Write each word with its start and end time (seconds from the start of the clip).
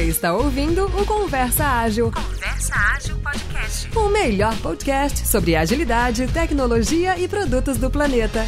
Você 0.00 0.06
está 0.06 0.32
ouvindo 0.32 0.86
o 0.86 1.04
Conversa 1.04 1.62
Ágil. 1.62 2.10
Conversa 2.10 2.74
Ágil 2.74 3.18
Podcast. 3.18 3.90
O 3.94 4.08
melhor 4.08 4.56
podcast 4.60 5.28
sobre 5.28 5.54
agilidade, 5.54 6.26
tecnologia 6.28 7.18
e 7.18 7.28
produtos 7.28 7.76
do 7.76 7.90
planeta. 7.90 8.46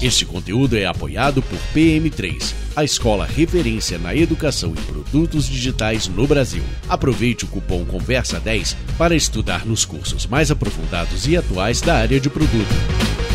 Este 0.00 0.24
conteúdo 0.24 0.78
é 0.78 0.86
apoiado 0.86 1.42
por 1.42 1.58
PM3, 1.74 2.54
a 2.74 2.82
escola 2.82 3.26
referência 3.26 3.98
na 3.98 4.16
educação 4.16 4.70
em 4.70 4.82
produtos 4.90 5.46
digitais 5.46 6.08
no 6.08 6.26
Brasil. 6.26 6.62
Aproveite 6.88 7.44
o 7.44 7.48
cupom 7.48 7.84
Conversa 7.84 8.40
10 8.40 8.74
para 8.96 9.14
estudar 9.14 9.66
nos 9.66 9.84
cursos 9.84 10.26
mais 10.26 10.50
aprofundados 10.50 11.28
e 11.28 11.36
atuais 11.36 11.82
da 11.82 11.96
área 11.96 12.18
de 12.18 12.30
produto. 12.30 13.29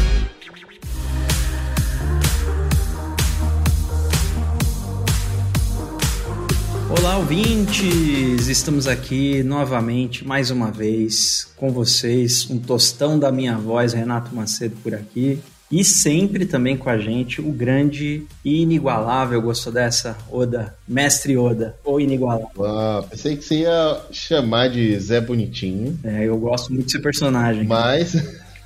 Olá, 7.06 7.18
ouvintes! 7.18 8.48
Estamos 8.48 8.88
aqui 8.88 9.44
novamente, 9.44 10.26
mais 10.26 10.50
uma 10.50 10.72
vez, 10.72 11.48
com 11.56 11.72
vocês. 11.72 12.50
Um 12.50 12.58
tostão 12.58 13.20
da 13.20 13.32
minha 13.32 13.56
voz, 13.60 13.94
Renato 13.94 14.36
Macedo, 14.36 14.76
por 14.82 14.96
aqui. 14.96 15.40
E 15.72 15.86
sempre 15.86 16.48
também 16.48 16.76
com 16.76 16.90
a 16.90 16.98
gente 16.98 17.40
o 17.40 17.52
grande 17.52 18.26
e 18.44 18.64
inigualável, 18.64 19.40
gostou 19.40 19.72
dessa? 19.72 20.18
Oda, 20.32 20.74
mestre 20.88 21.38
Oda, 21.38 21.76
ou 21.84 22.02
inigualável. 22.02 22.66
Ah, 22.66 23.06
pensei 23.08 23.38
que 23.38 23.46
você 23.46 23.60
ia 23.60 24.02
chamar 24.12 24.70
de 24.70 25.00
Zé 25.00 25.22
Bonitinho. 25.22 26.00
É, 26.04 26.24
eu 26.24 26.36
gosto 26.40 26.74
muito 26.74 26.86
desse 26.86 27.00
personagem. 27.00 27.66
Mas. 27.66 28.16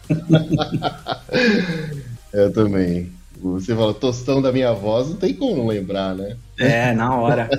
eu 2.31 2.53
também. 2.53 3.18
Você 3.41 3.75
fala 3.75 3.93
tostão 3.93 4.41
da 4.41 4.51
minha 4.51 4.73
voz, 4.73 5.09
não 5.09 5.15
tem 5.15 5.33
como 5.33 5.67
lembrar, 5.67 6.13
né? 6.15 6.35
É, 6.57 6.93
na 6.93 7.15
hora. 7.15 7.49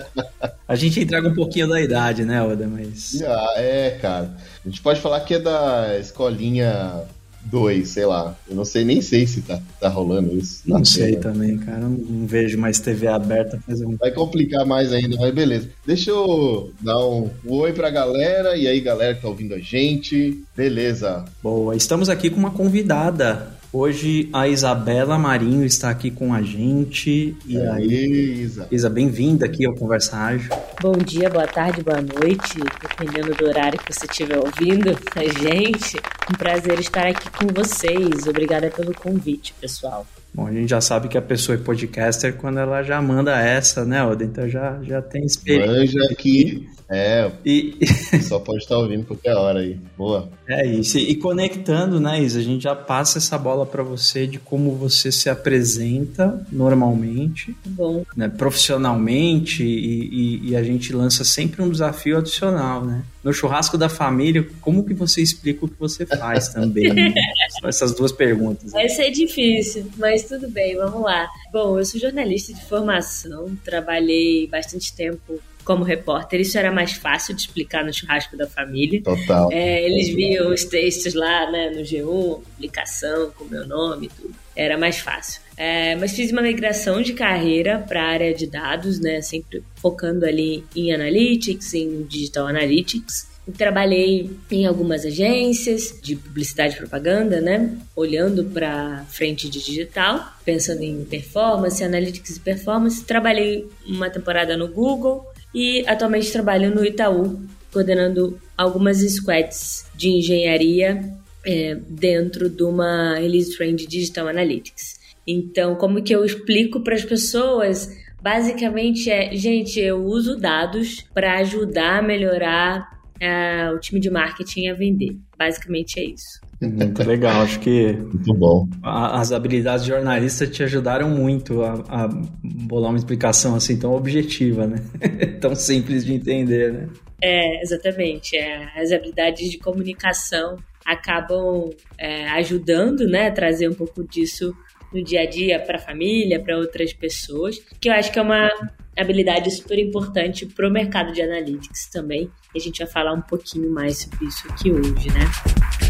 A 0.69 0.77
gente 0.77 1.01
entrega 1.01 1.29
um 1.29 1.35
pouquinho 1.35 1.69
da 1.69 1.81
idade, 1.81 2.25
né, 2.25 2.43
Oda? 2.43 2.67
Mas. 2.67 3.21
Ah, 3.23 3.55
é, 3.57 3.99
cara. 4.01 4.37
A 4.65 4.69
gente 4.69 4.83
pode 4.83 5.01
falar 5.01 5.21
que 5.21 5.35
é 5.35 5.39
da 5.39 5.99
escolinha 5.99 7.03
2, 7.45 7.89
sei 7.89 8.05
lá. 8.05 8.37
Eu 8.49 8.55
não 8.55 8.65
sei, 8.65 8.85
nem 8.85 9.01
sei 9.01 9.27
se 9.27 9.43
tá, 9.43 9.61
tá 9.81 9.89
rolando 9.89 10.37
isso. 10.37 10.63
Não 10.67 10.85
sei 10.85 11.13
tendo. 11.13 11.23
também, 11.23 11.57
cara. 11.59 11.81
Não, 11.81 11.91
não 11.91 12.27
vejo 12.27 12.59
mais 12.59 12.79
TV 12.79 13.07
aberta 13.07 13.59
fazer 13.67 13.87
um. 13.87 13.97
Vai 13.97 14.11
complicar 14.11 14.67
mais 14.67 14.93
ainda, 14.93 15.17
mas 15.17 15.35
beleza. 15.35 15.69
Deixa 15.87 16.11
eu 16.11 16.73
dar 16.81 16.99
um 16.99 17.31
oi 17.47 17.73
pra 17.73 17.91
galera. 17.91 18.57
E 18.57 18.67
aí, 18.67 18.81
galera 18.81 19.15
que 19.15 19.23
tá 19.23 19.29
ouvindo 19.29 19.55
a 19.55 19.59
gente. 19.59 20.43
Beleza. 20.57 21.25
Boa, 21.43 21.75
estamos 21.75 22.09
aqui 22.09 22.29
com 22.29 22.39
uma 22.39 22.51
convidada. 22.51 23.60
Hoje 23.73 24.29
a 24.33 24.49
Isabela 24.49 25.17
Marinho 25.17 25.65
está 25.65 25.91
aqui 25.91 26.11
com 26.11 26.35
a 26.35 26.43
gente. 26.43 27.37
E 27.47 27.57
aí, 27.57 27.69
aí, 27.69 28.43
Isa? 28.43 28.67
Isa, 28.69 28.91
bem-vinda 28.91 29.47
aqui 29.47 29.65
ao 29.65 29.73
Conversa 29.77 30.17
Ágil. 30.17 30.51
Bom 30.83 30.95
dia, 30.95 31.31
boa 31.31 31.47
tarde, 31.47 31.81
boa 31.81 32.01
noite, 32.01 32.59
dependendo 32.83 33.33
do 33.33 33.47
horário 33.47 33.79
que 33.79 33.95
você 33.95 34.07
estiver 34.07 34.39
ouvindo 34.39 34.91
a 35.15 35.23
gente. 35.23 35.99
Um 36.29 36.35
prazer 36.37 36.81
estar 36.81 37.07
aqui 37.07 37.31
com 37.31 37.47
vocês. 37.55 38.27
Obrigada 38.27 38.69
pelo 38.71 38.93
convite, 38.93 39.55
pessoal. 39.61 40.05
Bom, 40.35 40.49
a 40.49 40.53
gente 40.53 40.69
já 40.69 40.81
sabe 40.81 41.07
que 41.07 41.17
a 41.17 41.23
pessoa 41.23 41.55
é 41.57 41.59
podcaster 41.61 42.35
quando 42.35 42.59
ela 42.59 42.83
já 42.83 43.01
manda 43.01 43.41
essa, 43.41 43.85
né, 43.85 44.05
Oda? 44.05 44.25
Então 44.25 44.49
já, 44.49 44.81
já 44.83 45.01
tem 45.01 45.25
experiência. 45.25 45.73
Manja 45.73 46.13
aqui. 46.13 46.69
É, 46.91 47.31
E 47.47 47.79
só 48.29 48.41
pode 48.41 48.59
estar 48.65 48.77
ouvindo 48.77 49.05
qualquer 49.07 49.35
hora 49.35 49.61
aí. 49.61 49.79
Boa. 49.97 50.29
é 50.49 50.67
isso. 50.67 50.99
E 50.99 51.15
conectando, 51.15 52.01
né, 52.01 52.21
Isa? 52.21 52.41
A 52.41 52.43
gente 52.43 52.63
já 52.65 52.75
passa 52.75 53.19
essa 53.19 53.39
bola 53.39 53.65
para 53.65 53.83
você 53.83 54.27
de 54.27 54.39
como 54.41 54.75
você 54.75 55.13
se 55.13 55.31
apresenta 55.31 56.45
normalmente, 56.51 57.55
Bom, 57.65 58.05
né, 58.17 58.29
profissionalmente, 58.29 59.63
e, 59.63 60.09
e- 60.47 60.51
e 60.51 60.57
a 60.57 60.63
gente 60.63 60.93
lança 60.93 61.23
sempre 61.25 61.63
um 61.63 61.71
desafio 61.71 62.19
adicional, 62.19 62.85
né? 62.85 63.03
No 63.23 63.33
churrasco 63.33 63.77
da 63.77 63.89
família, 63.89 64.47
como 64.61 64.83
que 64.85 64.95
você 64.95 65.21
explica 65.21 65.67
o 65.67 65.69
que 65.69 65.79
você 65.79 66.07
faz 66.07 66.49
também? 66.55 66.93
né? 66.93 67.13
São 67.61 67.69
essas 67.69 67.95
duas 67.95 68.11
perguntas. 68.13 68.73
vai 68.73 68.89
ser 68.89 69.11
difícil, 69.11 69.87
mas 69.99 70.25
tudo 70.25 70.49
bem, 70.49 70.77
vamos 70.77 71.03
lá. 71.03 71.29
Bom, 71.53 71.79
eu 71.79 71.85
sou 71.85 72.01
jornalista 72.01 72.53
de 72.55 72.65
formação, 72.65 73.57
trabalhei 73.65 74.47
bastante 74.49 74.93
tempo 74.95 75.39
como 75.65 75.85
repórter. 75.85 76.41
Isso 76.41 76.59
era 76.59 76.71
mais 76.71 76.93
fácil 76.93 77.35
de 77.35 77.43
explicar 77.43 77.85
no 77.85 77.93
churrasco 77.93 78.37
da 78.37 78.47
família. 78.47 79.03
Total. 79.03 79.51
É, 79.53 79.85
eles 79.85 80.09
viam 80.09 80.53
os 80.53 80.65
textos 80.65 81.15
lá 81.15 81.51
né, 81.51 81.71
no 81.71 81.83
G1, 81.83 82.41
publicação 82.55 83.31
com 83.37 83.45
meu 83.45 83.67
nome 83.67 84.07
e 84.07 84.09
tudo. 84.09 84.35
Era 84.55 84.77
mais 84.77 84.99
fácil. 84.99 85.41
É, 85.57 85.95
mas 85.97 86.13
fiz 86.13 86.33
uma 86.33 86.43
migração 86.43 87.03
de 87.03 87.13
carreira 87.13 87.79
para 87.79 88.03
a 88.03 88.07
área 88.07 88.35
de 88.35 88.47
dados, 88.47 88.99
né, 88.99 89.21
sempre 89.21 89.63
focando 89.77 90.25
ali 90.25 90.65
em 90.75 90.93
analytics, 90.93 91.75
em 91.75 92.03
digital 92.05 92.47
analytics. 92.47 93.29
Trabalhei 93.57 94.31
em 94.51 94.67
algumas 94.67 95.05
agências 95.05 95.99
de 96.01 96.15
publicidade 96.15 96.75
e 96.75 96.77
propaganda, 96.79 97.41
né? 97.41 97.77
Olhando 97.97 98.45
para 98.45 99.05
frente 99.09 99.49
de 99.49 99.61
digital, 99.65 100.33
pensando 100.45 100.83
em 100.83 101.05
performance, 101.05 101.83
analytics 101.83 102.37
e 102.37 102.41
performance. 102.41 103.03
Trabalhei 103.03 103.67
uma 103.87 104.09
temporada 104.09 104.57
no 104.57 104.69
Google 104.69 105.30
e 105.55 105.85
atualmente 105.87 106.33
trabalho 106.33 106.75
no 106.75 106.85
Itaú, 106.85 107.41
coordenando 107.73 108.39
algumas 108.57 108.99
squads 108.99 109.87
de 109.95 110.11
engenharia 110.11 111.13
é, 111.47 111.77
dentro 111.89 112.49
de 112.49 112.63
uma 112.63 113.15
release 113.15 113.57
train 113.57 113.75
de 113.75 113.87
Digital 113.87 114.29
Analytics. 114.29 115.01
Então, 115.27 115.75
como 115.75 116.03
que 116.03 116.15
eu 116.15 116.25
explico 116.25 116.81
para 116.81 116.95
as 116.95 117.05
pessoas? 117.05 117.89
Basicamente 118.21 119.11
é, 119.11 119.35
gente, 119.35 119.81
eu 119.81 120.05
uso 120.05 120.37
dados 120.37 121.07
para 121.15 121.39
ajudar 121.39 121.99
a 121.99 122.03
melhorar 122.03 123.01
ah, 123.23 123.73
o 123.75 123.79
time 123.79 124.01
de 124.01 124.11
marketing 124.11 124.69
a 124.69 124.75
vender. 124.75 125.17
Basicamente 125.39 126.01
é 126.01 126.05
isso. 126.05 126.41
Muito 126.61 127.03
legal, 127.03 127.41
acho 127.43 127.59
que 127.61 127.93
Muito 127.95 128.35
bom. 128.35 128.69
a- 128.83 129.19
as 129.21 129.33
habilidades 129.33 129.85
de 129.85 129.91
jornalista 129.91 130.47
te 130.47 130.63
ajudaram 130.63 131.09
muito 131.09 131.63
a, 131.63 131.73
a 131.89 132.09
bolar 132.43 132.91
uma 132.91 132.99
explicação 132.99 133.55
assim 133.55 133.79
tão 133.79 133.95
objetiva, 133.95 134.67
né? 134.67 134.77
tão 135.41 135.55
simples 135.55 136.05
de 136.05 136.13
entender, 136.13 136.73
né? 136.73 136.89
É, 137.23 137.63
exatamente. 137.63 138.37
É, 138.37 138.69
as 138.81 138.93
habilidades 138.93 139.51
de 139.51 139.59
comunicação 139.59 140.57
acabam 140.85 141.71
é, 141.99 142.29
ajudando, 142.31 143.07
né, 143.07 143.29
a 143.29 143.31
trazer 143.33 143.69
um 143.69 143.75
pouco 143.75 144.03
disso 144.07 144.55
no 144.93 145.03
dia 145.05 145.21
a 145.21 145.27
dia 145.27 145.61
para 145.61 145.77
a 145.77 145.81
família, 145.81 146.41
para 146.41 146.59
outras 146.59 146.93
pessoas, 146.93 147.59
que 147.81 147.89
eu 147.89 147.93
acho 147.93 148.11
que 148.13 148.19
é 148.19 148.23
uma 148.23 148.51
habilidade 148.99 149.51
super 149.51 149.79
importante 149.79 150.47
para 150.47 150.67
o 150.69 150.71
mercado 150.71 151.13
de 151.13 151.23
analytics 151.23 151.89
também. 151.91 152.29
E 152.55 152.59
a 152.59 152.61
gente 152.61 152.79
vai 152.79 152.89
falar 152.89 153.13
um 153.15 153.23
pouquinho 153.23 153.71
mais 153.71 153.99
sobre 153.99 154.27
isso 154.27 154.49
aqui 154.51 154.71
hoje, 154.73 155.09
né? 155.09 155.90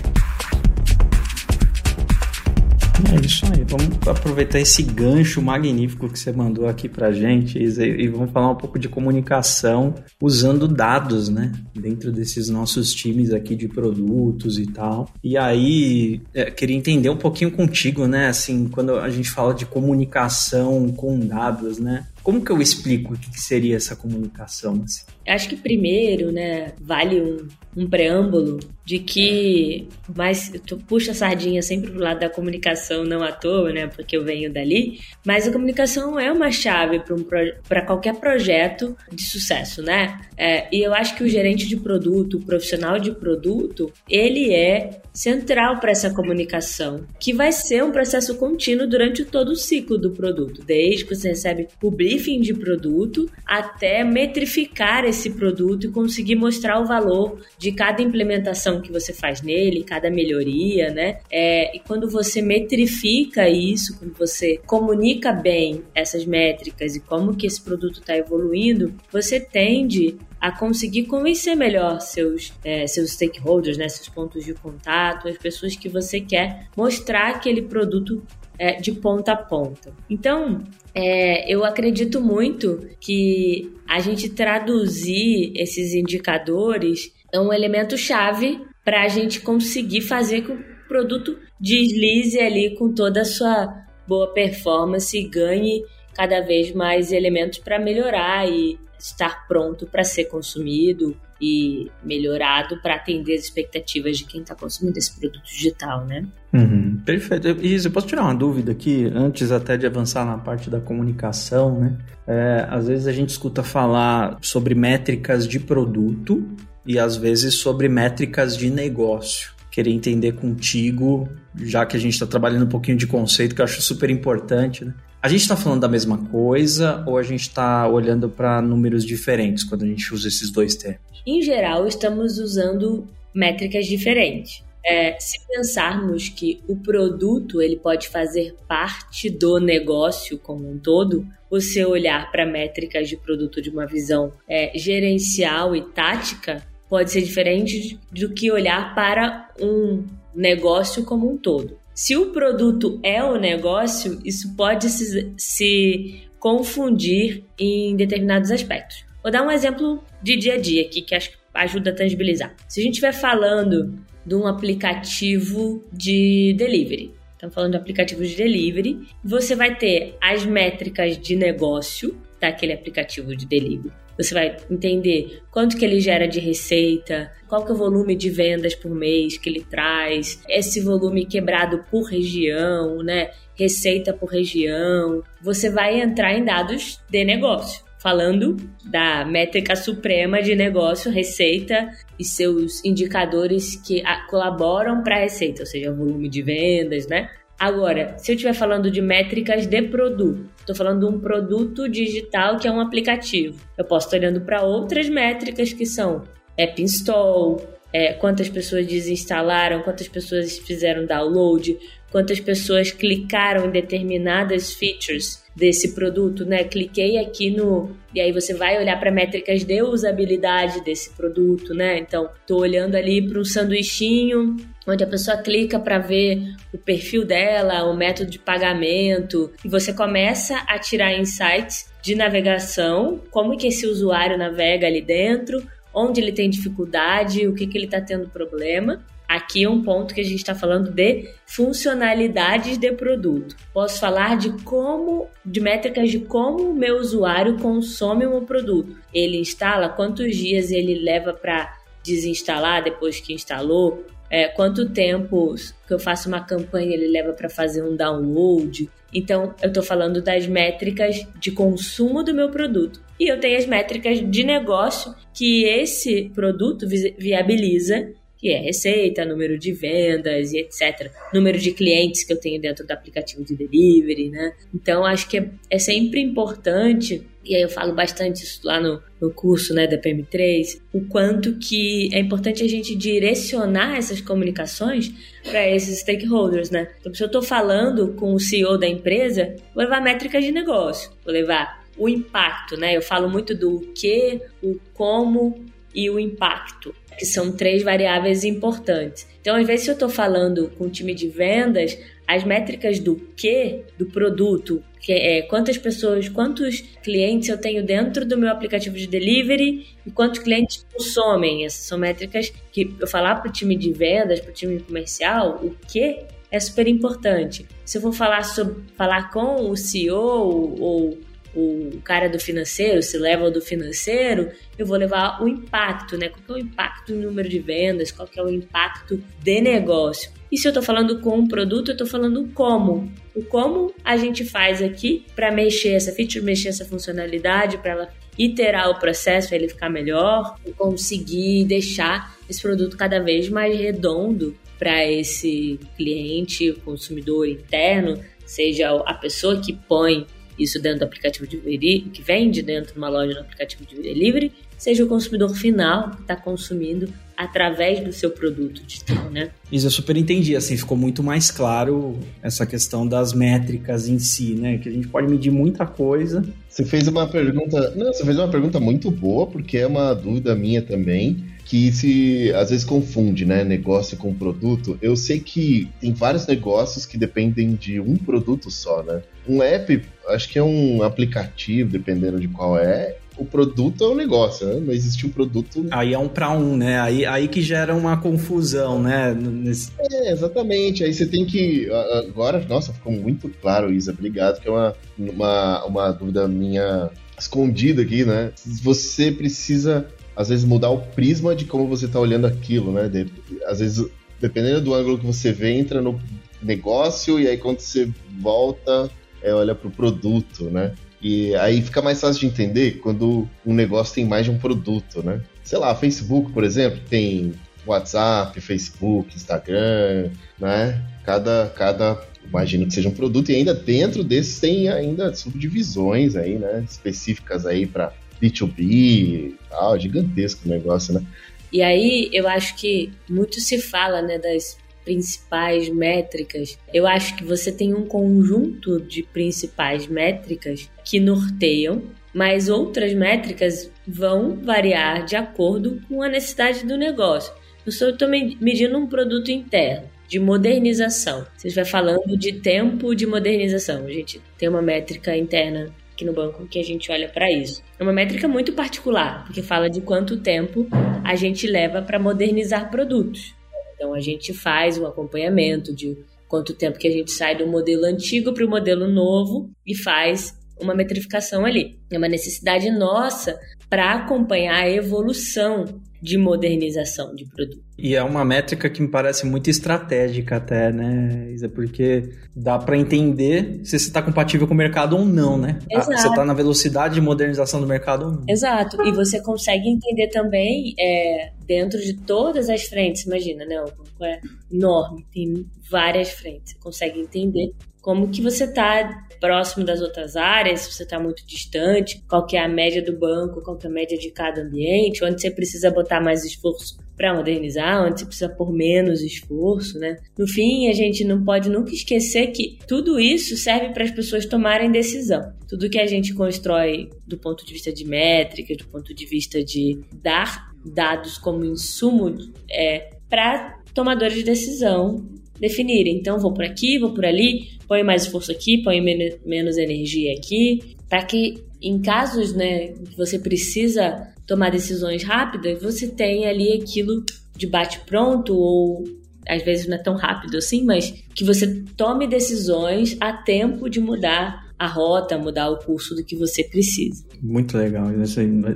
É 3.13 3.25
isso 3.25 3.47
aí, 3.47 3.65
vamos 3.67 4.07
aproveitar 4.07 4.61
esse 4.61 4.83
gancho 4.83 5.41
magnífico 5.41 6.09
que 6.09 6.19
você 6.19 6.33
mandou 6.33 6.69
aqui 6.69 6.89
pra 6.89 7.13
gente 7.13 7.59
e 7.59 8.09
vamos 8.09 8.31
falar 8.31 8.51
um 8.51 8.57
pouco 8.57 8.79
de 8.79 8.89
comunicação 8.89 9.95
usando 10.21 10.69
dados, 10.69 11.29
né? 11.29 11.53
Dentro 11.75 12.13
desses 12.13 12.49
nossos 12.49 12.93
times 12.93 13.33
aqui 13.33 13.57
de 13.57 13.69
produtos 13.69 14.59
e 14.59 14.67
tal. 14.67 15.09
E 15.25 15.37
aí, 15.37 16.21
é, 16.35 16.51
queria 16.51 16.77
entender 16.77 17.11
um 17.11 17.17
pouquinho 17.17 17.51
contigo, 17.51 18.07
né? 18.07 18.29
Assim, 18.29 18.69
quando 18.69 18.97
a 18.97 19.09
gente 19.09 19.31
fala 19.31 19.55
de 19.55 19.67
comunicação 19.67 20.89
com 20.91 21.19
dados, 21.19 21.79
né? 21.79 22.07
Como 22.23 22.45
que 22.45 22.51
eu 22.51 22.61
explico 22.61 23.15
o 23.15 23.19
que 23.19 23.41
seria 23.41 23.77
essa 23.77 23.97
comunicação? 23.97 24.83
Assim? 24.85 25.05
Acho 25.27 25.49
que 25.49 25.57
primeiro, 25.57 26.33
né, 26.33 26.73
vale 26.81 27.21
um, 27.21 27.49
um 27.77 27.89
preâmbulo 27.89 28.59
de 28.85 28.99
que, 28.99 29.87
mas 30.17 30.51
tu 30.67 30.77
puxa 30.77 31.13
a 31.13 31.15
sardinha 31.15 31.63
sempre 31.63 31.91
pro 31.91 32.03
lado 32.03 32.19
da 32.19 32.29
comunicação, 32.29 33.05
não 33.05 33.23
à 33.23 33.31
toa, 33.31 33.73
né, 33.73 33.87
porque 33.87 34.17
eu 34.17 34.25
venho 34.25 34.53
dali, 34.53 34.99
mas 35.25 35.47
a 35.47 35.53
comunicação 35.53 36.19
é 36.19 36.33
uma 36.33 36.51
chave 36.51 36.99
para 36.99 37.15
um, 37.15 37.25
para 37.69 37.87
qualquer 37.87 38.17
projeto 38.17 38.97
de 39.13 39.23
sucesso, 39.23 39.83
né? 39.83 40.21
É, 40.37 40.67
e 40.75 40.83
eu 40.83 40.93
acho 40.93 41.15
que 41.15 41.23
o 41.23 41.29
gerente 41.29 41.69
de 41.69 41.77
produto, 41.77 42.39
o 42.39 42.45
profissional 42.45 42.99
de 42.99 43.13
produto, 43.13 43.93
ele 44.09 44.53
é 44.53 45.01
central 45.13 45.79
para 45.79 45.91
essa 45.91 46.11
comunicação, 46.13 47.05
que 47.19 47.33
vai 47.33 47.53
ser 47.53 47.85
um 47.85 47.93
processo 47.93 48.37
contínuo 48.37 48.89
durante 48.89 49.25
todo 49.25 49.51
o 49.51 49.57
ciclo 49.57 49.99
do 49.99 50.11
produto, 50.11 50.65
desde 50.65 51.05
que 51.05 51.15
você 51.15 51.29
recebe 51.29 51.69
o 51.83 51.91
briefing 52.11 52.41
de 52.41 52.55
produto 52.55 53.31
até 53.47 54.03
metrificar 54.03 55.05
esse 55.05 55.31
produto 55.31 55.87
e 55.87 55.91
conseguir 55.91 56.35
mostrar 56.35 56.81
o 56.81 56.87
valor 56.87 57.39
de 57.57 57.71
cada 57.73 58.03
implementação 58.03 58.81
que 58.81 58.91
você 58.91 59.13
faz 59.13 59.43
nele, 59.43 59.85
cada 59.85 60.11
melhoria, 60.11 60.91
né? 60.91 61.19
É, 61.31 61.77
e 61.77 61.81
quando 61.81 62.09
você 62.11 62.43
metrifica 62.43 63.49
isso, 63.49 63.97
quando 63.99 64.15
você 64.15 64.61
comunica 64.67 65.33
bem 65.33 65.83
essas 65.95 66.25
métricas 66.25 66.97
e 66.97 67.01
como 67.01 67.37
que 67.37 67.47
esse 67.47 67.61
produto 67.61 68.01
está 68.01 68.17
evoluindo, 68.17 68.93
você 69.13 69.39
tende 69.39 70.17
a 70.41 70.51
conseguir 70.51 71.05
convencer 71.05 71.55
melhor 71.55 72.01
seus, 72.01 72.53
é, 72.65 72.87
seus 72.87 73.13
stakeholders, 73.13 73.77
né, 73.77 73.89
seus 73.89 74.09
pontos 74.09 74.45
de 74.45 74.55
contato, 74.55 75.29
as 75.29 75.37
pessoas 75.37 75.77
que 75.77 75.89
você 75.89 76.19
quer 76.19 76.67
mostrar 76.75 77.29
aquele 77.29 77.63
produto 77.63 78.23
é, 78.61 78.75
de 78.75 78.93
ponta 78.93 79.33
a 79.33 79.37
ponta. 79.37 79.91
Então, 80.09 80.63
é, 80.95 81.51
eu 81.51 81.65
acredito 81.65 82.21
muito 82.21 82.87
que 83.01 83.75
a 83.89 84.01
gente 84.01 84.29
traduzir 84.29 85.55
esses 85.57 85.95
indicadores 85.95 87.11
é 87.33 87.41
um 87.41 87.55
elemento 87.55 87.97
chave 87.97 88.61
para 88.85 89.03
a 89.03 89.09
gente 89.09 89.41
conseguir 89.41 90.03
fazer 90.03 90.43
com 90.43 90.59
que 90.59 90.63
o 90.63 90.87
produto 90.87 91.39
deslize 91.59 92.39
ali 92.39 92.77
com 92.77 92.93
toda 92.93 93.23
a 93.23 93.25
sua 93.25 93.67
boa 94.07 94.29
performance 94.35 95.17
e 95.17 95.27
ganhe 95.27 95.83
cada 96.13 96.43
vez 96.43 96.73
mais 96.75 97.13
elementos 97.13 97.61
para 97.61 97.79
melhorar 97.79 98.47
e 98.47 98.79
estar 98.99 99.47
pronto 99.49 99.87
para 99.87 100.05
ser 100.05 100.27
consumido 100.27 101.17
e 101.41 101.91
melhorado 102.05 102.81
para 102.83 102.97
atender 102.97 103.35
as 103.35 103.45
expectativas 103.45 104.19
de 104.19 104.25
quem 104.25 104.43
está 104.43 104.55
consumindo 104.55 104.99
esse 104.99 105.19
produto 105.19 105.43
digital, 105.43 106.05
né? 106.05 106.27
Uhum, 106.53 107.01
perfeito. 107.05 107.49
E 107.63 107.75
eu 107.75 107.91
posso 107.91 108.07
tirar 108.07 108.23
uma 108.23 108.35
dúvida 108.35 108.73
aqui, 108.73 109.11
antes 109.15 109.51
até 109.51 109.77
de 109.77 109.87
avançar 109.87 110.27
na 110.27 110.37
parte 110.37 110.69
da 110.69 110.81
comunicação, 110.81 111.81
né? 111.81 111.97
É, 112.27 112.67
às 112.69 112.89
vezes 112.89 113.07
a 113.07 113.13
gente 113.13 113.31
escuta 113.31 113.63
falar 113.63 114.37
sobre 114.43 114.75
métricas 114.75 115.49
de 115.49 115.59
produto 115.59 116.47
e 116.85 116.99
às 116.99 117.17
vezes 117.17 117.55
sobre 117.55 117.89
métricas 117.89 118.57
de 118.57 118.71
negócio. 118.71 119.53
Queria 119.71 119.95
entender 119.95 120.33
contigo, 120.33 121.29
já 121.57 121.87
que 121.87 121.97
a 121.97 122.01
gente 122.01 122.15
está 122.15 122.27
trabalhando 122.27 122.65
um 122.65 122.69
pouquinho 122.69 122.97
de 122.97 123.07
conceito, 123.07 123.55
que 123.55 123.61
eu 123.61 123.65
acho 123.65 123.81
super 123.81 124.11
importante, 124.11 124.85
né? 124.85 124.93
A 125.23 125.29
gente 125.29 125.43
está 125.43 125.55
falando 125.55 125.83
da 125.83 125.89
mesma 125.89 126.17
coisa 126.29 127.05
ou 127.07 127.19
a 127.19 127.23
gente 127.23 127.43
está 127.43 127.87
olhando 127.87 128.27
para 128.31 128.63
números 128.63 129.05
diferentes 129.05 129.63
quando 129.63 129.83
a 129.83 129.87
gente 129.87 130.15
usa 130.15 130.29
esses 130.29 130.51
dois 130.51 130.75
termos? 130.75 131.23
Em 131.27 131.43
geral, 131.43 131.87
estamos 131.87 132.39
usando 132.39 133.07
métricas 133.35 133.85
diferentes. 133.85 134.65
É, 134.83 135.21
se 135.21 135.39
pensarmos 135.47 136.31
que 136.31 136.63
o 136.67 136.75
produto 136.75 137.61
ele 137.61 137.77
pode 137.77 138.09
fazer 138.09 138.57
parte 138.67 139.29
do 139.29 139.59
negócio 139.59 140.39
como 140.39 140.71
um 140.71 140.79
todo, 140.79 141.27
você 141.51 141.85
olhar 141.85 142.33
para 142.33 142.47
métricas 142.47 143.07
de 143.07 143.19
produto 143.19 143.61
de 143.61 143.69
uma 143.69 143.87
visão 143.87 144.33
é, 144.49 144.73
gerencial 144.75 145.77
e 145.77 145.83
tática 145.83 146.67
pode 146.89 147.13
ser 147.13 147.21
diferente 147.21 148.01
do 148.11 148.31
que 148.31 148.51
olhar 148.51 148.95
para 148.95 149.51
um 149.61 150.03
negócio 150.35 151.05
como 151.05 151.31
um 151.31 151.37
todo. 151.37 151.79
Se 152.03 152.17
o 152.17 152.31
produto 152.31 152.99
é 153.03 153.23
o 153.23 153.37
negócio, 153.37 154.23
isso 154.25 154.57
pode 154.57 154.89
se, 154.89 155.35
se 155.37 156.23
confundir 156.39 157.45
em 157.59 157.95
determinados 157.95 158.51
aspectos. 158.51 159.05
Vou 159.23 159.31
dar 159.31 159.43
um 159.43 159.51
exemplo 159.51 160.03
de 160.23 160.35
dia 160.39 160.55
a 160.55 160.59
dia 160.59 160.81
aqui 160.81 161.03
que 161.03 161.15
acho 161.15 161.31
que 161.31 161.37
ajuda 161.53 161.91
a 161.91 161.95
tangibilizar. 161.95 162.57
Se 162.67 162.81
a 162.81 162.85
gente 162.85 162.95
estiver 162.95 163.13
falando 163.13 164.03
de 164.25 164.35
um 164.35 164.47
aplicativo 164.47 165.85
de 165.93 166.55
delivery, 166.57 167.13
estamos 167.35 167.55
falando 167.55 167.73
de 167.73 167.77
aplicativo 167.77 168.25
de 168.25 168.35
delivery, 168.35 169.07
você 169.23 169.55
vai 169.55 169.77
ter 169.77 170.17
as 170.23 170.43
métricas 170.47 171.19
de 171.19 171.37
negócio 171.37 172.19
daquele 172.41 172.73
aplicativo 172.73 173.37
de 173.37 173.45
delivery. 173.45 173.93
Você 174.23 174.35
vai 174.35 174.57
entender 174.71 175.43
quanto 175.51 175.77
que 175.77 175.85
ele 175.85 176.01
gera 176.01 176.27
de 176.27 176.41
receita, 176.41 177.33
qual 177.49 177.65
que 177.65 177.71
é 177.71 177.75
o 177.75 177.79
volume 177.79 178.15
de 178.15 178.31
vendas 178.31 178.75
por 178.75 178.91
mês 178.91 179.39
que 179.39 179.49
ele 179.49 179.65
traz, 179.69 180.43
esse 180.49 180.81
volume 180.81 181.25
quebrado 181.25 181.85
por 181.91 182.03
região, 182.03 183.03
né? 183.03 183.31
Receita 183.55 184.13
por 184.13 184.31
região. 184.31 185.23
Você 185.43 185.71
vai 185.71 186.01
entrar 186.01 186.35
em 186.35 186.45
dados 186.45 187.01
de 187.09 187.25
negócio 187.25 187.85
falando 188.01 188.57
da 188.83 189.27
métrica 189.27 189.77
suprema 189.77 190.43
de 190.43 190.57
negócio, 190.57 191.13
receita 191.13 191.91
e 192.19 192.25
seus 192.25 192.83
indicadores 192.83 193.77
que 193.77 194.03
colaboram 194.31 195.03
para 195.03 195.17
a 195.17 195.21
receita, 195.21 195.63
ou 195.63 195.67
seja, 195.67 195.93
volume 195.93 196.29
de 196.29 196.41
vendas, 196.41 197.07
né? 197.07 197.29
Agora, 197.61 198.15
se 198.17 198.33
eu 198.33 198.37
estiver 198.37 198.55
falando 198.55 198.91
de 198.91 199.03
métricas 199.03 199.67
de 199.67 199.83
produto, 199.83 200.49
estou 200.59 200.75
falando 200.75 201.01
de 201.01 201.15
um 201.15 201.21
produto 201.21 201.87
digital 201.91 202.57
que 202.57 202.67
é 202.67 202.73
um 202.73 202.81
aplicativo. 202.81 203.61
Eu 203.77 203.85
posso 203.85 204.07
estar 204.07 204.17
olhando 204.17 204.41
para 204.41 204.63
outras 204.63 205.11
métricas 205.11 205.71
que 205.71 205.85
são 205.85 206.25
app 206.57 206.83
install, 206.83 207.61
é, 207.93 208.15
quantas 208.15 208.49
pessoas 208.49 208.87
desinstalaram, 208.87 209.83
quantas 209.83 210.09
pessoas 210.09 210.59
fizeram 210.59 211.05
download, 211.05 211.79
quantas 212.11 212.41
pessoas 212.41 212.93
clicaram 212.93 213.67
em 213.67 213.71
determinadas 213.71 214.73
features 214.73 215.40
desse 215.55 215.95
produto, 215.95 216.45
né? 216.45 216.65
Cliquei 216.65 217.19
aqui 217.19 217.51
no 217.51 217.91
e 218.15 218.21
aí 218.21 218.33
você 218.33 218.55
vai 218.55 218.79
olhar 218.79 218.99
para 218.99 219.11
métricas 219.11 219.65
de 219.65 219.83
usabilidade 219.83 220.83
desse 220.83 221.11
produto, 221.11 221.73
né? 221.75 221.99
Então, 221.99 222.29
tô 222.47 222.59
olhando 222.59 222.97
ali 222.97 223.23
para 223.23 223.39
um 223.39 223.45
sanduichinho 223.45 224.57
onde 224.87 225.05
a 225.05 225.07
pessoa 225.07 225.37
clica 225.37 225.79
para 225.79 225.99
ver 225.99 226.55
o 226.73 226.79
perfil 226.79 227.25
dela, 227.25 227.85
o 227.85 227.97
método 227.97 228.31
de 228.31 228.39
pagamento, 228.39 229.53
e 229.65 229.69
você 229.69 229.93
começa 229.93 230.57
a 230.67 230.79
tirar 230.79 231.17
insights 231.17 231.91
de 232.03 232.15
navegação, 232.15 233.21
como 233.31 233.57
que 233.57 233.69
esse 233.69 233.87
usuário 233.87 234.39
navega 234.39 234.87
ali 234.87 235.03
dentro, 235.03 235.63
onde 235.95 236.21
ele 236.21 236.33
tem 236.33 236.49
dificuldade, 236.49 237.47
o 237.47 237.55
que, 237.55 237.67
que 237.67 237.77
ele 237.77 237.85
está 237.85 238.01
tendo 238.01 238.29
problema. 238.29 239.05
Aqui 239.31 239.63
é 239.63 239.71
um 239.71 239.81
ponto 239.81 240.13
que 240.13 240.21
a 240.21 240.25
gente 240.25 240.39
está 240.39 240.57
falando 240.57 240.91
de 240.91 241.29
funcionalidades 241.47 242.77
de 242.77 242.91
produto. 242.91 243.55
Posso 243.73 244.01
falar 244.01 244.37
de 244.37 244.51
como, 244.65 245.29
de 245.47 245.61
métricas 245.61 246.11
de 246.11 246.19
como 246.19 246.71
o 246.71 246.75
meu 246.75 246.97
usuário 246.97 247.57
consome 247.57 248.27
meu 248.27 248.43
produto. 248.43 248.97
Ele 249.15 249.39
instala, 249.39 249.89
quantos 249.89 250.35
dias 250.35 250.73
ele 250.73 250.97
leva 250.97 251.33
para 251.33 251.73
desinstalar 252.05 252.83
depois 252.83 253.21
que 253.21 253.33
instalou, 253.33 254.05
é, 254.29 254.49
quanto 254.49 254.91
tempo 254.91 255.55
que 255.87 255.95
eu 255.95 256.01
faço 256.01 256.27
uma 256.27 256.41
campanha 256.41 256.93
ele 256.93 257.07
leva 257.07 257.33
para 257.33 257.49
fazer 257.49 257.85
um 257.85 257.95
download. 257.95 258.91
Então, 259.15 259.55
eu 259.63 259.69
estou 259.69 259.83
falando 259.85 260.21
das 260.21 260.49
métricas 260.49 261.25
de 261.39 261.53
consumo 261.53 262.25
do 262.25 262.35
meu 262.35 262.51
produto. 262.51 263.01
E 263.19 263.31
eu 263.31 263.39
tenho 263.39 263.57
as 263.57 263.67
métricas 263.67 264.19
de 264.29 264.43
negócio 264.43 265.15
que 265.33 265.63
esse 265.67 266.33
produto 266.35 266.89
viabiliza 266.89 268.13
que 268.41 268.49
é 268.51 268.59
receita, 268.59 269.25
número 269.25 269.59
de 269.59 269.73
vendas 269.73 270.53
e 270.53 270.59
etc. 270.59 271.13
Número 271.33 271.59
de 271.59 271.73
clientes 271.73 272.25
que 272.25 272.33
eu 272.33 272.41
tenho 272.41 272.61
dentro 272.61 272.87
do 272.87 272.91
aplicativo 272.91 273.45
de 273.45 273.55
delivery, 273.55 274.31
né? 274.31 274.55
Então, 274.75 275.05
acho 275.05 275.29
que 275.29 275.37
é, 275.37 275.51
é 275.69 275.79
sempre 275.79 276.21
importante, 276.21 277.23
e 277.45 277.55
aí 277.55 277.61
eu 277.61 277.69
falo 277.69 277.95
bastante 277.95 278.43
isso 278.43 278.61
lá 278.65 278.81
no, 278.81 279.03
no 279.21 279.31
curso 279.31 279.75
né, 279.75 279.87
da 279.87 279.99
PM3, 279.99 280.81
o 280.93 281.03
quanto 281.03 281.59
que 281.59 282.09
é 282.15 282.19
importante 282.19 282.65
a 282.65 282.69
gente 282.69 282.97
direcionar 282.97 283.99
essas 283.99 284.23
comunicações 284.23 285.13
para 285.45 285.69
esses 285.69 286.01
stakeholders, 286.01 286.71
né? 286.71 286.89
Então, 286.99 287.13
se 287.13 287.23
eu 287.23 287.27
estou 287.27 287.43
falando 287.43 288.15
com 288.15 288.33
o 288.33 288.41
CEO 288.41 288.79
da 288.79 288.89
empresa, 288.89 289.55
vou 289.75 289.85
levar 289.85 290.01
métricas 290.01 290.43
de 290.43 290.51
negócio, 290.51 291.11
vou 291.23 291.33
levar 291.33 291.85
o 291.99 292.09
impacto, 292.09 292.79
né? 292.79 292.97
Eu 292.97 293.03
falo 293.03 293.29
muito 293.29 293.55
do 293.55 293.81
que, 293.95 294.41
o 294.63 294.79
como 294.95 295.63
e 295.95 296.09
o 296.09 296.19
impacto 296.19 296.95
que 297.21 297.27
são 297.27 297.53
três 297.53 297.83
variáveis 297.83 298.45
importantes. 298.45 299.27
Então, 299.43 299.55
às 299.55 299.67
vezes, 299.67 299.85
se 299.85 299.91
eu 299.91 299.93
estou 299.93 300.09
falando 300.09 300.71
com 300.79 300.87
o 300.87 300.91
time 300.91 301.13
de 301.13 301.29
vendas, 301.29 301.99
as 302.27 302.45
métricas 302.45 302.99
do 302.99 303.15
que 303.37 303.83
do 303.99 304.07
produto, 304.07 304.83
que 304.99 305.13
é 305.13 305.43
quantas 305.43 305.77
pessoas, 305.77 306.31
quantos 306.31 306.81
clientes 307.03 307.51
eu 307.51 307.59
tenho 307.59 307.85
dentro 307.85 308.25
do 308.25 308.39
meu 308.39 308.49
aplicativo 308.49 308.97
de 308.97 309.07
delivery 309.07 309.87
e 310.07 310.11
quantos 310.11 310.41
clientes 310.41 310.87
consomem. 310.91 311.67
Essas 311.67 311.85
são 311.85 311.99
métricas 311.99 312.51
que 312.73 312.97
eu 312.99 313.07
falar 313.07 313.35
para 313.35 313.51
o 313.51 313.53
time 313.53 313.77
de 313.77 313.93
vendas, 313.93 314.41
para 314.41 314.53
o 314.53 314.55
time 314.55 314.81
comercial, 314.81 315.61
o 315.63 315.77
que 315.87 316.21
é 316.51 316.59
super 316.59 316.89
importante. 316.89 317.67
Se 317.85 317.99
eu 317.99 318.03
for 318.03 318.15
falar 318.15 318.45
sobre 318.45 318.83
falar 318.97 319.31
com 319.31 319.69
o 319.69 319.77
CEO 319.77 320.81
ou 320.81 321.19
o 321.55 322.01
cara 322.05 322.29
do 322.29 322.39
financeiro, 322.39 323.03
se 323.03 323.19
leva 323.19 323.51
do 323.51 323.61
financeiro, 323.61 324.51
eu 324.79 324.87
vou 324.87 324.97
levar 324.97 325.43
o 325.43 325.49
impacto, 325.49 326.17
né? 326.17 326.29
Qual 326.29 326.59
é 326.59 326.61
o 326.61 326.65
impacto 326.65 327.15
no 327.15 327.23
número 327.29 327.49
de 327.49 327.59
vendas, 327.59 328.11
qual 328.11 328.29
é 328.37 328.43
o 328.43 328.49
impacto 328.49 329.23
de 329.43 329.61
negócio. 329.61 330.31
E 330.51 330.59
se 330.59 330.67
eu 330.67 330.71
estou 330.71 330.83
falando 330.83 331.21
com 331.21 331.37
um 331.37 331.47
produto, 331.47 331.89
eu 331.89 331.93
estou 331.93 332.07
falando 332.07 332.49
como. 332.55 333.13
O 333.35 333.45
como 333.45 333.95
a 334.05 334.17
gente 334.17 334.45
faz 334.45 334.83
aqui 334.83 335.25
para 335.35 335.53
mexer 335.53 335.91
essa 335.91 336.13
feature, 336.13 336.45
mexer 336.45 336.69
essa 336.69 336.85
funcionalidade, 336.85 337.79
para 337.79 337.91
ela 337.93 338.09
iterar 338.37 338.91
o 338.91 338.99
processo, 338.99 339.49
para 339.49 339.59
ele 339.59 339.69
ficar 339.69 339.89
melhor, 339.89 340.57
e 340.67 340.73
conseguir 340.73 341.65
deixar 341.67 342.37
esse 342.49 342.61
produto 342.61 342.97
cada 342.97 343.21
vez 343.21 343.49
mais 343.49 343.79
redondo 343.79 344.57
para 344.79 345.07
esse 345.07 345.79
cliente, 345.97 346.73
consumidor 346.85 347.47
interno, 347.47 348.19
seja 348.47 348.91
a 349.07 349.15
pessoa 349.15 349.61
que 349.61 349.73
põe 349.73 350.27
isso 350.63 350.81
dentro 350.81 351.01
do 351.01 351.05
aplicativo 351.05 351.47
de 351.47 351.57
delivery, 351.57 352.11
que 352.13 352.23
vende 352.23 352.63
dentro 352.63 352.93
de 352.93 352.99
uma 352.99 353.09
loja 353.09 353.35
no 353.35 353.41
aplicativo 353.41 353.85
de 353.85 353.97
delivery, 353.97 354.53
seja 354.77 355.05
o 355.05 355.09
consumidor 355.09 355.55
final 355.55 356.11
que 356.11 356.23
está 356.23 356.37
consumindo 356.37 357.13
através 357.37 358.05
do 358.05 358.13
seu 358.13 358.31
produto 358.31 358.83
digital, 358.87 359.31
né? 359.31 359.51
Isso 359.73 359.87
eu 359.87 359.91
super 359.91 360.17
entendi, 360.17 360.55
assim, 360.55 360.77
ficou 360.77 360.97
muito 360.97 361.23
mais 361.23 361.51
claro 361.51 362.19
essa 362.43 362.67
questão 362.67 363.07
das 363.07 363.33
métricas 363.33 364.09
em 364.09 364.19
si, 364.19 364.55
né? 364.55 364.77
Que 364.79 364.89
a 364.89 364.93
gente 364.93 365.09
pode 365.09 365.27
medir 365.27 365.51
muita 365.51 365.87
coisa. 365.87 366.45
Você 366.69 366.85
fez 366.85 367.09
uma 367.09 367.27
pergunta, 367.27 367.95
não, 367.97 368.13
você 368.13 368.25
fez 368.25 368.37
uma 368.37 368.49
pergunta 368.49 368.79
muito 368.79 369.11
boa, 369.11 369.47
porque 369.47 369.79
é 369.79 369.87
uma 369.87 370.13
dúvida 370.13 370.55
minha 370.55 370.83
também 370.83 371.45
que 371.71 371.93
se 371.93 372.53
às 372.53 372.71
vezes 372.71 372.85
confunde, 372.85 373.47
né, 373.47 373.63
negócio 373.63 374.17
com 374.17 374.35
produto. 374.35 374.99
Eu 375.01 375.15
sei 375.15 375.39
que 375.39 375.89
tem 376.01 376.13
vários 376.13 376.45
negócios 376.45 377.07
que 377.07 377.17
dependem 377.17 377.75
de 377.77 378.01
um 378.01 378.17
produto 378.17 378.69
só, 378.73 379.05
né? 379.05 379.23
Um 379.49 379.63
app, 379.63 380.03
acho 380.31 380.49
que 380.49 380.59
é 380.59 380.63
um 380.65 381.05
aplicativo, 381.05 381.89
dependendo 381.89 382.41
de 382.41 382.49
qual 382.49 382.77
é, 382.77 383.19
o 383.39 383.45
produto 383.45 384.03
é 384.03 384.09
o 384.09 384.17
negócio, 384.17 384.67
né? 384.67 384.81
Não 384.85 384.93
existe 384.93 385.25
um 385.29 385.31
produto. 385.31 385.87
Aí 385.93 386.13
é 386.13 386.19
um 386.19 386.27
para 386.27 386.51
um, 386.51 386.77
né? 386.77 386.99
Aí, 386.99 387.25
aí 387.25 387.47
que 387.47 387.63
gera 387.63 387.95
uma 387.95 388.17
confusão, 388.17 389.01
né? 389.01 389.33
Nesse... 389.33 389.93
É, 390.11 390.33
exatamente. 390.33 391.05
Aí 391.05 391.15
você 391.15 391.25
tem 391.25 391.47
que. 391.47 391.89
Agora, 392.29 392.67
nossa, 392.69 392.93
ficou 392.93 393.13
muito 393.13 393.49
claro, 393.63 393.93
Isa. 393.93 394.11
Obrigado, 394.11 394.61
que 394.61 394.67
é 394.67 394.73
uma, 394.73 394.97
uma, 395.17 395.85
uma 395.85 396.11
dúvida 396.11 396.49
minha 396.49 397.11
escondida 397.39 398.03
aqui, 398.03 398.25
né? 398.25 398.51
Você 398.83 399.31
precisa, 399.33 400.07
às 400.37 400.49
vezes, 400.49 400.65
mudar 400.65 400.91
o 400.91 400.99
prisma 400.99 401.55
de 401.55 401.65
como 401.65 401.87
você 401.87 402.07
está 402.07 402.19
olhando 402.19 402.47
aquilo, 402.47 402.93
né? 402.93 403.09
De, 403.09 403.27
às 403.67 403.81
vezes, 403.81 404.07
dependendo 404.41 404.81
do 404.81 404.95
ângulo 404.95 405.19
que 405.19 405.27
você 405.27 405.53
vê, 405.53 405.73
entra 405.73 406.01
no 406.01 406.21
negócio 406.63 407.39
e 407.39 407.47
aí 407.47 407.57
quando 407.57 407.81
você 407.81 408.11
volta, 408.41 409.11
é, 409.43 409.53
olha 409.53 409.75
para 409.75 409.89
o 409.89 409.91
produto, 409.91 410.65
né? 410.65 410.95
E 411.23 411.55
aí 411.57 411.83
fica 411.83 412.01
mais 412.01 412.21
fácil 412.21 412.41
de 412.41 412.47
entender 412.47 412.99
quando 413.01 413.47
um 413.65 413.75
negócio 413.75 414.15
tem 414.15 414.25
mais 414.25 414.47
de 414.47 414.51
um 414.51 414.59
produto, 414.59 415.23
né? 415.23 415.43
Sei 415.63 415.79
lá, 415.79 415.95
Facebook, 415.95 416.51
por 416.53 416.65
exemplo, 416.65 417.01
tem 417.09 417.53
WhatsApp, 417.87 418.59
Facebook, 418.61 419.37
Instagram, 419.37 420.31
né? 420.59 421.05
Cada, 421.25 421.71
cada 421.77 422.23
imagino 422.45 422.87
que 422.87 422.95
seja 422.95 423.09
um 423.09 423.15
produto 423.15 423.51
e 423.51 423.55
ainda 423.55 423.75
dentro 423.75 424.25
desses 424.25 424.59
tem 424.59 424.89
ainda 424.89 425.35
subdivisões 425.35 426.37
aí, 426.37 426.59
né? 426.59 426.85
Específicas 426.89 427.67
aí 427.67 427.87
para 427.87 428.13
B2B, 428.41 429.55
tal, 429.69 429.99
gigantesco 429.99 430.67
o 430.67 430.69
negócio, 430.69 431.15
né? 431.15 431.25
E 431.73 431.83
aí 431.83 432.29
eu 432.33 432.49
acho 432.49 432.77
que 432.77 433.13
muito 433.29 433.61
se 433.61 433.79
fala, 433.79 434.21
né, 434.21 434.39
das 434.39 434.77
principais 435.05 435.89
métricas, 435.89 436.79
eu 436.93 437.07
acho 437.07 437.37
que 437.37 437.45
você 437.45 437.73
tem 437.73 437.95
um 437.95 438.05
conjunto 438.05 439.01
de 439.01 439.23
principais 439.23 440.07
métricas 440.07 440.91
que 441.05 441.19
norteiam, 441.19 442.03
mas 442.35 442.69
outras 442.69 443.13
métricas 443.15 443.91
vão 444.07 444.57
variar 444.57 445.25
de 445.25 445.37
acordo 445.37 446.01
com 446.09 446.23
a 446.23 446.29
necessidade 446.29 446.85
do 446.85 446.97
negócio. 446.97 447.53
Eu 447.85 448.11
estou 448.11 448.29
medindo 448.29 448.99
um 448.99 449.07
produto 449.07 449.51
interno 449.51 450.09
de 450.29 450.39
modernização. 450.39 451.45
Você 451.57 451.71
vai 451.71 451.85
falando 451.85 452.37
de 452.39 452.53
tempo 452.53 453.15
de 453.17 453.27
modernização. 453.27 454.07
A 454.07 454.13
gente 454.13 454.41
tem 454.57 454.69
uma 454.69 454.83
métrica 454.83 455.37
interna 455.37 455.93
aqui 456.21 456.25
no 456.25 456.33
banco 456.33 456.67
que 456.67 456.79
a 456.79 456.85
gente 456.85 457.11
olha 457.11 457.29
para 457.29 457.51
isso. 457.51 457.83
É 457.99 458.03
uma 458.03 458.13
métrica 458.13 458.47
muito 458.47 458.73
particular, 458.73 459.45
porque 459.45 459.63
fala 459.63 459.89
de 459.89 460.01
quanto 460.01 460.41
tempo 460.41 460.87
a 461.25 461.35
gente 461.35 461.67
leva 461.67 462.03
para 462.03 462.19
modernizar 462.19 462.91
produtos. 462.91 463.55
Então 463.95 464.13
a 464.13 464.21
gente 464.21 464.53
faz 464.53 464.99
um 464.99 465.07
acompanhamento 465.07 465.95
de 465.95 466.17
quanto 466.47 466.75
tempo 466.75 466.99
que 466.99 467.09
a 467.09 467.11
gente 467.11 467.31
sai 467.31 467.57
do 467.57 467.67
modelo 467.67 468.05
antigo 468.05 468.53
para 468.53 468.65
o 468.65 468.69
modelo 468.69 469.09
novo 469.09 469.71
e 469.87 469.97
faz 469.97 470.55
uma 470.81 470.95
metrificação 470.95 471.65
ali. 471.65 471.99
É 472.11 472.19
uma 472.19 472.29
necessidade 472.29 472.91
nossa 472.91 473.59
para 473.89 474.13
acompanhar 474.13 474.83
a 474.83 474.91
evolução 474.91 475.85
de 476.21 476.37
modernização 476.37 477.35
de 477.35 477.47
produto. 477.47 477.83
E 477.99 478.15
é 478.15 478.23
uma 478.23 478.45
métrica 478.45 478.89
que 478.89 479.01
me 479.01 479.09
parece 479.09 479.47
muito 479.47 479.71
estratégica 479.71 480.57
até, 480.57 480.93
né, 480.93 481.51
Isa? 481.53 481.69
Porque 481.69 482.31
dá 482.55 482.79
para 482.79 482.97
entender 482.97 483.81
se 483.85 483.99
você 483.99 484.09
está 484.09 484.23
compatível 484.23 484.67
com 484.67 484.75
o 484.75 484.77
mercado 484.77 485.17
ou 485.17 485.25
não, 485.25 485.59
né? 485.59 485.79
Exato. 485.91 486.13
Você 486.13 486.29
está 486.29 486.45
na 486.45 486.55
velocidade 486.55 487.15
de 487.15 487.21
modernização 487.21 487.81
do 487.81 487.87
mercado 487.87 488.27
ou 488.27 488.33
não. 488.33 488.45
Exato. 488.49 489.03
E 489.03 489.13
você 489.13 489.43
consegue 489.43 489.89
entender 489.89 490.29
também 490.29 490.95
é, 490.99 491.53
dentro 491.67 492.01
de 492.01 492.15
todas 492.15 492.69
as 492.69 492.85
frentes. 492.85 493.25
Imagina, 493.25 493.65
né? 493.65 493.81
O 493.81 493.87
banco 493.87 494.25
é 494.25 494.41
enorme, 494.71 495.27
tem 495.33 495.67
várias 495.91 496.31
frentes. 496.31 496.73
Você 496.73 496.79
consegue 496.79 497.21
entender 497.21 497.73
como 498.01 498.29
que 498.29 498.41
você 498.41 498.65
está 498.65 499.27
próximo 499.41 499.85
das 499.85 500.01
outras 500.01 500.37
áreas, 500.37 500.81
se 500.81 500.93
você 500.93 501.03
está 501.03 501.19
muito 501.19 501.45
distante, 501.47 502.23
qual 502.29 502.47
que 502.47 502.57
é 502.57 502.65
a 502.65 502.69
média 502.69 503.03
do 503.03 503.19
banco, 503.19 503.63
qual 503.63 503.77
que 503.77 503.87
é 503.87 503.91
a 503.91 503.93
média 503.93 504.19
de 504.19 504.31
cada 504.31 504.63
ambiente, 504.63 505.25
onde 505.25 505.41
você 505.41 505.51
precisa 505.51 505.91
botar 505.91 506.21
mais 506.21 506.45
esforço 506.45 506.99
para 507.17 507.35
modernizar, 507.35 508.03
onde 508.07 508.21
você 508.21 508.27
precisa 508.27 508.49
pôr 508.49 508.73
menos 508.73 509.21
esforço, 509.23 509.99
né? 509.99 510.17
No 510.39 510.47
fim, 510.47 510.89
a 510.89 510.93
gente 510.93 511.25
não 511.25 511.45
pode 511.45 511.69
nunca 511.69 511.93
esquecer 511.93 512.49
que 512.49 512.79
tudo 512.87 513.21
isso 513.21 513.57
serve 513.57 513.93
para 513.93 514.05
as 514.05 514.11
pessoas 514.11 514.47
tomarem 514.47 514.91
decisão. 514.91 515.53
Tudo 515.69 515.91
que 515.91 515.99
a 515.99 516.07
gente 516.07 516.35
constrói 516.35 517.11
do 517.27 517.39
ponto 517.39 517.65
de 517.65 517.73
vista 517.73 517.93
de 517.93 518.07
métrica, 518.07 518.75
do 518.75 518.87
ponto 518.87 519.15
de 519.15 519.27
vista 519.27 519.63
de 519.63 520.01
dar 520.23 520.71
dados 520.85 521.37
como 521.37 521.65
insumo 521.65 522.37
é, 522.71 523.11
para 523.29 523.79
tomadores 523.93 524.35
de 524.35 524.43
decisão 524.43 525.23
definirem. 525.61 526.17
Então, 526.17 526.39
vou 526.39 526.53
por 526.53 526.65
aqui, 526.65 526.99
vou 526.99 527.13
por 527.13 527.25
ali, 527.25 527.69
põe 527.87 528.03
mais 528.03 528.23
esforço 528.23 528.51
aqui, 528.51 528.83
põe 528.83 529.01
men 529.01 529.39
menos 529.45 529.77
energia 529.77 530.33
aqui, 530.33 530.97
para 531.09 531.25
que 531.25 531.63
em 531.83 532.01
casos, 532.01 532.55
né, 532.55 532.89
que 532.89 533.17
você 533.17 533.39
precisa 533.39 534.29
tomar 534.47 534.71
decisões 534.71 535.23
rápidas, 535.23 535.83
você 535.83 536.09
tenha 536.09 536.51
ali 536.51 536.73
aquilo 536.73 537.25
de 537.57 537.67
bate 537.67 538.01
pronto 538.01 538.55
ou 538.55 539.05
às 539.49 539.63
vezes 539.63 539.87
não 539.87 539.97
é 539.97 540.03
tão 540.03 540.15
rápido 540.15 540.57
assim, 540.57 540.85
mas 540.85 541.11
que 541.35 541.45
você 541.45 541.83
tome 541.97 542.27
decisões 542.27 543.17
a 543.21 543.33
tempo 543.33 543.89
de 543.89 544.01
mudar 544.01 544.71
a 544.79 544.87
rota, 544.87 545.39
mudar 545.39 545.71
o 545.71 545.79
curso 545.79 546.15
do 546.15 546.25
que 546.25 546.37
você 546.37 546.65
precisa. 546.65 547.25
Muito 547.43 547.79
legal. 547.79 548.09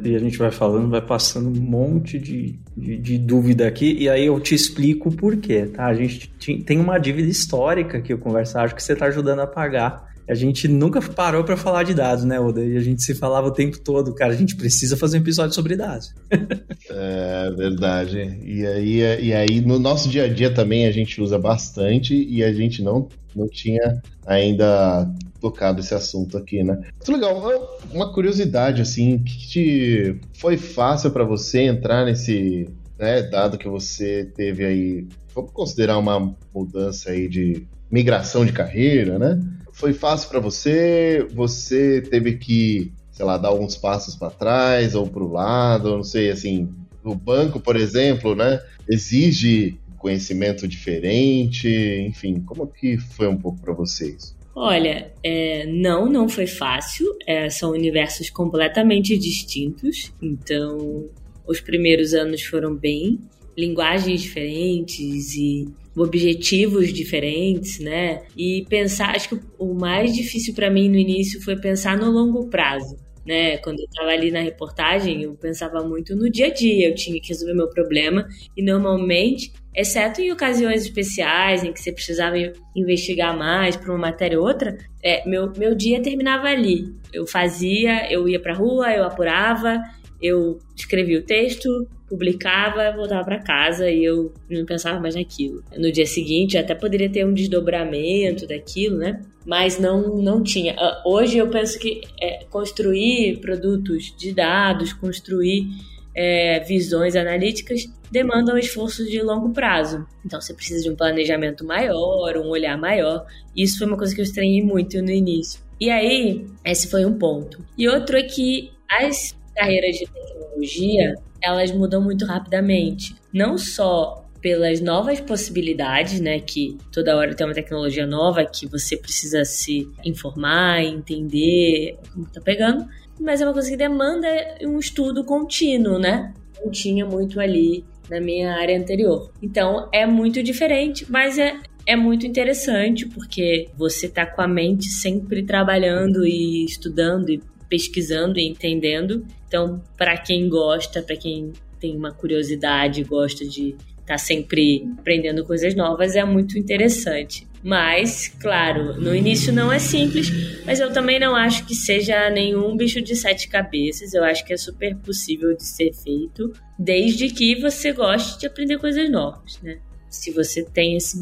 E 0.03 0.15
a 0.15 0.19
gente 0.19 0.39
vai 0.39 0.51
falando, 0.51 0.89
vai 0.89 1.03
passando 1.03 1.49
um 1.49 1.63
monte 1.63 2.19
de, 2.19 2.59
de, 2.75 2.97
de, 2.97 3.19
dúvida 3.19 3.67
aqui, 3.67 3.95
e 3.99 4.09
aí 4.09 4.25
eu 4.25 4.41
te 4.41 4.55
explico 4.55 5.11
o 5.11 5.13
porquê, 5.13 5.67
tá? 5.67 5.85
A 5.85 5.95
gente 5.95 6.29
tem 6.65 6.81
uma 6.81 6.99
dívida 6.99 7.29
histórica 7.29 8.01
que 8.01 8.13
eu 8.13 8.19
conversar, 8.19 8.65
acho 8.65 8.75
que 8.75 8.83
você 8.83 8.95
está 8.95 9.07
ajudando 9.07 9.41
a 9.41 9.47
pagar. 9.47 10.14
A 10.27 10.35
gente 10.35 10.67
nunca 10.67 11.01
parou 11.03 11.45
para 11.45 11.57
falar 11.57 11.83
de 11.83 11.93
dados, 11.93 12.25
né, 12.25 12.41
Oda? 12.41 12.65
E 12.65 12.77
a 12.77 12.81
gente 12.81 13.03
se 13.03 13.15
falava 13.15 13.49
o 13.49 13.53
tempo 13.53 13.79
todo, 13.79 14.15
cara, 14.15 14.33
a 14.33 14.37
gente 14.37 14.57
precisa 14.57 14.97
fazer 14.97 15.19
um 15.19 15.21
episódio 15.21 15.55
sobre 15.55 15.77
dados. 15.77 16.15
é 16.91 17.51
verdade. 17.57 18.39
E 18.43 18.67
aí, 18.67 18.99
e 19.23 19.33
aí, 19.35 19.61
no 19.61 19.79
nosso 19.79 20.09
dia 20.09 20.25
a 20.25 20.29
dia 20.29 20.51
também 20.51 20.87
a 20.87 20.93
gente 20.93 21.21
usa 21.21 21.39
bastante 21.39 22.15
e 22.15 22.43
a 22.43 22.53
gente 22.53 22.83
não, 22.83 23.09
não 23.37 23.49
tinha 23.49 24.03
ainda 24.27 25.11
tocado 25.41 25.81
esse 25.81 25.95
assunto 25.95 26.39
aqui, 26.39 26.65
né? 26.65 26.81
Muito 26.95 27.13
legal. 27.13 27.79
Uma 27.93 28.13
curiosidade, 28.13 28.81
assim, 28.81 29.19
que 29.19 29.49
te 29.49 30.21
foi 30.39 30.57
fácil 30.57 31.11
para 31.11 31.25
você 31.25 31.63
entrar 31.63 32.07
nesse, 32.07 32.67
né, 32.99 33.23
dado 33.23 33.59
que 33.59 33.69
você 33.69 34.31
teve 34.35 34.65
aí, 34.65 35.07
vamos 35.35 35.51
considerar 35.53 35.99
uma 35.99 36.35
mudança 36.55 37.11
aí 37.11 37.29
de 37.29 37.67
migração 37.91 38.47
de 38.47 38.53
carreira, 38.53 39.19
né? 39.19 39.39
Foi 39.75 39.93
fácil 39.93 40.31
para 40.31 40.39
você? 40.39 41.27
Você 41.35 42.01
teve 42.01 42.37
que, 42.37 42.93
sei 43.11 43.27
lá, 43.27 43.37
dar 43.37 43.49
alguns 43.49 43.77
passos 43.77 44.15
para 44.15 44.31
trás 44.31 44.95
ou 44.95 45.07
para 45.07 45.23
o 45.23 45.33
lado, 45.33 45.97
não 45.97 46.05
sei, 46.05 46.31
assim, 46.31 46.69
o 47.03 47.15
banco, 47.15 47.61
por 47.61 47.77
exemplo, 47.77 48.35
né, 48.35 48.63
exige 48.89 49.77
conhecimento 49.99 50.69
diferente, 50.69 51.69
enfim, 52.07 52.41
como 52.41 52.67
que 52.67 52.97
foi 52.99 53.27
um 53.27 53.37
pouco 53.37 53.59
para 53.61 53.73
vocês? 53.73 54.35
Olha, 54.55 55.13
é, 55.25 55.67
não, 55.67 56.09
não 56.09 56.29
foi 56.29 56.47
fácil. 56.47 57.07
É, 57.27 57.51
são 57.51 57.73
universos 57.73 58.31
completamente 58.31 59.19
distintos. 59.19 60.13
Então, 60.23 61.07
os 61.47 61.61
primeiros 61.61 62.15
anos 62.15 62.43
foram 62.43 62.77
bem, 62.77 63.19
linguagens 63.57 64.23
diferentes 64.23 65.35
e 65.35 65.67
objetivos 65.97 66.93
diferentes, 66.93 67.79
né? 67.79 68.23
E 68.37 68.65
pensar, 68.69 69.15
acho 69.15 69.29
que 69.29 69.41
o 69.59 69.75
mais 69.75 70.15
difícil 70.15 70.55
para 70.55 70.71
mim 70.71 70.89
no 70.89 70.97
início 70.97 71.43
foi 71.43 71.57
pensar 71.57 71.97
no 71.97 72.11
longo 72.11 72.49
prazo. 72.49 72.97
Né? 73.27 73.57
Quando 73.59 73.81
eu 73.81 73.87
estava 73.87 74.11
ali 74.11 74.31
na 74.31 74.41
reportagem, 74.41 75.23
eu 75.23 75.35
pensava 75.35 75.83
muito 75.83 76.15
no 76.15 76.31
dia 76.31 76.49
a 76.49 76.53
dia, 76.53 76.91
eu 76.91 76.95
tinha 76.95 77.19
que 77.19 77.29
resolver 77.29 77.55
meu 77.55 77.71
problema 77.71 78.29
e 78.55 78.63
normalmente 78.63 79.51
exceto 79.75 80.21
em 80.21 80.31
ocasiões 80.31 80.83
especiais 80.83 81.65
em 81.65 81.73
que 81.73 81.81
você 81.81 81.91
precisava 81.91 82.37
investigar 82.77 83.37
mais 83.37 83.77
para 83.77 83.91
uma 83.91 83.99
matéria 83.99 84.39
ou 84.39 84.47
outra, 84.47 84.77
é, 85.03 85.27
meu, 85.29 85.51
meu 85.57 85.75
dia 85.75 86.03
terminava 86.03 86.49
ali. 86.49 86.85
Eu 87.13 87.27
fazia, 87.27 88.13
eu 88.13 88.29
ia 88.29 88.39
para 88.39 88.55
rua, 88.55 88.93
eu 88.93 89.05
apurava, 89.05 89.81
eu 90.21 90.59
escrevia 90.77 91.19
o 91.19 91.23
texto, 91.23 91.69
publicava, 92.15 92.93
voltava 92.93 93.25
para 93.25 93.43
casa 93.43 93.91
e 93.91 94.05
eu 94.05 94.33
não 94.49 94.65
pensava 94.65 95.01
mais 95.01 95.15
naquilo. 95.15 95.63
No 95.77 95.91
dia 95.91 96.07
seguinte, 96.07 96.57
até 96.57 96.75
poderia 96.75 97.11
ter 97.11 97.27
um 97.27 97.35
desdobramento 97.35 98.47
daquilo, 98.47 98.99
né? 98.99 99.21
Mas 99.45 99.79
não, 99.79 100.17
não 100.17 100.43
tinha. 100.43 100.75
Ah, 100.79 101.03
hoje 101.05 101.39
eu 101.39 101.49
penso 101.49 101.79
que 101.79 102.03
é, 102.21 102.45
construir 102.45 103.41
produtos 103.41 104.15
de 104.17 104.33
dados, 104.33 104.93
construir 104.93 105.69
é, 106.15 106.61
visões 106.61 107.17
analíticas 107.17 107.87
demandam 108.11 108.57
esforços 108.57 109.11
de 109.11 109.21
longo 109.21 109.53
prazo. 109.53 110.07
Então 110.25 110.41
você 110.41 110.55
precisa 110.55 110.85
de 110.85 110.91
um 110.91 110.95
planejamento 110.95 111.65
maior, 111.65 112.37
um 112.37 112.49
olhar 112.49 112.79
maior. 112.79 113.27
Isso 113.57 113.79
foi 113.79 113.89
uma 113.89 113.97
coisa 113.97 114.15
que 114.15 114.21
eu 114.21 114.25
estranhei 114.25 114.63
muito 114.63 115.03
no 115.03 115.11
início. 115.11 115.61
E 115.81 115.91
aí, 115.91 116.47
esse 116.65 116.89
foi 116.89 117.05
um 117.05 117.19
ponto. 117.19 117.59
E 117.77 117.89
outro 117.89 118.17
é 118.17 118.23
que 118.23 118.71
as 118.89 119.37
carreiras 119.55 119.97
de 119.97 120.07
tecnologia, 120.07 121.15
elas 121.45 121.71
mudam 121.71 122.03
muito 122.03 122.25
rapidamente. 122.25 123.15
Não 123.33 123.59
só 123.59 124.25
pelas 124.45 124.79
novas 124.79 125.21
possibilidades, 125.21 126.21
né? 126.21 126.39
Que 126.39 126.77
toda 126.93 127.17
hora 127.17 127.35
tem 127.35 127.47
uma 127.47 127.55
tecnologia 127.55 128.07
nova 128.07 128.45
que 128.45 128.67
você 128.67 128.95
precisa 128.95 129.43
se 129.43 129.89
informar, 130.05 130.85
entender 130.85 131.97
como 132.13 132.27
tá 132.27 132.43
pegando, 132.43 132.87
mas 133.19 133.41
é 133.41 133.47
uma 133.47 133.55
coisa 133.55 133.71
que 133.71 133.77
demanda 133.77 134.29
um 134.63 134.79
estudo 134.79 135.25
contínuo, 135.25 135.99
né? 135.99 136.35
Não 136.63 136.71
tinha 136.71 137.07
muito 137.07 137.41
ali 137.41 137.87
na 138.11 138.21
minha 138.21 138.55
área 138.55 138.79
anterior. 138.79 139.33
Então 139.43 139.89
é 139.91 140.05
muito 140.05 140.43
diferente, 140.43 141.11
mas 141.11 141.39
é, 141.39 141.57
é 141.87 141.97
muito 141.97 142.27
interessante 142.27 143.07
porque 143.07 143.71
você 143.79 144.11
tá 144.11 144.27
com 144.27 144.43
a 144.43 144.49
mente 144.49 144.85
sempre 144.89 145.43
trabalhando 145.43 146.27
e 146.27 146.67
estudando 146.67 147.31
e 147.31 147.41
pesquisando 147.69 148.39
e 148.39 148.47
entendendo. 148.47 149.25
Então, 149.47 149.83
para 149.97 150.17
quem 150.17 150.49
gosta, 150.49 151.03
para 151.03 151.17
quem 151.17 151.53
tem 151.81 151.97
uma 151.97 152.13
curiosidade, 152.13 153.05
gosta 153.05 153.47
de 153.47 153.71
estar 153.71 154.15
tá 154.15 154.19
sempre 154.19 154.89
aprendendo 154.99 155.45
coisas 155.45 155.75
novas, 155.75 156.17
é 156.17 156.25
muito 156.25 156.59
interessante. 156.59 157.47
Mas, 157.63 158.29
claro, 158.29 159.01
no 159.01 159.15
início 159.15 159.51
não 159.51 159.73
é 159.73 159.79
simples, 159.79 160.31
mas 160.67 160.81
eu 160.81 160.93
também 160.93 161.19
não 161.19 161.35
acho 161.35 161.65
que 161.65 161.75
seja 161.75 162.29
nenhum 162.29 162.77
bicho 162.77 163.01
de 163.01 163.17
sete 163.17 163.49
cabeças. 163.49 164.13
Eu 164.13 164.23
acho 164.23 164.45
que 164.45 164.53
é 164.53 164.57
super 164.57 164.95
possível 164.97 165.57
de 165.57 165.65
ser 165.65 165.91
feito, 165.95 166.53
desde 166.79 167.31
que 167.31 167.59
você 167.59 167.91
goste 167.93 168.39
de 168.39 168.47
aprender 168.47 168.79
coisas 168.79 169.11
novas, 169.11 169.59
né? 169.63 169.79
Se 170.11 170.31
você 170.31 170.63
tem, 170.63 170.97
esse, 170.97 171.19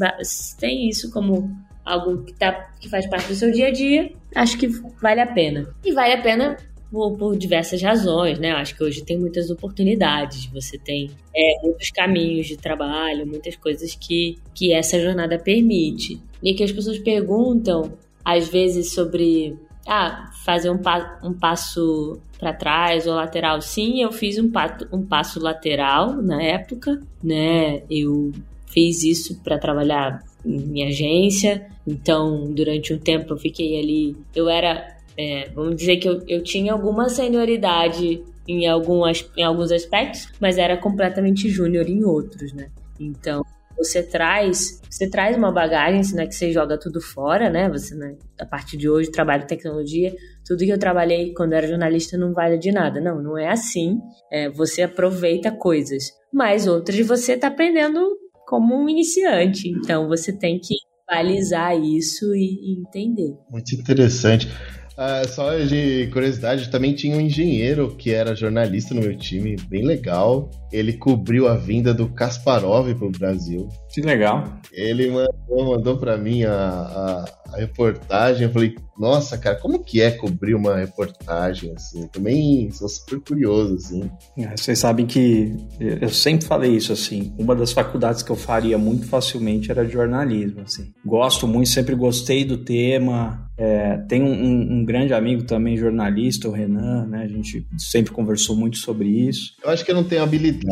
tem 0.59 0.89
isso 0.89 1.09
como 1.11 1.49
algo 1.85 2.23
que, 2.23 2.33
tá, 2.33 2.71
que 2.79 2.89
faz 2.89 3.07
parte 3.07 3.27
do 3.27 3.35
seu 3.35 3.51
dia 3.51 3.67
a 3.67 3.71
dia, 3.71 4.11
acho 4.35 4.57
que 4.57 4.67
vale 5.01 5.21
a 5.21 5.27
pena. 5.27 5.67
E 5.83 5.91
vale 5.91 6.13
a 6.13 6.21
pena 6.21 6.57
por, 6.91 7.17
por, 7.17 7.37
diversas 7.37 7.81
razões, 7.81 8.37
né? 8.39 8.51
Eu 8.51 8.57
acho 8.57 8.75
que 8.75 8.83
hoje 8.83 9.03
tem 9.03 9.17
muitas 9.17 9.49
oportunidades, 9.49 10.45
você 10.45 10.77
tem 10.77 11.09
é, 11.35 11.61
muitos 11.63 11.89
caminhos 11.89 12.47
de 12.47 12.57
trabalho, 12.57 13.25
muitas 13.25 13.55
coisas 13.55 13.95
que, 13.95 14.37
que 14.53 14.71
essa 14.71 14.99
jornada 14.99 15.39
permite. 15.39 16.21
E 16.41 16.53
que 16.53 16.63
as 16.63 16.71
pessoas 16.71 16.99
perguntam, 16.99 17.97
às 18.23 18.47
vezes, 18.47 18.93
sobre 18.93 19.57
ah, 19.87 20.31
fazer 20.45 20.69
um, 20.69 20.77
pa 20.77 21.19
um 21.23 21.33
passo 21.33 22.19
para 22.37 22.53
trás 22.53 23.07
ou 23.07 23.15
lateral. 23.15 23.61
Sim, 23.61 24.01
eu 24.01 24.11
fiz 24.11 24.37
um, 24.37 24.51
pato, 24.51 24.87
um 24.91 25.05
passo 25.05 25.39
lateral 25.39 26.13
na 26.21 26.41
época, 26.41 27.01
né? 27.23 27.83
Eu 27.89 28.31
fiz 28.67 29.03
isso 29.03 29.41
para 29.41 29.57
trabalhar 29.57 30.21
em 30.45 30.59
minha 30.59 30.87
agência, 30.87 31.67
então 31.85 32.51
durante 32.53 32.93
um 32.93 32.97
tempo 32.97 33.33
eu 33.33 33.37
fiquei 33.37 33.79
ali. 33.79 34.15
Eu 34.35 34.49
era 34.49 34.93
é, 35.17 35.49
vamos 35.53 35.75
dizer 35.75 35.97
que 35.97 36.07
eu, 36.07 36.21
eu 36.27 36.43
tinha 36.43 36.73
alguma 36.73 37.09
senioridade 37.09 38.23
em, 38.47 38.67
algumas, 38.67 39.29
em 39.37 39.43
alguns 39.43 39.71
aspectos, 39.71 40.29
mas 40.39 40.57
era 40.57 40.77
completamente 40.77 41.49
júnior 41.49 41.87
em 41.87 42.03
outros, 42.03 42.51
né? 42.53 42.69
Então, 42.99 43.43
você 43.77 44.03
traz, 44.03 44.81
você 44.89 45.09
traz 45.09 45.35
uma 45.35 45.51
bagagem, 45.51 46.01
não 46.13 46.23
é 46.23 46.27
que 46.27 46.35
você 46.35 46.51
joga 46.51 46.77
tudo 46.77 47.01
fora, 47.01 47.49
né? 47.49 47.69
Você, 47.69 47.95
né, 47.95 48.15
a 48.39 48.45
partir 48.45 48.77
de 48.77 48.89
hoje, 48.89 49.11
trabalho 49.11 49.47
tecnologia, 49.47 50.13
tudo 50.45 50.59
que 50.59 50.69
eu 50.69 50.79
trabalhei 50.79 51.33
quando 51.33 51.53
era 51.53 51.67
jornalista 51.67 52.17
não 52.17 52.33
vale 52.33 52.57
de 52.57 52.71
nada. 52.71 52.99
Não, 52.99 53.21
não 53.21 53.37
é 53.37 53.49
assim. 53.49 53.99
É, 54.31 54.49
você 54.49 54.83
aproveita 54.83 55.51
coisas, 55.51 56.11
mas 56.31 56.67
outras 56.67 56.99
você 57.05 57.33
está 57.33 57.47
aprendendo 57.47 58.17
como 58.53 58.75
um 58.75 58.87
iniciante. 58.87 59.67
Então, 59.67 60.07
você 60.07 60.31
tem 60.31 60.59
que 60.59 60.75
balizar 61.09 61.75
isso 61.75 62.35
e, 62.35 62.77
entender. 62.79 63.35
Muito 63.49 63.73
interessante. 63.73 64.47
Ah, 64.95 65.23
só 65.27 65.57
de 65.57 66.07
curiosidade, 66.13 66.69
também 66.69 66.93
tinha 66.93 67.17
um 67.17 67.21
engenheiro 67.21 67.95
que 67.95 68.11
era 68.11 68.35
jornalista 68.35 68.93
no 68.93 69.01
meu 69.01 69.17
time, 69.17 69.55
bem 69.67 69.83
legal. 69.83 70.51
Ele 70.73 70.93
cobriu 70.93 71.47
a 71.47 71.55
vinda 71.55 71.93
do 71.93 72.09
Kasparov 72.09 72.93
pro 72.95 73.11
Brasil. 73.11 73.69
Que 73.93 74.01
legal. 74.01 74.51
Ele 74.71 75.11
mandou, 75.11 75.75
mandou 75.75 75.97
para 75.97 76.17
mim 76.17 76.43
a, 76.43 76.51
a, 76.51 77.25
a, 77.53 77.57
reportagem. 77.57 78.47
Eu 78.47 78.51
falei, 78.51 78.75
nossa, 78.97 79.37
cara, 79.37 79.55
como 79.55 79.83
que 79.83 80.01
é 80.01 80.09
cobrir 80.09 80.55
uma 80.55 80.75
reportagem 80.75 81.71
assim? 81.75 82.01
Eu 82.01 82.07
também 82.07 82.71
sou 82.71 82.89
super 82.89 83.19
curioso, 83.19 83.75
assim. 83.75 84.09
É, 84.35 84.57
vocês 84.57 84.79
sabem 84.79 85.05
que 85.05 85.55
eu 85.79 86.09
sempre 86.09 86.47
falei 86.47 86.75
isso, 86.75 86.91
assim. 86.91 87.35
Uma 87.37 87.55
das 87.55 87.71
faculdades 87.71 88.23
que 88.23 88.31
eu 88.31 88.35
faria 88.35 88.77
muito 88.79 89.05
facilmente 89.05 89.69
era 89.69 89.87
jornalismo, 89.87 90.61
assim. 90.61 90.91
Gosto 91.05 91.47
muito, 91.47 91.69
sempre 91.69 91.93
gostei 91.93 92.43
do 92.43 92.57
tema. 92.57 93.47
É, 93.55 93.97
tem 94.09 94.23
um, 94.23 94.33
um, 94.33 94.73
um, 94.79 94.85
grande 94.85 95.13
amigo 95.13 95.43
também, 95.43 95.77
jornalista, 95.77 96.49
o 96.49 96.51
Renan, 96.51 97.05
né? 97.05 97.23
A 97.23 97.27
gente 97.27 97.63
sempre 97.77 98.11
conversou 98.11 98.55
muito 98.55 98.77
sobre 98.77 99.07
isso. 99.07 99.53
Eu 99.63 99.69
acho 99.69 99.85
que 99.85 99.91
eu 99.91 99.95
não 99.95 100.03
tenho 100.03 100.23
habilidade, 100.23 100.62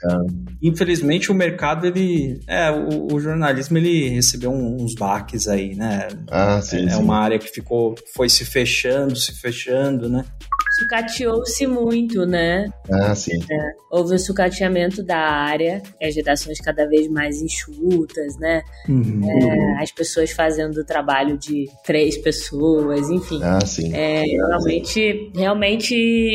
cara. 0.00 0.24
Infelizmente, 0.62 1.30
o 1.30 1.34
mercado, 1.34 1.86
ele. 1.86 2.40
É, 2.46 2.70
o, 2.70 3.14
o 3.14 3.20
jornalismo, 3.20 3.78
ele 3.78 4.08
recebeu 4.08 4.50
uns 4.50 4.94
baques 4.94 5.48
aí, 5.48 5.74
né? 5.74 6.08
Ah, 6.30 6.60
sim. 6.60 6.86
É, 6.86 6.90
sim. 6.90 7.02
uma 7.02 7.18
área 7.18 7.38
que 7.38 7.48
ficou, 7.48 7.94
foi 8.14 8.28
se 8.28 8.44
fechando, 8.44 9.16
se 9.16 9.32
fechando, 9.32 10.08
né? 10.08 10.24
sucateou-se 10.76 11.66
muito, 11.66 12.26
né? 12.26 12.68
Ah, 12.90 13.14
sim. 13.14 13.38
É, 13.50 13.72
houve 13.90 14.14
o 14.14 14.18
sucateamento 14.18 15.02
da 15.02 15.18
área, 15.18 15.82
as 16.02 16.14
redações 16.14 16.60
cada 16.60 16.86
vez 16.86 17.08
mais 17.08 17.40
enxutas, 17.40 18.36
né? 18.38 18.62
Uhum. 18.88 19.22
É, 19.24 19.82
as 19.82 19.90
pessoas 19.90 20.30
fazendo 20.32 20.78
o 20.78 20.84
trabalho 20.84 21.38
de 21.38 21.66
três 21.84 22.18
pessoas, 22.18 23.08
enfim. 23.08 23.40
Ah, 23.42 23.64
sim. 23.64 23.94
É, 23.94 24.22
realmente, 24.22 25.32
realmente 25.34 25.94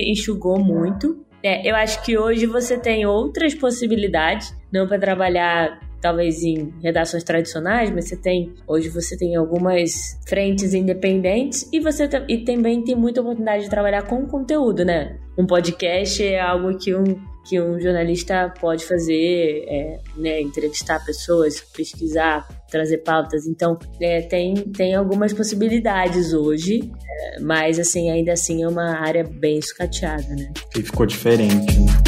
enxugou 0.10 0.60
muito. 0.60 1.24
É, 1.43 1.67
eu 1.69 1.75
acho 1.75 2.04
que 2.04 2.17
hoje 2.17 2.45
você 2.45 2.77
tem 2.77 3.06
outras 3.06 3.56
possibilidades, 3.56 4.56
não 4.71 4.88
para 4.88 4.99
trabalhar 4.99 5.80
talvez 6.02 6.42
em 6.44 6.74
redações 6.82 7.24
tradicionais, 7.24 7.90
mas 7.92 8.10
você 8.10 8.18
tem 8.18 8.54
hoje 8.68 8.90
você 8.90 9.18
tem 9.18 9.36
algumas 9.36 10.20
frentes 10.28 10.74
independentes 10.74 11.68
e 11.72 11.80
você 11.80 12.10
e 12.28 12.40
também 12.40 12.84
tem 12.84 12.96
muita 12.96 13.22
oportunidade 13.22 13.64
de 13.64 13.70
trabalhar 13.70 14.04
com 14.04 14.26
conteúdo, 14.26 14.84
né? 14.84 15.18
Um 15.38 15.46
podcast 15.46 16.24
é 16.24 16.40
algo 16.40 16.78
que 16.78 16.94
um 16.94 17.32
que 17.44 17.60
um 17.60 17.80
jornalista 17.80 18.54
pode 18.60 18.86
fazer, 18.86 19.66
é, 19.68 20.00
né, 20.16 20.42
entrevistar 20.42 21.04
pessoas, 21.04 21.60
pesquisar, 21.60 22.48
trazer 22.70 23.00
pautas. 23.00 23.48
Então, 23.48 23.78
é, 24.00 24.22
tem, 24.22 24.54
tem 24.56 24.94
algumas 24.94 25.34
possibilidades 25.34 26.34
hoje, 26.34 26.92
é, 27.10 27.40
mas 27.40 27.80
assim, 27.80 28.10
ainda 28.12 28.34
assim 28.34 28.64
é 28.64 28.68
uma 28.68 28.96
área 28.96 29.24
bem 29.24 29.58
escateada, 29.58 30.28
né? 30.36 30.52
E 30.78 30.82
ficou 30.82 31.06
diferente, 31.06 31.80
né? 31.80 32.01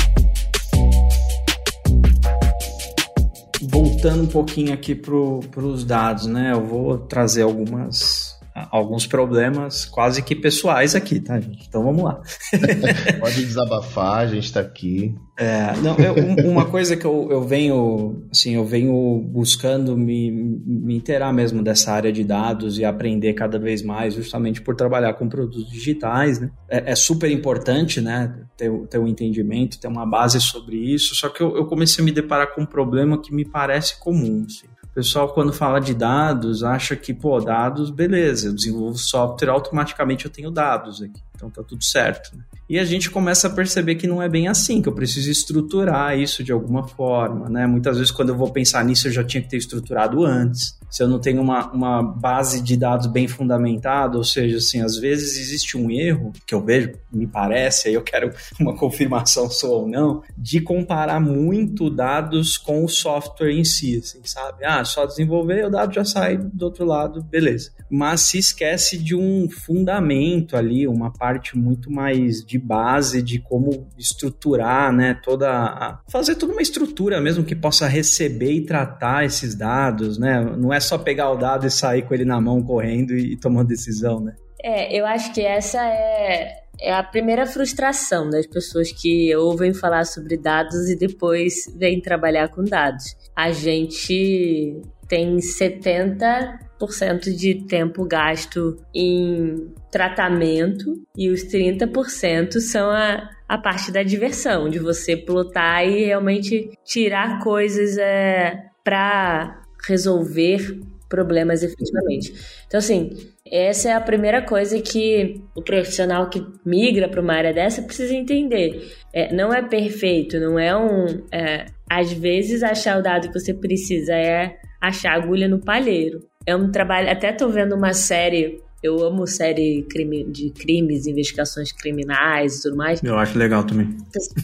Voltando 3.69 4.23
um 4.23 4.27
pouquinho 4.27 4.73
aqui 4.73 4.93
para 4.95 5.13
os 5.13 5.83
dados, 5.83 6.25
né? 6.25 6.51
Eu 6.53 6.65
vou 6.65 6.97
trazer 6.97 7.41
algumas 7.41 8.22
alguns 8.55 9.07
problemas 9.07 9.85
quase 9.85 10.21
que 10.21 10.35
pessoais 10.35 10.95
aqui, 10.95 11.19
tá, 11.19 11.39
gente? 11.39 11.65
Então 11.67 11.83
vamos 11.83 12.03
lá. 12.03 12.21
Pode 13.19 13.43
desabafar, 13.43 14.19
a 14.19 14.27
gente 14.27 14.45
está 14.45 14.59
aqui. 14.59 15.15
É, 15.37 15.75
não, 15.77 15.97
eu, 15.97 16.45
uma 16.47 16.65
coisa 16.65 16.95
que 16.95 17.05
eu, 17.05 17.27
eu 17.31 17.41
venho, 17.41 18.27
assim, 18.31 18.53
eu 18.53 18.63
venho 18.63 19.19
buscando 19.31 19.97
me, 19.97 20.29
me 20.31 20.95
inteirar 20.95 21.33
mesmo 21.33 21.63
dessa 21.63 21.91
área 21.91 22.11
de 22.11 22.23
dados 22.23 22.77
e 22.77 22.85
aprender 22.85 23.33
cada 23.33 23.57
vez 23.57 23.81
mais, 23.81 24.13
justamente 24.13 24.61
por 24.61 24.75
trabalhar 24.75 25.13
com 25.13 25.27
produtos 25.27 25.67
digitais, 25.71 26.39
né? 26.39 26.51
É, 26.69 26.91
é 26.91 26.95
super 26.95 27.31
importante, 27.31 27.99
né, 27.99 28.35
ter, 28.55 28.71
ter 28.87 28.99
um 28.99 29.07
entendimento, 29.07 29.79
ter 29.79 29.87
uma 29.87 30.05
base 30.05 30.39
sobre 30.39 30.77
isso, 30.77 31.15
só 31.15 31.29
que 31.29 31.41
eu, 31.41 31.57
eu 31.57 31.65
comecei 31.65 32.03
a 32.03 32.05
me 32.05 32.11
deparar 32.11 32.53
com 32.53 32.61
um 32.61 32.65
problema 32.65 33.19
que 33.19 33.33
me 33.33 33.43
parece 33.43 33.99
comum, 33.99 34.45
assim. 34.45 34.67
O 34.93 35.01
pessoal, 35.01 35.33
quando 35.33 35.51
fala 35.51 35.79
de 35.79 35.91
dados, 35.91 36.63
acha 36.63 36.95
que, 36.95 37.15
pô, 37.15 37.39
dados, 37.41 37.89
beleza, 37.89 38.49
eu 38.49 38.53
desenvolvo 38.53 38.95
software, 38.95 39.49
automaticamente 39.49 40.25
eu 40.25 40.31
tenho 40.31 40.51
dados 40.51 41.01
aqui. 41.01 41.19
Então 41.35 41.49
tá 41.49 41.63
tudo 41.63 41.83
certo. 41.83 42.37
Né? 42.37 42.43
E 42.69 42.77
a 42.77 42.85
gente 42.85 43.09
começa 43.09 43.47
a 43.47 43.49
perceber 43.49 43.95
que 43.95 44.05
não 44.05 44.21
é 44.21 44.29
bem 44.29 44.47
assim, 44.47 44.83
que 44.83 44.87
eu 44.87 44.93
preciso 44.93 45.31
estruturar 45.31 46.15
isso 46.15 46.43
de 46.43 46.51
alguma 46.51 46.87
forma, 46.87 47.49
né? 47.49 47.65
Muitas 47.65 47.97
vezes 47.97 48.11
quando 48.11 48.29
eu 48.29 48.37
vou 48.37 48.51
pensar 48.51 48.85
nisso 48.85 49.07
eu 49.07 49.11
já 49.11 49.23
tinha 49.23 49.41
que 49.41 49.49
ter 49.49 49.57
estruturado 49.57 50.23
antes. 50.23 50.77
Se 50.93 51.01
eu 51.01 51.07
não 51.07 51.17
tenho 51.17 51.41
uma, 51.41 51.71
uma 51.71 52.03
base 52.03 52.61
de 52.61 52.77
dados 52.77 53.07
bem 53.07 53.27
fundamentada, 53.27 54.15
ou 54.15 54.23
seja, 54.23 54.57
assim, 54.57 54.79
às 54.79 54.95
vezes 54.95 55.39
existe 55.39 55.75
um 55.75 55.89
erro, 55.89 56.31
que 56.45 56.53
eu 56.53 56.63
vejo, 56.63 56.91
me 57.11 57.25
parece, 57.25 57.87
aí 57.87 57.95
eu 57.95 58.03
quero 58.03 58.31
uma 58.61 58.77
confirmação 58.77 59.49
se 59.49 59.65
ou 59.65 59.87
não, 59.87 60.21
de 60.37 60.61
comparar 60.61 61.19
muito 61.19 61.89
dados 61.89 62.59
com 62.59 62.85
o 62.85 62.87
software 62.87 63.53
em 63.53 63.63
si, 63.63 63.97
assim, 63.97 64.21
sabe? 64.23 64.63
Ah, 64.63 64.85
só 64.85 65.07
desenvolver, 65.07 65.65
o 65.65 65.71
dado 65.71 65.95
já 65.95 66.05
sai 66.05 66.37
do 66.37 66.65
outro 66.65 66.85
lado, 66.85 67.23
beleza. 67.23 67.71
Mas 67.89 68.21
se 68.21 68.37
esquece 68.37 68.95
de 68.95 69.15
um 69.15 69.49
fundamento 69.49 70.55
ali, 70.55 70.87
uma 70.87 71.11
parte 71.11 71.57
muito 71.57 71.89
mais 71.91 72.45
de 72.45 72.59
base 72.59 73.23
de 73.23 73.39
como 73.39 73.87
estruturar, 73.97 74.93
né, 74.93 75.19
toda 75.23 75.49
a, 75.49 75.99
fazer 76.07 76.35
toda 76.35 76.53
uma 76.53 76.61
estrutura 76.61 77.19
mesmo 77.19 77.43
que 77.43 77.55
possa 77.55 77.87
receber 77.87 78.51
e 78.51 78.61
tratar 78.65 79.25
esses 79.25 79.55
dados, 79.55 80.19
né? 80.19 80.39
Não 80.55 80.71
é 80.71 80.82
só 80.83 80.97
pegar 80.97 81.31
o 81.31 81.37
dado 81.37 81.65
e 81.65 81.71
sair 81.71 82.03
com 82.03 82.13
ele 82.13 82.25
na 82.25 82.39
mão 82.39 82.61
correndo 82.61 83.13
e, 83.13 83.33
e 83.33 83.37
tomando 83.37 83.67
decisão, 83.67 84.19
né? 84.19 84.35
É, 84.63 84.97
eu 84.97 85.05
acho 85.05 85.33
que 85.33 85.41
essa 85.41 85.85
é, 85.85 86.63
é 86.79 86.93
a 86.93 87.03
primeira 87.03 87.45
frustração 87.45 88.29
das 88.29 88.47
pessoas 88.47 88.91
que 88.91 89.35
ouvem 89.35 89.73
falar 89.73 90.05
sobre 90.05 90.37
dados 90.37 90.89
e 90.89 90.95
depois 90.95 91.53
vêm 91.77 91.99
trabalhar 91.99 92.47
com 92.47 92.63
dados. 92.63 93.03
A 93.35 93.51
gente 93.51 94.81
tem 95.07 95.37
70% 95.37 97.35
de 97.35 97.65
tempo 97.65 98.05
gasto 98.05 98.77
em 98.95 99.73
tratamento 99.91 100.93
e 101.17 101.29
os 101.29 101.43
30% 101.43 102.59
são 102.59 102.89
a, 102.89 103.29
a 103.47 103.57
parte 103.57 103.91
da 103.91 104.01
diversão, 104.01 104.69
de 104.69 104.79
você 104.79 105.17
plotar 105.17 105.85
e 105.85 106.05
realmente 106.05 106.71
tirar 106.85 107.43
coisas 107.43 107.97
é, 107.97 108.69
para 108.83 109.62
resolver 109.87 110.79
problemas 111.09 111.61
efetivamente. 111.61 112.33
Então, 112.65 112.79
assim, 112.79 113.11
essa 113.45 113.89
é 113.89 113.93
a 113.93 114.01
primeira 114.01 114.41
coisa 114.41 114.81
que 114.81 115.41
o 115.55 115.61
profissional 115.61 116.27
que 116.27 116.43
migra 116.65 117.07
para 117.07 117.21
uma 117.21 117.33
área 117.33 117.53
dessa 117.53 117.83
precisa 117.83 118.15
entender. 118.15 118.91
É, 119.13 119.31
não 119.31 119.53
é 119.53 119.61
perfeito, 119.61 120.39
não 120.39 120.57
é 120.57 120.75
um. 120.75 121.23
É, 121.31 121.67
às 121.87 122.11
vezes, 122.11 122.63
achar 122.63 122.97
o 122.97 123.03
dado 123.03 123.27
que 123.27 123.39
você 123.39 123.53
precisa 123.53 124.15
é 124.15 124.57
achar 124.81 125.13
agulha 125.13 125.47
no 125.47 125.59
palheiro. 125.59 126.19
É 126.47 126.55
um 126.55 126.71
trabalho. 126.71 127.11
Até 127.11 127.31
tô 127.31 127.47
vendo 127.47 127.75
uma 127.75 127.93
série 127.93 128.62
eu 128.83 129.01
amo 129.03 129.25
série 129.25 129.83
crime, 129.89 130.25
de 130.25 130.51
crimes, 130.51 131.07
investigações 131.07 131.71
criminais 131.71 132.57
e 132.57 132.63
tudo 132.63 132.75
mais. 132.75 133.01
Eu 133.01 133.17
acho 133.17 133.37
legal 133.37 133.63
também. 133.63 133.87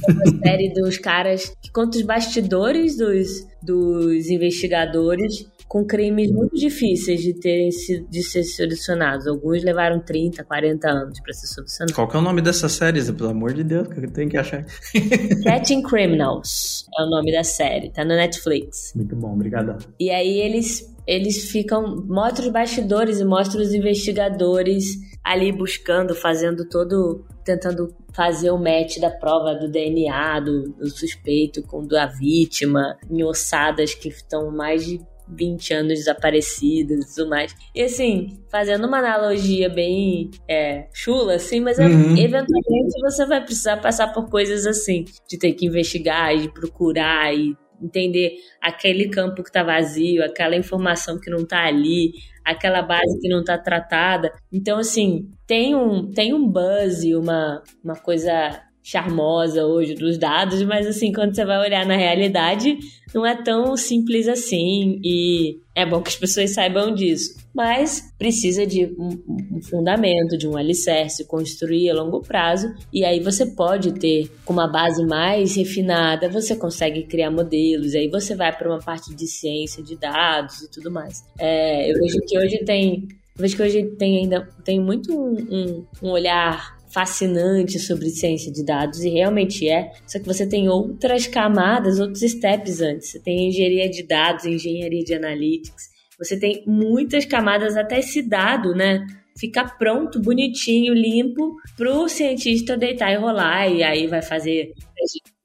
Uma 0.08 0.39
série 0.41 0.73
dos 0.73 0.97
caras 0.97 1.54
que 1.62 1.69
conta 1.71 1.97
os 1.97 2.04
bastidores 2.04 2.97
dos, 2.97 3.45
dos 3.62 4.30
investigadores 4.30 5.45
com 5.69 5.86
crimes 5.86 6.32
muito 6.32 6.56
difíceis 6.56 7.21
de 7.21 7.34
terem 7.34 7.69
de 8.10 8.23
ser 8.23 8.43
solucionados. 8.43 9.28
Alguns 9.28 9.63
levaram 9.63 9.99
30, 9.99 10.43
40 10.43 10.89
anos 10.89 11.19
para 11.19 11.32
ser 11.32 11.45
solucionados. 11.45 11.95
Qual 11.95 12.08
que 12.08 12.15
é 12.15 12.19
o 12.19 12.23
nome 12.23 12.41
dessa 12.41 12.67
série, 12.67 12.99
Pelo 13.13 13.30
amor 13.30 13.54
de 13.54 13.63
Deus, 13.63 13.88
que 13.88 13.99
eu 13.99 14.12
tenho 14.12 14.30
que 14.30 14.38
achar. 14.38 14.65
Catching 15.43 15.84
Criminals 15.84 16.86
é 16.97 17.04
o 17.04 17.10
nome 17.10 17.32
da 17.32 17.43
série, 17.43 17.91
tá 17.91 18.04
no 18.04 18.15
Netflix. 18.15 18.93
Muito 18.95 19.15
bom, 19.15 19.34
obrigado. 19.34 19.78
E 19.99 20.10
aí 20.10 20.39
eles 20.39 20.91
eles 21.10 21.50
ficam 21.50 22.06
mostra 22.08 22.45
os 22.45 22.52
bastidores 22.52 23.19
e 23.19 23.26
mostra 23.26 23.60
os 23.60 23.74
investigadores 23.74 24.86
ali 25.24 25.52
buscando, 25.52 26.13
fazendo 26.13 26.69
todo 26.69 27.26
tentando 27.43 27.95
fazer 28.13 28.52
o 28.52 28.60
match 28.60 29.00
da 29.00 29.10
prova 29.10 29.56
do 29.56 29.67
DNA 29.67 30.39
do, 30.39 30.69
do 30.74 30.88
suspeito 30.88 31.63
com 31.63 31.86
da 31.88 32.06
vítima 32.06 32.95
em 33.10 33.24
ossadas 33.24 33.95
que 33.95 34.10
estão 34.10 34.52
mais 34.52 34.86
de 34.86 35.00
20 35.28 35.74
anos 35.74 35.93
desaparecidas 35.93 37.06
e 37.06 37.15
tudo 37.15 37.30
mais. 37.30 37.56
E 37.74 37.82
assim, 37.82 38.39
fazendo 38.50 38.86
uma 38.88 39.00
analogia 39.00 39.67
bem 39.67 40.30
é, 40.48 40.88
chula, 40.93 41.36
assim, 41.36 41.60
mas 41.60 41.80
uhum. 41.80 42.17
eventualmente 42.17 43.00
você 43.02 43.26
vai 43.26 43.43
precisar 43.43 43.78
passar 43.78 44.13
por 44.13 44.30
coisas 44.30 44.65
assim, 44.67 45.06
de 45.28 45.38
ter 45.39 45.54
que 45.54 45.65
investigar, 45.65 46.38
de 46.38 46.52
procurar 46.52 47.34
e 47.34 47.56
entender 47.82 48.34
aquele 48.62 49.10
campo 49.10 49.44
que 49.44 49.50
está 49.50 49.63
vazio, 49.63 50.24
aquela 50.24 50.56
informação 50.56 51.20
que 51.20 51.30
não 51.30 51.39
está 51.39 51.65
ali, 51.65 52.12
aquela 52.44 52.82
base 52.82 53.20
que 53.20 53.30
não 53.30 53.42
está 53.42 53.58
tratada. 53.58 54.32
Então, 54.52 54.80
assim, 54.80 55.30
tem 55.46 55.76
um, 55.76 56.12
tem 56.12 56.34
um 56.34 56.48
buzz, 56.48 57.04
uma, 57.04 57.63
uma 57.84 57.96
coisa 57.96 58.62
charmosa 58.89 59.67
hoje 59.67 59.93
dos 59.93 60.17
dados, 60.17 60.63
mas 60.63 60.88
assim, 60.88 61.13
quando 61.13 61.36
você 61.36 61.45
vai 61.45 61.60
olhar 61.60 61.86
na 61.86 61.95
realidade, 61.95 62.75
não 63.13 63.23
é 63.23 63.36
tão 63.36 63.78
simples 63.78 64.28
assim 64.28 64.99
e 65.04 65.60
é 65.75 65.86
bom 65.86 66.02
que 66.02 66.10
as 66.10 66.15
pessoas 66.15 66.56
saibam 66.56 66.91
disso. 66.95 67.38
Mas 67.54 68.12
precisa 68.17 68.65
de 68.65 68.86
um, 68.97 69.62
fundamento, 69.62 70.36
de 70.36 70.47
um 70.47 70.58
alicerce, 70.58 71.28
construir 71.28 71.91
a 71.91 71.93
longo 71.93 72.21
prazo, 72.21 72.73
e 72.91 73.06
aí 73.06 73.19
você 73.19 73.45
pode 73.45 73.91
ter, 73.91 74.28
com 74.43 74.54
uma 74.54 74.67
base 74.67 75.06
mais 75.06 75.56
refinada, 75.56 76.28
você 76.28 76.56
consegue 76.56 77.04
criar 77.04 77.30
modelos, 77.30 77.93
aí 77.93 78.08
você 78.08 78.34
vai 78.34 78.52
para 78.52 78.69
uma 78.69 78.80
parte 78.80 79.13
de 79.13 79.28
ciência 79.28 79.84
de 79.84 79.95
dados 79.97 80.63
e 80.63 80.71
tudo 80.71 80.89
mais. 80.89 81.23
É, 81.38 81.91
eu 81.91 81.95
vejo 81.99 82.17
que 82.28 82.39
hoje 82.39 82.58
tem. 82.65 83.08
Vejo 83.36 83.56
que 83.56 83.63
hoje 83.63 83.84
tem 83.97 84.17
ainda 84.17 84.49
tem 84.65 84.82
muito 84.82 85.13
um, 85.13 85.38
um, 85.49 85.86
um 86.04 86.10
olhar 86.10 86.79
fascinante 86.93 87.80
sobre 87.80 88.10
ciência 88.10 88.52
de 88.52 88.63
dados 88.63 89.04
e 89.04 89.10
realmente 89.10 89.67
é, 89.69 89.91
só 90.08 90.19
que 90.19 90.25
você 90.25 90.47
tem 90.47 90.67
outras 90.69 91.28
camadas, 91.28 91.99
outros 91.99 92.21
steps 92.21 92.82
antes. 92.82 93.12
Você 93.12 93.19
tem 93.19 93.49
engenharia 93.49 93.89
de 93.89 94.04
dados, 94.04 94.45
engenharia 94.45 95.04
de 95.04 95.13
analytics, 95.13 95.89
você 96.17 96.38
tem 96.38 96.63
muitas 96.67 97.25
camadas 97.25 97.78
até 97.78 97.99
esse 97.99 98.21
dado, 98.21 98.73
né? 98.73 99.06
Ficar 99.38 99.78
pronto, 99.78 100.21
bonitinho, 100.21 100.93
limpo, 100.93 101.56
para 101.78 101.97
o 101.97 102.10
cientista 102.10 102.75
deitar 102.75 103.13
e 103.13 103.15
rolar, 103.15 103.69
e 103.69 103.82
aí 103.82 104.06
vai 104.06 104.21
fazer 104.21 104.73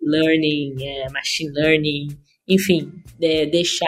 learning, 0.02 0.74
é, 0.82 1.06
machine 1.12 1.52
learning, 1.52 2.08
enfim, 2.48 2.92
é, 3.22 3.46
deixar 3.46 3.86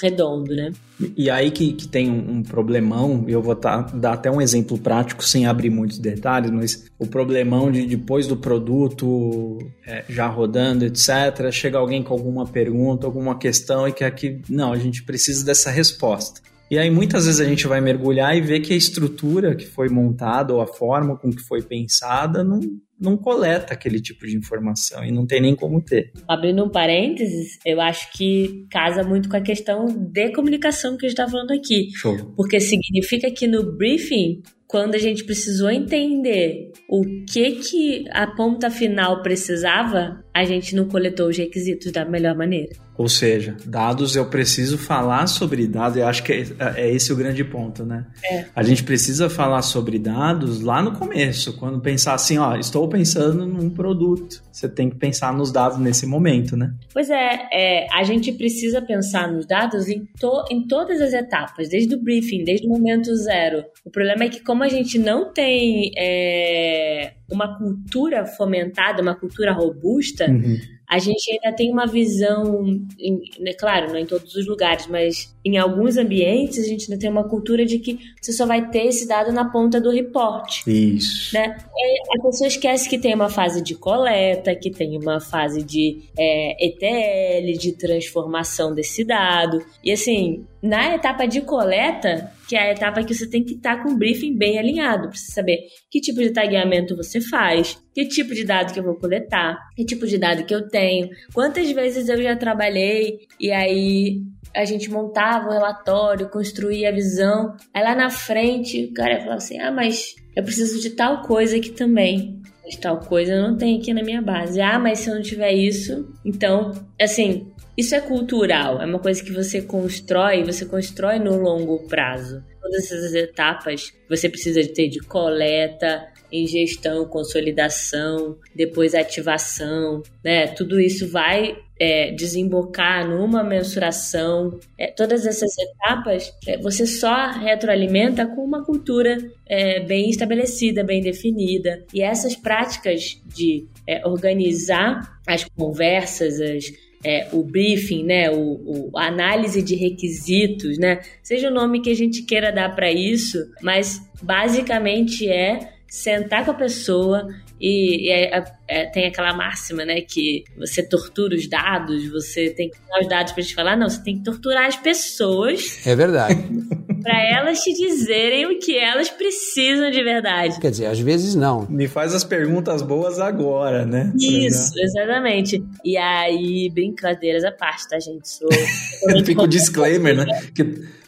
redondo, 0.00 0.54
né? 0.54 0.72
E 1.16 1.28
aí 1.30 1.50
que, 1.50 1.72
que 1.72 1.88
tem 1.88 2.10
um, 2.10 2.38
um 2.38 2.42
problemão, 2.42 3.24
eu 3.26 3.42
vou 3.42 3.56
tá, 3.56 3.82
dar 3.94 4.12
até 4.12 4.30
um 4.30 4.40
exemplo 4.40 4.78
prático 4.78 5.24
sem 5.24 5.46
abrir 5.46 5.70
muitos 5.70 5.98
detalhes, 5.98 6.50
mas 6.50 6.84
o 6.98 7.06
problemão 7.06 7.70
de 7.70 7.86
depois 7.86 8.26
do 8.26 8.36
produto 8.36 9.58
é, 9.86 10.04
já 10.08 10.26
rodando, 10.26 10.84
etc., 10.84 11.50
chega 11.50 11.78
alguém 11.78 12.02
com 12.02 12.14
alguma 12.14 12.46
pergunta, 12.46 13.06
alguma 13.06 13.38
questão 13.38 13.88
e 13.88 13.92
quer 13.92 14.10
que, 14.14 14.40
não, 14.48 14.72
a 14.72 14.78
gente 14.78 15.02
precisa 15.02 15.44
dessa 15.44 15.70
resposta. 15.70 16.40
E 16.72 16.78
aí 16.78 16.90
muitas 16.90 17.26
vezes 17.26 17.38
a 17.38 17.44
gente 17.44 17.66
vai 17.66 17.82
mergulhar 17.82 18.34
e 18.34 18.40
ver 18.40 18.60
que 18.60 18.72
a 18.72 18.76
estrutura 18.76 19.54
que 19.54 19.66
foi 19.66 19.90
montada 19.90 20.54
ou 20.54 20.62
a 20.62 20.66
forma 20.66 21.18
com 21.18 21.30
que 21.30 21.42
foi 21.42 21.60
pensada 21.60 22.42
não, 22.42 22.60
não 22.98 23.14
coleta 23.14 23.74
aquele 23.74 24.00
tipo 24.00 24.26
de 24.26 24.34
informação 24.34 25.04
e 25.04 25.12
não 25.12 25.26
tem 25.26 25.42
nem 25.42 25.54
como 25.54 25.82
ter. 25.82 26.10
Abrindo 26.26 26.64
um 26.64 26.70
parênteses, 26.70 27.58
eu 27.66 27.78
acho 27.78 28.10
que 28.12 28.66
casa 28.70 29.02
muito 29.02 29.28
com 29.28 29.36
a 29.36 29.42
questão 29.42 29.84
de 29.84 30.32
comunicação 30.32 30.96
que 30.96 31.04
a 31.04 31.10
gente 31.10 31.18
está 31.20 31.30
falando 31.30 31.50
aqui. 31.50 31.90
Show. 31.94 32.16
Porque 32.34 32.58
significa 32.58 33.30
que 33.30 33.46
no 33.46 33.76
briefing, 33.76 34.40
quando 34.66 34.94
a 34.94 34.98
gente 34.98 35.24
precisou 35.24 35.70
entender 35.70 36.72
o 36.88 37.02
que 37.30 37.50
que 37.56 38.04
a 38.12 38.26
ponta 38.28 38.70
final 38.70 39.20
precisava, 39.20 40.21
a 40.34 40.44
gente 40.44 40.74
não 40.74 40.86
coletou 40.88 41.28
os 41.28 41.36
requisitos 41.36 41.92
da 41.92 42.04
melhor 42.04 42.34
maneira. 42.34 42.70
Ou 42.96 43.08
seja, 43.08 43.56
dados 43.64 44.16
eu 44.16 44.26
preciso 44.26 44.76
falar 44.76 45.26
sobre 45.26 45.66
dados, 45.66 45.96
eu 45.96 46.06
acho 46.06 46.22
que 46.22 46.32
é, 46.32 46.44
é 46.76 46.90
esse 46.90 47.12
o 47.12 47.16
grande 47.16 47.42
ponto, 47.42 47.84
né? 47.84 48.06
É. 48.24 48.44
A 48.54 48.62
gente 48.62 48.84
precisa 48.84 49.30
falar 49.30 49.62
sobre 49.62 49.98
dados 49.98 50.60
lá 50.60 50.82
no 50.82 50.92
começo, 50.92 51.56
quando 51.58 51.80
pensar 51.80 52.14
assim, 52.14 52.38
ó, 52.38 52.54
estou 52.56 52.88
pensando 52.88 53.46
num 53.46 53.70
produto. 53.70 54.42
Você 54.52 54.68
tem 54.68 54.90
que 54.90 54.96
pensar 54.96 55.32
nos 55.32 55.50
dados 55.50 55.78
nesse 55.78 56.06
momento, 56.06 56.56
né? 56.56 56.74
Pois 56.92 57.08
é, 57.08 57.48
é 57.52 57.86
a 57.92 58.02
gente 58.02 58.30
precisa 58.32 58.82
pensar 58.82 59.32
nos 59.32 59.46
dados 59.46 59.88
em, 59.88 60.04
to, 60.20 60.44
em 60.50 60.66
todas 60.66 61.00
as 61.00 61.14
etapas, 61.14 61.70
desde 61.70 61.94
o 61.94 62.02
briefing, 62.02 62.44
desde 62.44 62.66
o 62.66 62.70
momento 62.70 63.14
zero. 63.16 63.64
O 63.84 63.90
problema 63.90 64.24
é 64.24 64.28
que 64.28 64.40
como 64.40 64.62
a 64.62 64.68
gente 64.68 64.98
não 64.98 65.32
tem 65.32 65.90
é, 65.96 67.14
uma 67.30 67.58
cultura 67.58 68.26
fomentada, 68.26 69.02
uma 69.02 69.14
cultura 69.14 69.52
robusta, 69.52 70.26
uhum 70.28 70.56
a 70.92 70.98
gente 70.98 71.30
ainda 71.32 71.56
tem 71.56 71.72
uma 71.72 71.86
visão, 71.86 72.66
em, 72.98 73.22
né, 73.40 73.54
claro, 73.58 73.88
não 73.90 73.98
em 73.98 74.04
todos 74.04 74.34
os 74.34 74.46
lugares, 74.46 74.86
mas 74.86 75.34
em 75.42 75.56
alguns 75.56 75.96
ambientes 75.96 76.58
a 76.58 76.68
gente 76.68 76.84
ainda 76.84 77.00
tem 77.00 77.08
uma 77.08 77.26
cultura 77.26 77.64
de 77.64 77.78
que 77.78 77.98
você 78.20 78.30
só 78.30 78.44
vai 78.44 78.68
ter 78.68 78.88
esse 78.88 79.08
dado 79.08 79.32
na 79.32 79.50
ponta 79.50 79.80
do 79.80 79.90
reporte. 79.90 80.62
Isso. 80.70 81.34
Né? 81.34 81.56
E 81.74 82.18
a 82.18 82.22
pessoa 82.22 82.46
esquece 82.46 82.90
que 82.90 82.98
tem 82.98 83.14
uma 83.14 83.30
fase 83.30 83.62
de 83.62 83.74
coleta, 83.74 84.54
que 84.54 84.70
tem 84.70 84.98
uma 84.98 85.18
fase 85.18 85.62
de 85.62 86.02
é, 86.14 86.66
ETL, 86.66 87.58
de 87.58 87.72
transformação 87.72 88.74
desse 88.74 89.02
dado. 89.02 89.64
E 89.82 89.90
assim, 89.90 90.44
na 90.62 90.94
etapa 90.94 91.24
de 91.24 91.40
coleta, 91.40 92.30
que 92.52 92.56
é 92.56 92.68
a 92.68 92.72
etapa 92.72 93.02
que 93.02 93.14
você 93.14 93.26
tem 93.26 93.42
que 93.42 93.54
estar 93.54 93.78
tá 93.78 93.82
com 93.82 93.92
o 93.92 93.96
briefing 93.96 94.36
bem 94.36 94.58
alinhado, 94.58 95.08
para 95.08 95.16
você 95.16 95.32
saber 95.32 95.60
que 95.90 96.02
tipo 96.02 96.20
de 96.20 96.34
tagueamento 96.34 96.94
você 96.94 97.18
faz, 97.18 97.82
que 97.94 98.04
tipo 98.04 98.34
de 98.34 98.44
dado 98.44 98.74
que 98.74 98.78
eu 98.78 98.84
vou 98.84 98.94
coletar, 98.94 99.56
que 99.74 99.82
tipo 99.86 100.06
de 100.06 100.18
dado 100.18 100.44
que 100.44 100.54
eu 100.54 100.68
tenho, 100.68 101.08
quantas 101.32 101.70
vezes 101.70 102.10
eu 102.10 102.22
já 102.22 102.36
trabalhei 102.36 103.20
e 103.40 103.50
aí 103.50 104.20
a 104.54 104.66
gente 104.66 104.90
montava 104.90 105.48
o 105.48 105.52
relatório, 105.52 106.28
construía 106.28 106.90
a 106.90 106.92
visão, 106.92 107.56
aí 107.72 107.82
lá 107.82 107.94
na 107.94 108.10
frente 108.10 108.84
o 108.84 108.92
cara 108.92 109.16
falava 109.20 109.36
assim: 109.36 109.58
ah, 109.58 109.72
mas 109.72 110.14
eu 110.36 110.44
preciso 110.44 110.78
de 110.78 110.90
tal 110.90 111.22
coisa 111.22 111.56
aqui 111.56 111.70
também. 111.70 112.38
Mas 112.62 112.76
tal 112.76 113.00
coisa 113.00 113.32
eu 113.32 113.42
não 113.42 113.56
tenho 113.56 113.80
aqui 113.80 113.92
na 113.92 114.02
minha 114.02 114.22
base. 114.22 114.60
Ah, 114.60 114.78
mas 114.78 115.00
se 115.00 115.10
eu 115.10 115.14
não 115.14 115.22
tiver 115.22 115.52
isso, 115.52 116.14
então, 116.24 116.70
assim, 117.00 117.51
isso 117.76 117.94
é 117.94 118.00
cultural, 118.00 118.80
é 118.82 118.84
uma 118.84 118.98
coisa 118.98 119.22
que 119.22 119.32
você 119.32 119.62
constrói, 119.62 120.44
você 120.44 120.66
constrói 120.66 121.18
no 121.18 121.36
longo 121.36 121.86
prazo. 121.88 122.42
Todas 122.60 122.84
essas 122.84 123.14
etapas 123.14 123.92
você 124.08 124.28
precisa 124.28 124.62
ter 124.72 124.88
de 124.88 125.00
coleta, 125.00 126.06
ingestão, 126.32 127.04
consolidação, 127.04 128.38
depois 128.54 128.94
ativação, 128.94 130.02
né? 130.24 130.46
Tudo 130.48 130.80
isso 130.80 131.08
vai 131.08 131.56
é, 131.78 132.12
desembocar 132.12 133.08
numa 133.08 133.44
mensuração. 133.44 134.58
É, 134.78 134.86
todas 134.86 135.26
essas 135.26 135.50
etapas 135.58 136.32
é, 136.46 136.56
você 136.58 136.86
só 136.86 137.30
retroalimenta 137.32 138.26
com 138.26 138.42
uma 138.42 138.64
cultura 138.64 139.18
é, 139.46 139.80
bem 139.80 140.08
estabelecida, 140.08 140.84
bem 140.84 141.02
definida. 141.02 141.84
E 141.92 142.02
essas 142.02 142.34
práticas 142.34 143.20
de 143.26 143.66
é, 143.86 144.06
organizar 144.06 145.20
as 145.26 145.44
conversas, 145.44 146.40
as 146.40 146.72
é, 147.04 147.28
o 147.32 147.42
briefing, 147.42 148.04
né, 148.04 148.30
o, 148.30 148.90
o, 148.92 148.98
análise 148.98 149.62
de 149.62 149.74
requisitos, 149.74 150.78
né, 150.78 151.00
seja 151.22 151.48
o 151.48 151.54
nome 151.54 151.80
que 151.80 151.90
a 151.90 151.96
gente 151.96 152.22
queira 152.22 152.52
dar 152.52 152.74
para 152.74 152.90
isso, 152.90 153.38
mas 153.60 154.00
basicamente 154.22 155.28
é 155.28 155.72
sentar 155.88 156.44
com 156.44 156.52
a 156.52 156.54
pessoa 156.54 157.28
e, 157.62 158.08
e 158.08 158.10
é, 158.10 158.44
é, 158.66 158.86
tem 158.86 159.06
aquela 159.06 159.32
máxima, 159.32 159.84
né, 159.84 160.00
que 160.00 160.42
você 160.58 160.82
tortura 160.82 161.36
os 161.36 161.48
dados, 161.48 162.10
você 162.10 162.50
tem 162.50 162.68
que 162.68 162.76
dar 162.88 163.00
os 163.00 163.08
dados 163.08 163.32
para 163.32 163.44
te 163.44 163.54
falar, 163.54 163.76
não, 163.76 163.88
você 163.88 164.02
tem 164.02 164.18
que 164.18 164.24
torturar 164.24 164.66
as 164.66 164.76
pessoas. 164.76 165.86
É 165.86 165.94
verdade. 165.94 166.34
para 167.02 167.20
elas 167.20 167.60
te 167.60 167.72
dizerem 167.72 168.46
o 168.46 168.58
que 168.58 168.78
elas 168.78 169.10
precisam 169.10 169.90
de 169.90 170.02
verdade. 170.02 170.58
Quer 170.60 170.70
dizer, 170.70 170.86
às 170.86 170.98
vezes 170.98 171.34
não. 171.34 171.66
Me 171.68 171.88
faz 171.88 172.14
as 172.14 172.24
perguntas 172.24 172.80
boas 172.82 173.18
agora, 173.18 173.84
né? 173.84 174.12
Isso, 174.18 174.72
exatamente. 174.78 175.62
E 175.84 175.96
aí, 175.96 176.70
brincadeiras 176.72 177.44
à 177.44 177.50
parte, 177.50 177.88
tá, 177.88 177.98
gente? 177.98 178.28
Sou. 178.28 178.48
Fica 179.24 179.42
o 179.42 179.46
disclaimer, 179.48 180.16
né? 180.16 180.26
Que 180.54 180.62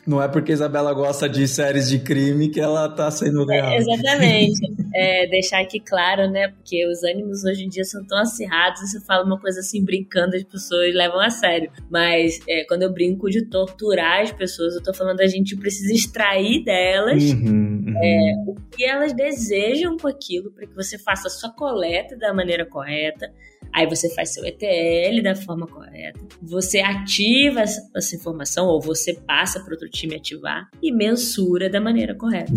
não 0.07 0.23
é 0.23 0.29
porque 0.29 0.53
Isabela 0.53 0.93
gosta 0.93 1.29
de 1.29 1.49
séries 1.49 1.89
de 1.89 1.99
crime 1.99 2.49
que 2.49 2.61
ela 2.61 2.89
tá 2.89 3.11
sendo 3.11 3.45
real. 3.47 3.73
É, 3.73 3.77
exatamente. 3.79 4.75
É, 4.97 5.27
deixar 5.27 5.61
aqui 5.61 5.81
claro, 5.81 6.31
né? 6.31 6.47
Porque 6.47 6.87
os 6.87 7.03
ânimos 7.03 7.43
hoje 7.43 7.65
em 7.65 7.69
dia 7.69 7.83
são 7.83 8.07
tão 8.07 8.17
acirrados, 8.17 8.81
você 8.81 9.01
fala 9.01 9.25
uma 9.25 9.41
coisa 9.41 9.59
assim 9.59 9.85
brincando, 9.85 10.37
as 10.37 10.45
pessoas 10.45 10.95
levam 10.95 11.19
a 11.19 11.31
sério. 11.31 11.69
Mas 11.91 12.39
é, 12.49 12.65
quando 12.65 12.83
eu 12.83 12.93
brinco 12.93 13.29
de 13.29 13.45
torturar 13.45 14.21
as 14.21 14.31
pessoas, 14.31 14.77
eu 14.77 14.83
tô 14.85 14.95
falando 14.95 15.21
a 15.21 15.27
gente 15.27 15.57
precisa 15.57 15.93
extrair 15.93 16.63
delas 16.63 17.25
uhum, 17.25 17.85
uhum. 17.89 17.95
É, 17.97 18.35
o 18.47 18.55
que 18.71 18.85
elas 18.85 19.13
desejam 19.13 19.97
com 19.97 20.07
aquilo, 20.07 20.53
para 20.53 20.65
que 20.65 20.75
você 20.77 20.97
faça 20.97 21.27
a 21.27 21.31
sua 21.31 21.51
coleta 21.51 22.17
da 22.17 22.33
maneira 22.33 22.65
correta 22.65 23.33
Aí 23.75 23.89
você 23.89 24.09
faz 24.15 24.33
seu 24.33 24.45
ETL 24.45 25.21
da 25.21 25.35
forma 25.35 25.67
correta, 25.67 26.21
você 26.41 26.79
ativa 26.79 27.61
essa 27.63 28.15
informação 28.15 28.67
ou 28.67 28.81
você 28.81 29.15
passa 29.15 29.59
para 29.61 29.73
outro 29.73 29.89
time 29.91 30.15
ativar 30.15 30.69
e 30.81 30.93
mensura 30.93 31.69
da 31.69 31.81
maneira 31.81 32.15
correta. 32.15 32.53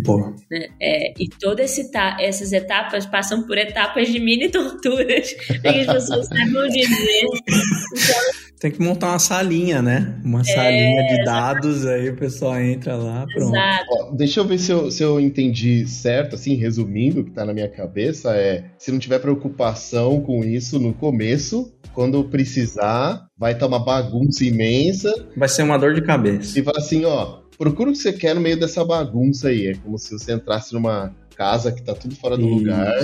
Né? 0.52 0.68
É, 0.80 1.14
e 1.20 1.28
todas 1.28 1.76
essas 2.20 2.54
etapas 2.54 3.08
passam 3.08 3.48
por 3.48 3.58
etapas 3.58 4.10
de 4.10 4.20
mini 4.20 4.50
torturas 4.50 5.34
que 5.62 5.68
as 5.68 5.88
pessoas 5.88 6.28
saibam 6.28 6.68
dizer. 6.68 7.26
Então, 7.26 8.27
tem 8.60 8.72
que 8.72 8.82
montar 8.82 9.10
uma 9.10 9.20
salinha, 9.20 9.82
né? 9.82 10.20
Uma 10.24 10.42
é, 10.42 10.44
salinha 10.44 11.08
de 11.08 11.24
dados, 11.24 11.86
aí 11.86 12.10
o 12.10 12.16
pessoal 12.16 12.60
entra 12.60 12.96
lá, 12.96 13.26
pronto. 13.32 13.54
Ó, 13.90 14.12
deixa 14.16 14.40
eu 14.40 14.46
ver 14.46 14.58
se 14.58 14.72
eu, 14.72 14.90
se 14.90 15.04
eu 15.04 15.20
entendi 15.20 15.88
certo, 15.88 16.36
assim, 16.36 16.56
resumindo 16.56 17.22
o 17.22 17.24
que 17.24 17.32
tá 17.32 17.46
na 17.46 17.54
minha 17.54 17.70
cabeça, 17.70 18.36
é 18.36 18.66
se 18.78 18.92
não 18.92 18.98
tiver 18.98 19.20
preocupação 19.20 20.22
com 20.22 20.44
isso 20.44 20.80
no 20.80 20.94
começo, 20.94 21.72
quando 21.94 22.24
precisar, 22.24 23.28
vai 23.38 23.54
estar 23.54 23.68
tá 23.68 23.76
uma 23.76 23.84
bagunça 23.84 24.44
imensa. 24.44 25.14
Vai 25.36 25.50
ser 25.50 25.64
uma 25.64 25.78
dor 25.78 25.94
de 25.94 26.02
cabeça. 26.02 26.60
E 26.60 26.64
fala 26.64 26.80
assim, 26.80 27.06
ó, 27.06 27.40
procura 27.58 27.90
o 27.90 27.94
que 27.94 28.00
você 28.00 28.14
quer 28.14 28.34
no 28.34 28.42
meio 28.42 28.60
dessa 28.60 28.84
bagunça 28.84 29.50
aí. 29.50 29.68
É 29.68 29.76
como 29.76 29.98
se 29.98 30.12
você 30.12 30.34
entrasse 30.34 30.74
numa 30.74 31.14
casa 31.38 31.72
que 31.72 31.84
tá 31.84 31.94
tudo 31.94 32.16
fora 32.16 32.36
do 32.36 32.46
isso. 32.46 32.56
lugar 32.56 32.96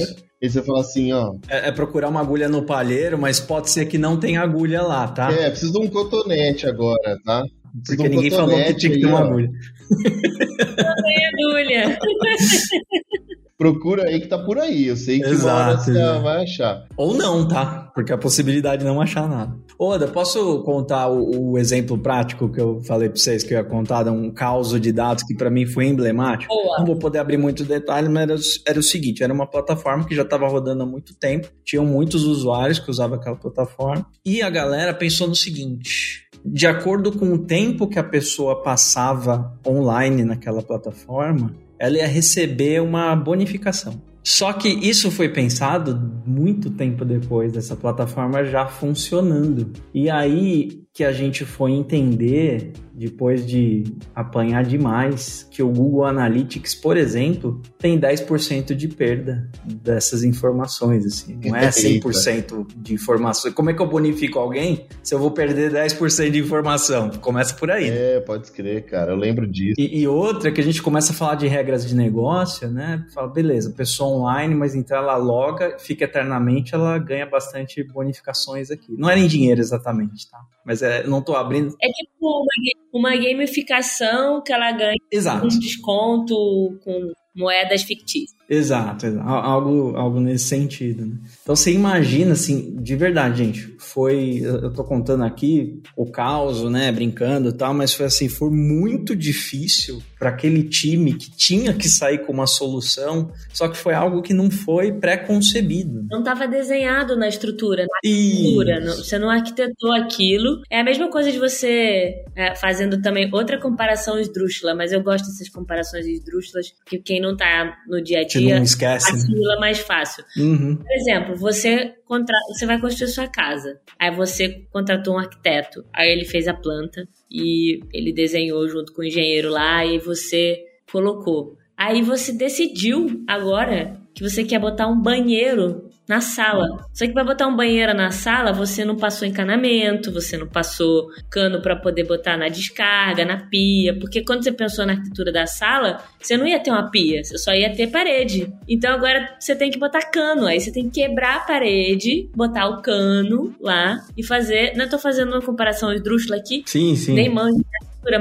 e 0.41 0.50
você 0.50 0.62
fala 0.62 0.82
assim, 0.82 1.13
ó. 1.13 1.36
É, 1.48 1.69
é, 1.69 1.72
procurar 1.72 2.10
uma 2.10 2.19
agulha 2.19 2.50
no 2.50 2.65
palheiro, 2.65 3.17
mas 3.17 3.39
pode 3.39 3.69
ser 3.69 3.86
que 3.86 3.98
não 3.98 4.19
tenha 4.19 4.41
agulha 4.41 4.82
lá, 4.82 5.08
tá? 5.08 5.32
É, 5.32 5.50
preciso 5.50 5.72
de 5.72 5.80
um 5.80 5.88
cotonete 5.88 6.67
agora, 6.67 7.17
tá? 7.24 7.46
Preciso 7.72 7.98
Porque 7.98 8.04
um 8.04 8.10
ninguém 8.10 8.32
falou 8.32 8.58
que 8.62 8.74
tinha 8.74 8.91
que 8.91 9.00
ter 9.00 9.06
uma 9.06 9.22
agulha. 9.22 9.50
Não 9.50 10.96
tem 10.96 11.26
agulha. 11.28 11.98
procura 13.58 14.04
aí 14.08 14.20
que 14.20 14.28
tá 14.28 14.38
por 14.38 14.58
aí. 14.58 14.88
Eu 14.88 14.98
sei 14.98 15.20
que 15.20 15.28
Exato, 15.28 15.46
uma 15.48 15.54
hora 15.54 15.78
você 15.78 16.22
vai 16.22 16.44
achar. 16.44 16.84
Ou 16.98 17.13
não, 17.13 17.48
tá? 17.48 17.92
Porque 17.94 18.12
a 18.12 18.18
possibilidade 18.18 18.82
de 18.82 18.88
não 18.88 19.00
achar 19.00 19.28
nada. 19.28 19.56
Oda, 19.78 20.08
posso 20.08 20.63
contar 20.63 21.08
o, 21.08 21.52
o, 21.52 21.58
exemplo 21.58 21.98
prático 21.98 22.50
que 22.50 22.60
eu 22.60 22.82
falei 22.82 23.10
pra 23.10 23.18
vocês 23.18 23.44
que 23.44 23.54
eu 23.54 23.58
ia 23.58 23.63
contar, 23.63 24.08
um 24.08 24.32
caos 24.32 24.80
de 24.80 24.92
dados 24.92 25.24
que 25.24 25.36
para 25.36 25.50
mim 25.50 25.66
foi 25.66 25.86
emblemático? 25.86 26.54
Boa. 26.54 26.80
Não 26.80 26.86
vou 26.86 26.96
poder 26.98 27.20
abrir 27.20 27.38
muito 27.38 27.63
detalhe, 27.63 28.10
mas 28.10 28.24
era, 28.24 28.39
era 28.68 28.80
o 28.80 28.84
seguinte: 28.84 29.24
era 29.24 29.34
uma 29.34 29.48
plataforma 29.48 30.06
que 30.06 30.16
já 30.16 30.24
estava 30.24 30.48
rodando 30.48 30.84
há 30.84 30.86
muito 30.86 31.13
tempo, 31.16 31.50
tinham 31.63 31.86
muitos 31.86 32.24
usuários 32.24 32.80
que 32.80 32.89
usavam 32.89 33.18
aquela 33.18 33.36
plataforma, 33.36 34.06
e 34.26 34.42
a 34.42 34.50
galera 34.50 34.94
pensou 34.94 35.28
no 35.28 35.36
seguinte: 35.36 36.28
de 36.46 36.68
acordo 36.68 37.12
com 37.12 37.34
o 37.34 37.38
tempo 37.38 37.88
que 37.88 37.98
a 37.98 38.04
pessoa 38.04 38.62
passava 38.62 39.58
online 39.66 40.24
naquela 40.24 40.62
plataforma, 40.62 41.54
ela 41.84 41.98
ia 41.98 42.08
receber 42.08 42.82
uma 42.82 43.13
bonificação. 43.13 44.02
Só 44.24 44.54
que 44.54 44.69
isso 44.69 45.12
foi 45.12 45.28
pensado 45.28 46.00
muito 46.26 46.69
tempo 46.69 47.04
depois 47.04 47.52
dessa 47.52 47.76
plataforma 47.76 48.46
já 48.46 48.65
funcionando. 48.65 49.69
E 49.93 50.10
aí 50.10 50.82
que 50.93 51.04
a 51.04 51.12
gente 51.12 51.43
foi 51.43 51.72
entender, 51.72 52.72
depois 52.93 53.45
de 53.45 53.84
apanhar 54.13 54.63
demais, 54.63 55.47
que 55.49 55.63
o 55.63 55.69
Google 55.69 56.06
Analytics, 56.06 56.75
por 56.75 56.95
exemplo, 56.95 57.62
tem 57.79 57.99
10% 57.99 58.75
de 58.75 58.88
perda 58.88 59.49
dessas 59.65 60.23
informações. 60.23 61.06
Assim. 61.06 61.39
Não 61.43 61.56
é 61.56 61.69
100% 61.69 62.67
de 62.75 62.93
informação. 62.93 63.51
Como 63.51 63.69
é 63.69 63.73
que 63.73 63.82
eu 63.82 63.88
bonifico 63.88 64.38
alguém 64.38 64.88
se 65.01 65.13
eu 65.13 65.19
vou 65.19 65.32
perder 65.32 65.71
10% 65.71 66.29
de 66.29 66.39
informação? 66.39 67.10
Começa 67.10 67.56
por 67.56 67.71
aí. 67.71 67.89
É, 67.89 68.19
pode 68.19 68.51
crer, 68.51 68.86
cara. 68.86 69.12
Eu 69.12 69.17
lembro 69.17 69.47
disso. 69.47 69.75
E, 69.79 70.01
e 70.01 70.08
outra, 70.08 70.51
que 70.51 70.62
a 70.62 70.63
gente 70.63 70.82
começa 70.82 71.12
a 71.12 71.15
falar 71.15 71.36
de 71.36 71.47
regras 71.47 71.86
de 71.86 71.95
negócio, 71.95 72.69
né? 72.69 73.06
Fala, 73.13 73.27
beleza, 73.27 73.71
pessoa 73.71 74.10
online, 74.10 74.53
mas 74.53 74.75
então 74.75 74.97
ela 74.97 75.17
loga, 75.17 75.77
fica 75.79 76.06
eternamente, 76.06 76.75
ela 76.75 76.97
ganha 76.99 77.25
bastante 77.25 77.84
bonificações 77.84 78.69
aqui. 78.69 78.95
Não 78.97 79.10
era 79.10 79.19
em 79.19 79.27
dinheiro 79.27 79.60
exatamente, 79.60 80.29
tá? 80.29 80.39
Mas 80.65 80.82
é, 80.82 81.06
não 81.08 81.21
tô 81.21 81.36
abrindo. 81.36 81.75
É 81.82 81.88
tipo 81.88 82.12
uma, 82.21 82.45
uma 82.93 83.15
gamificação 83.15 84.41
que 84.41 84.53
ela 84.53 84.71
ganha 84.71 84.95
Exato. 85.12 85.45
um 85.45 85.47
desconto 85.47 86.36
com 86.84 87.12
moedas 87.36 87.82
fictícias. 87.82 88.39
Exato, 88.54 89.06
algo, 89.22 89.96
algo 89.96 90.20
nesse 90.20 90.46
sentido. 90.46 91.06
Né? 91.06 91.16
Então 91.42 91.56
você 91.56 91.72
imagina, 91.72 92.34
assim, 92.34 92.76
de 92.82 92.96
verdade, 92.96 93.44
gente, 93.44 93.76
foi, 93.80 94.42
eu 94.44 94.72
tô 94.72 94.84
contando 94.84 95.24
aqui 95.24 95.82
o 95.96 96.06
caos, 96.06 96.63
né, 96.63 96.92
brincando 96.92 97.50
e 97.50 97.54
tal, 97.54 97.74
mas 97.74 97.94
foi 97.94 98.06
assim, 98.06 98.30
foi 98.30 98.50
muito 98.50 99.16
difícil 99.16 100.02
para 100.18 100.30
aquele 100.30 100.63
time 100.63 101.13
que 101.13 101.30
tinha 101.30 101.74
que 101.74 101.89
sair 101.89 102.20
com 102.20 102.32
uma 102.32 102.48
solução, 102.48 103.32
só 103.52 103.68
que 103.68 103.78
foi 103.78 103.94
algo 103.94 104.22
que 104.22 104.34
não 104.34 104.50
foi 104.50 104.92
pré-concebido. 104.92 106.06
Não 106.10 106.20
estava 106.20 106.48
desenhado 106.48 107.18
na 107.18 107.28
estrutura, 107.28 107.86
na 107.86 107.98
arquitetura, 107.98 108.80
não, 108.80 108.96
você 108.96 109.20
não 109.20 109.30
arquitetou 109.30 109.92
aquilo. 109.92 110.62
É 110.70 110.80
a 110.80 110.84
mesma 110.84 111.10
coisa 111.10 111.32
de 111.32 111.39
você, 111.39 112.24
é, 112.36 112.56
fazendo 112.56 113.02
também 113.02 113.30
outra 113.34 113.60
comparação 113.60 114.20
esdrúxula, 114.20 114.74
mas 114.74 114.92
eu 114.92 115.02
gosto 115.02 115.26
dessas 115.26 115.50
comparações 115.50 116.06
esdrúxulas, 116.06 116.72
porque 116.72 117.00
quem 117.00 117.22
não 117.22 117.36
tá 117.36 117.78
no 117.88 118.02
dia 118.02 118.22
a 118.22 118.24
dia 118.24 118.42
não 118.49 118.63
esquece, 118.63 119.12
assimila 119.12 119.56
né? 119.56 119.60
mais 119.60 119.79
fácil. 119.79 120.23
Uhum. 120.38 120.75
Por 120.75 120.91
exemplo, 120.91 121.36
você 121.36 121.93
contra... 122.06 122.36
você 122.47 122.65
vai 122.65 122.79
construir 122.79 123.10
sua 123.10 123.27
casa. 123.27 123.79
Aí 123.99 124.13
você 124.15 124.65
contratou 124.71 125.15
um 125.15 125.19
arquiteto. 125.19 125.86
Aí 125.93 126.12
ele 126.12 126.25
fez 126.25 126.47
a 126.47 126.53
planta 126.53 127.08
e 127.29 127.79
ele 127.93 128.12
desenhou 128.13 128.67
junto 128.67 128.93
com 128.93 129.01
o 129.01 129.06
engenheiro 129.06 129.49
lá 129.49 129.86
e 129.86 129.99
você 129.99 130.60
colocou. 130.91 131.58
Aí 131.77 132.01
você 132.01 132.32
decidiu 132.32 133.23
agora 133.27 133.99
que 134.13 134.23
você 134.23 134.43
quer 134.43 134.60
botar 134.60 134.88
um 134.88 135.01
banheiro 135.01 135.89
na 136.08 136.20
sala. 136.20 136.86
Só 136.94 137.06
que 137.06 137.13
para 137.13 137.24
botar 137.24 137.48
um 137.48 137.56
banheiro 137.56 137.94
na 137.94 138.12
sala, 138.12 138.52
você 138.52 138.84
não 138.84 138.96
passou 138.96 139.28
encanamento, 139.28 140.12
você 140.12 140.38
não 140.38 140.48
passou 140.48 141.08
cano 141.30 141.62
para 141.62 141.76
poder 141.76 142.06
botar 142.06 142.38
na 142.38 142.50
descarga, 142.50 143.24
na 143.26 143.38
pia, 143.38 143.98
porque 143.98 144.24
quando 144.24 144.44
você 144.44 144.52
pensou 144.52 144.86
na 144.86 144.94
arquitetura 144.94 145.32
da 145.32 145.46
sala, 145.46 146.04
você 146.20 146.36
não 146.36 146.48
ia 146.48 146.60
ter 146.60 146.72
uma 146.72 146.89
pia, 146.89 147.24
você 147.24 147.38
só 147.38 147.54
ia 147.54 147.74
ter 147.74 147.88
parede. 147.88 148.52
Então 148.68 148.94
agora 148.94 149.36
você 149.39 149.56
tem 149.56 149.72
que 149.72 149.80
botar 149.80 150.02
cano, 150.02 150.46
aí 150.46 150.60
você 150.60 150.72
tem 150.72 150.89
que 150.89 151.02
quebrar 151.02 151.38
a 151.38 151.39
parede, 151.42 152.30
botar 152.36 152.68
o 152.68 152.82
cano 152.82 153.56
lá 153.62 154.06
e 154.18 154.24
fazer, 154.24 154.76
não 154.76 154.88
tô 154.89 155.00
fazendo 155.00 155.32
uma 155.32 155.42
comparação 155.42 155.94
esdrúxula 155.94 156.38
aqui, 156.38 156.63
sim, 156.66 156.96
sim. 156.96 157.13
nem 157.13 157.30
manjo 157.30 157.63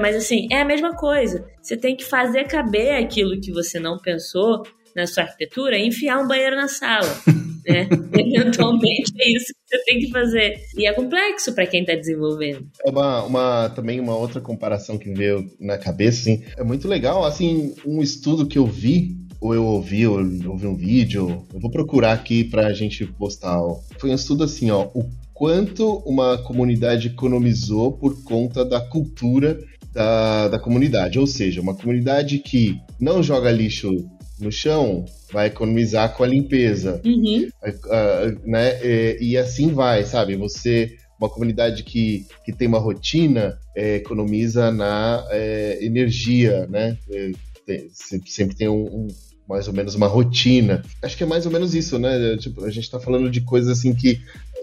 mas 0.01 0.15
assim, 0.15 0.47
é 0.49 0.61
a 0.61 0.65
mesma 0.65 0.95
coisa. 0.95 1.45
Você 1.61 1.77
tem 1.77 1.97
que 1.97 2.05
fazer 2.05 2.45
caber 2.45 3.03
aquilo 3.03 3.41
que 3.41 3.51
você 3.51 3.81
não 3.81 3.99
pensou 3.99 4.63
na 4.95 5.07
sua 5.07 5.25
arquitetura 5.25 5.77
e 5.77 5.87
enfiar 5.87 6.19
um 6.21 6.29
banheiro 6.29 6.55
na 6.55 6.69
sala. 6.69 7.09
né? 7.67 7.89
Eventualmente 8.19 9.13
é 9.19 9.31
isso 9.31 9.47
que 9.47 9.77
você 9.77 9.85
tem 9.85 9.99
que 10.01 10.11
fazer. 10.11 10.61
E 10.77 10.87
é 10.87 10.93
complexo 10.93 11.53
para 11.55 11.67
quem 11.67 11.81
está 11.83 11.95
desenvolvendo. 11.95 12.67
É 12.87 12.91
uma, 12.91 13.25
uma, 13.25 13.69
também 13.71 14.01
uma 14.01 14.17
outra 14.17 14.41
comparação 14.41 14.99
que 14.99 15.13
veio 15.13 15.51
na 15.61 15.79
cabeça, 15.79 16.21
assim, 16.21 16.45
é 16.57 16.65
muito 16.65 16.89
legal, 16.89 17.25
assim, 17.25 17.75
um 17.87 18.03
estudo 18.03 18.47
que 18.47 18.59
eu 18.59 18.67
vi 18.67 19.17
ou 19.41 19.53
eu 19.53 19.65
ouvi, 19.65 20.07
ou 20.07 20.19
ouvi 20.47 20.67
um 20.69 20.77
vídeo, 20.77 21.45
eu 21.53 21.59
vou 21.59 21.69
procurar 21.69 22.13
aqui 22.13 22.45
para 22.45 22.69
a 22.69 22.73
gente 22.73 23.05
postar. 23.05 23.59
Foi 23.99 24.11
um 24.11 24.15
estudo 24.15 24.45
assim, 24.45 24.71
ó, 24.71 24.89
o 24.95 25.05
quanto 25.35 25.97
uma 26.07 26.39
comunidade 26.39 27.09
economizou 27.09 27.91
por 27.91 28.23
conta 28.23 28.65
da 28.65 28.81
cultura 28.81 29.59
da, 29.93 30.47
da 30.47 30.59
comunidade. 30.59 31.19
Ou 31.19 31.27
seja, 31.27 31.61
uma 31.61 31.75
comunidade 31.75 32.39
que 32.39 32.79
não 33.01 33.23
joga 33.23 33.51
lixo 33.51 33.91
no 34.39 34.51
chão, 34.51 35.05
vai 35.33 35.47
economizar 35.47 36.15
com 36.15 36.25
a 36.25 36.27
limpeza. 36.27 37.01
Uhum. 37.05 37.49
Uh, 37.65 38.49
né? 38.49 38.85
E, 38.85 39.19
e, 39.21 39.39
assim 39.39 39.73
vai, 39.73 40.05
sabe? 40.05 40.37
Você 40.37 40.97
Uma 41.19 41.29
comunidade 41.29 41.83
que, 41.85 42.27
que 42.45 42.53
tem 42.53 42.67
uma 42.69 42.79
rotina 42.79 43.59
é, 43.77 43.97
economiza 43.97 44.71
na 44.71 45.25
é, 45.31 45.79
energia, 45.81 46.67
né? 46.69 46.99
É, 47.11 47.33
tem, 47.65 47.89
sempre 48.25 48.57
tem 48.57 48.69
um, 48.69 48.85
um 48.85 49.09
mais 49.49 49.69
ou 49.69 49.75
menos 49.75 49.95
uma 49.95 50.07
rotina. 50.07 50.83
Acho 51.03 51.17
que 51.17 51.23
é 51.23 51.27
mais 51.27 51.47
ou 51.47 51.53
menos 51.53 51.75
isso, 51.75 51.99
né? 51.99 52.37
Tipo, 52.39 52.65
a 52.65 52.71
gente 52.71 52.85
está 52.85 52.99
falando 52.99 53.31
de 53.31 53.41
coisas 53.41 53.79
assim 53.79 53.95
que 53.95 54.21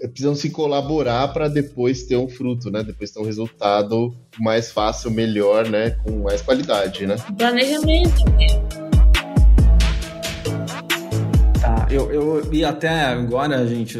precisam 0.08 0.34
se 0.34 0.50
colaborar 0.50 1.28
para 1.28 1.48
depois 1.48 2.04
ter 2.04 2.16
um 2.16 2.28
fruto, 2.28 2.70
né? 2.70 2.82
Depois 2.82 3.10
ter 3.10 3.20
um 3.20 3.24
resultado 3.24 4.14
mais 4.38 4.70
fácil, 4.70 5.10
melhor, 5.10 5.68
né? 5.68 5.90
Com 5.90 6.22
mais 6.22 6.40
qualidade, 6.40 7.06
né? 7.06 7.16
Planejamento. 7.36 8.24
Tá, 8.24 8.79
eu, 11.90 12.10
eu 12.12 12.52
e 12.52 12.64
até 12.64 12.88
agora, 12.88 13.66
gente, 13.66 13.98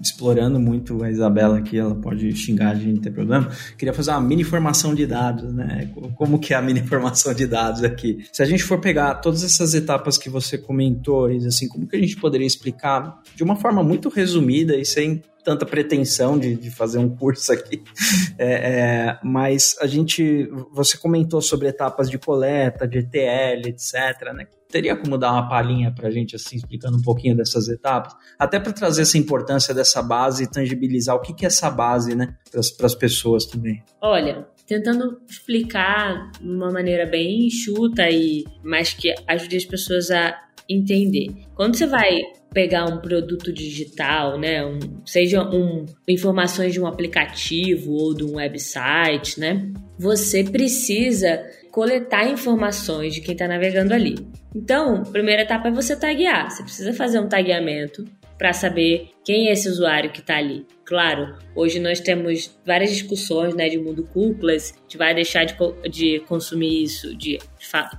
explorando 0.00 0.60
muito 0.60 1.02
a 1.02 1.10
Isabela 1.10 1.58
aqui, 1.58 1.78
ela 1.78 1.94
pode 1.94 2.34
xingar 2.36 2.70
a 2.70 2.74
gente, 2.74 2.94
não 2.94 3.02
tem 3.02 3.12
problema. 3.12 3.50
Queria 3.78 3.94
fazer 3.94 4.10
uma 4.10 4.20
mini 4.20 4.44
formação 4.44 4.94
de 4.94 5.06
dados, 5.06 5.52
né? 5.52 5.90
Como 6.16 6.38
que 6.38 6.52
é 6.52 6.56
a 6.56 6.62
mini 6.62 6.82
formação 6.86 7.32
de 7.32 7.46
dados 7.46 7.82
aqui? 7.82 8.26
Se 8.32 8.42
a 8.42 8.46
gente 8.46 8.62
for 8.62 8.78
pegar 8.78 9.14
todas 9.16 9.42
essas 9.42 9.74
etapas 9.74 10.18
que 10.18 10.28
você 10.28 10.58
comentou, 10.58 11.26
assim, 11.46 11.66
como 11.66 11.86
que 11.86 11.96
a 11.96 12.00
gente 12.00 12.16
poderia 12.16 12.46
explicar 12.46 13.20
de 13.34 13.42
uma 13.42 13.56
forma 13.56 13.82
muito 13.82 14.08
resumida 14.08 14.76
e 14.76 14.84
sem 14.84 15.22
tanta 15.42 15.64
pretensão 15.64 16.38
de, 16.38 16.54
de 16.54 16.70
fazer 16.70 16.98
um 16.98 17.08
curso 17.08 17.50
aqui, 17.52 17.82
é, 18.36 18.52
é, 18.52 19.18
mas 19.24 19.76
a 19.80 19.86
gente, 19.86 20.46
você 20.70 20.98
comentou 20.98 21.40
sobre 21.40 21.68
etapas 21.68 22.10
de 22.10 22.18
coleta, 22.18 22.86
de 22.86 22.98
ETL, 22.98 23.68
etc, 23.68 24.34
né? 24.34 24.46
Teria 24.70 24.96
como 24.96 25.18
dar 25.18 25.32
uma 25.32 25.48
palhinha 25.48 25.92
para 25.92 26.08
a 26.08 26.10
gente, 26.10 26.36
assim, 26.36 26.56
explicando 26.56 26.96
um 26.96 27.02
pouquinho 27.02 27.36
dessas 27.36 27.68
etapas? 27.68 28.14
Até 28.38 28.60
para 28.60 28.72
trazer 28.72 29.02
essa 29.02 29.18
importância 29.18 29.74
dessa 29.74 30.02
base 30.02 30.44
e 30.44 30.50
tangibilizar 30.50 31.16
o 31.16 31.20
que, 31.20 31.34
que 31.34 31.44
é 31.44 31.48
essa 31.48 31.70
base, 31.70 32.14
né, 32.14 32.36
para 32.50 32.86
as 32.86 32.94
pessoas 32.94 33.44
também. 33.44 33.82
Olha, 34.00 34.46
tentando 34.66 35.20
explicar 35.28 36.30
de 36.40 36.48
uma 36.48 36.70
maneira 36.70 37.04
bem 37.04 37.46
enxuta 37.46 38.08
e 38.08 38.44
mais 38.62 38.92
que 38.92 39.12
ajude 39.26 39.56
as 39.56 39.64
pessoas 39.64 40.10
a 40.10 40.38
entender. 40.68 41.28
Quando 41.56 41.76
você 41.76 41.86
vai 41.86 42.20
pegar 42.52 42.84
um 42.84 42.98
produto 42.98 43.52
digital, 43.52 44.38
né, 44.38 44.64
um, 44.64 44.78
seja 45.04 45.42
um, 45.42 45.86
informações 46.06 46.72
de 46.72 46.80
um 46.80 46.86
aplicativo 46.86 47.92
ou 47.92 48.14
de 48.14 48.24
um 48.24 48.36
website, 48.36 49.38
né, 49.38 49.72
você 49.98 50.44
precisa 50.44 51.42
coletar 51.70 52.28
informações 52.28 53.14
de 53.14 53.20
quem 53.20 53.32
está 53.32 53.46
navegando 53.46 53.94
ali. 53.94 54.14
Então, 54.54 54.96
a 54.96 55.10
primeira 55.10 55.42
etapa 55.42 55.68
é 55.68 55.70
você 55.70 55.96
taguear. 55.96 56.50
Você 56.50 56.62
precisa 56.62 56.92
fazer 56.92 57.20
um 57.20 57.28
tagueamento 57.28 58.04
para 58.40 58.54
saber 58.54 59.10
quem 59.22 59.48
é 59.48 59.52
esse 59.52 59.68
usuário 59.68 60.10
que 60.10 60.20
está 60.20 60.38
ali. 60.38 60.66
Claro, 60.82 61.36
hoje 61.54 61.78
nós 61.78 62.00
temos 62.00 62.58
várias 62.64 62.90
discussões 62.90 63.54
né, 63.54 63.68
de 63.68 63.76
mundo 63.76 64.02
cúpulas, 64.02 64.72
a 64.74 64.80
gente 64.80 64.96
vai 64.96 65.14
deixar 65.14 65.44
de, 65.44 65.54
de 65.90 66.20
consumir 66.20 66.82
isso, 66.82 67.14
de, 67.14 67.38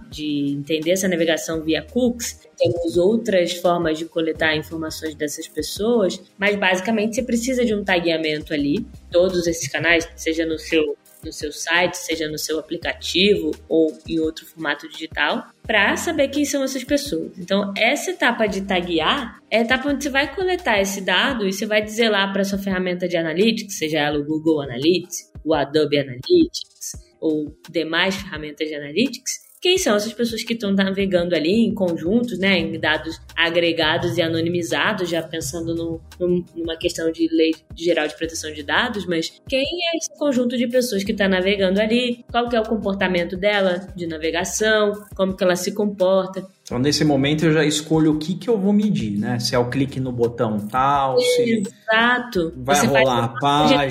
de 0.09 0.55
entender 0.57 0.91
essa 0.91 1.07
navegação 1.07 1.61
via 1.63 1.83
cookies, 1.83 2.49
temos 2.57 2.97
outras 2.97 3.53
formas 3.53 3.99
de 3.99 4.05
coletar 4.05 4.55
informações 4.55 5.13
dessas 5.13 5.47
pessoas, 5.47 6.19
mas 6.39 6.55
basicamente 6.55 7.15
você 7.15 7.23
precisa 7.23 7.63
de 7.63 7.75
um 7.75 7.83
tagueamento 7.83 8.51
ali, 8.51 8.83
todos 9.11 9.45
esses 9.45 9.67
canais, 9.67 10.09
seja 10.15 10.43
no 10.43 10.57
seu 10.57 10.97
no 11.23 11.31
seu 11.31 11.51
site, 11.51 11.95
seja 11.95 12.27
no 12.27 12.37
seu 12.37 12.59
aplicativo 12.59 13.51
ou 13.67 13.97
em 14.07 14.19
outro 14.19 14.45
formato 14.45 14.87
digital, 14.87 15.47
para 15.63 15.95
saber 15.97 16.29
quem 16.29 16.45
são 16.45 16.63
essas 16.63 16.83
pessoas. 16.83 17.31
Então, 17.37 17.73
essa 17.77 18.11
etapa 18.11 18.47
de 18.47 18.61
taguear 18.61 19.39
é 19.49 19.59
a 19.59 19.61
etapa 19.61 19.89
onde 19.89 20.03
você 20.03 20.09
vai 20.09 20.33
coletar 20.33 20.79
esse 20.79 21.01
dado 21.01 21.47
e 21.47 21.53
você 21.53 21.65
vai 21.65 21.81
dizer 21.81 22.09
lá 22.09 22.31
para 22.31 22.43
sua 22.43 22.57
ferramenta 22.57 23.07
de 23.07 23.17
analytics, 23.17 23.77
seja 23.77 23.99
ela 23.99 24.19
o 24.19 24.25
Google 24.25 24.61
Analytics, 24.61 25.31
o 25.43 25.53
Adobe 25.53 25.99
Analytics 25.99 26.91
ou 27.19 27.55
demais 27.69 28.15
ferramentas 28.15 28.67
de 28.67 28.75
analytics, 28.75 29.50
quem 29.61 29.77
são 29.77 29.95
essas 29.95 30.11
pessoas 30.11 30.43
que 30.43 30.53
estão 30.53 30.71
navegando 30.71 31.35
ali 31.35 31.65
em 31.65 31.73
conjuntos, 31.73 32.39
né, 32.39 32.57
em 32.57 32.79
dados 32.79 33.21
agregados 33.35 34.17
e 34.17 34.21
anonimizados, 34.21 35.07
já 35.07 35.21
pensando 35.21 35.75
no, 35.75 36.01
no, 36.19 36.43
numa 36.55 36.75
questão 36.75 37.11
de 37.11 37.27
lei 37.31 37.53
geral 37.75 38.07
de 38.07 38.17
proteção 38.17 38.51
de 38.51 38.63
dados, 38.63 39.05
mas 39.05 39.39
quem 39.47 39.61
é 39.61 39.97
esse 39.97 40.09
conjunto 40.17 40.57
de 40.57 40.67
pessoas 40.67 41.03
que 41.03 41.11
está 41.11 41.27
navegando 41.27 41.79
ali, 41.79 42.25
qual 42.31 42.49
que 42.49 42.55
é 42.55 42.59
o 42.59 42.65
comportamento 42.65 43.37
dela 43.37 43.87
de 43.95 44.07
navegação, 44.07 44.93
como 45.15 45.37
que 45.37 45.43
ela 45.43 45.55
se 45.55 45.73
comporta. 45.73 46.43
Então, 46.63 46.79
nesse 46.79 47.05
momento, 47.05 47.45
eu 47.45 47.53
já 47.53 47.63
escolho 47.63 48.13
o 48.13 48.17
que, 48.17 48.33
que 48.33 48.49
eu 48.49 48.57
vou 48.57 48.73
medir, 48.73 49.19
né? 49.19 49.37
Se 49.39 49.53
é 49.53 49.59
o 49.59 49.69
clique 49.69 49.99
no 49.99 50.11
botão 50.11 50.57
tal, 50.57 51.19
se 51.19 51.63
Exato. 51.91 52.53
vai 52.55 52.77
Você 52.77 52.87
rolar 52.87 53.23
a 53.25 53.27
página 53.39 53.87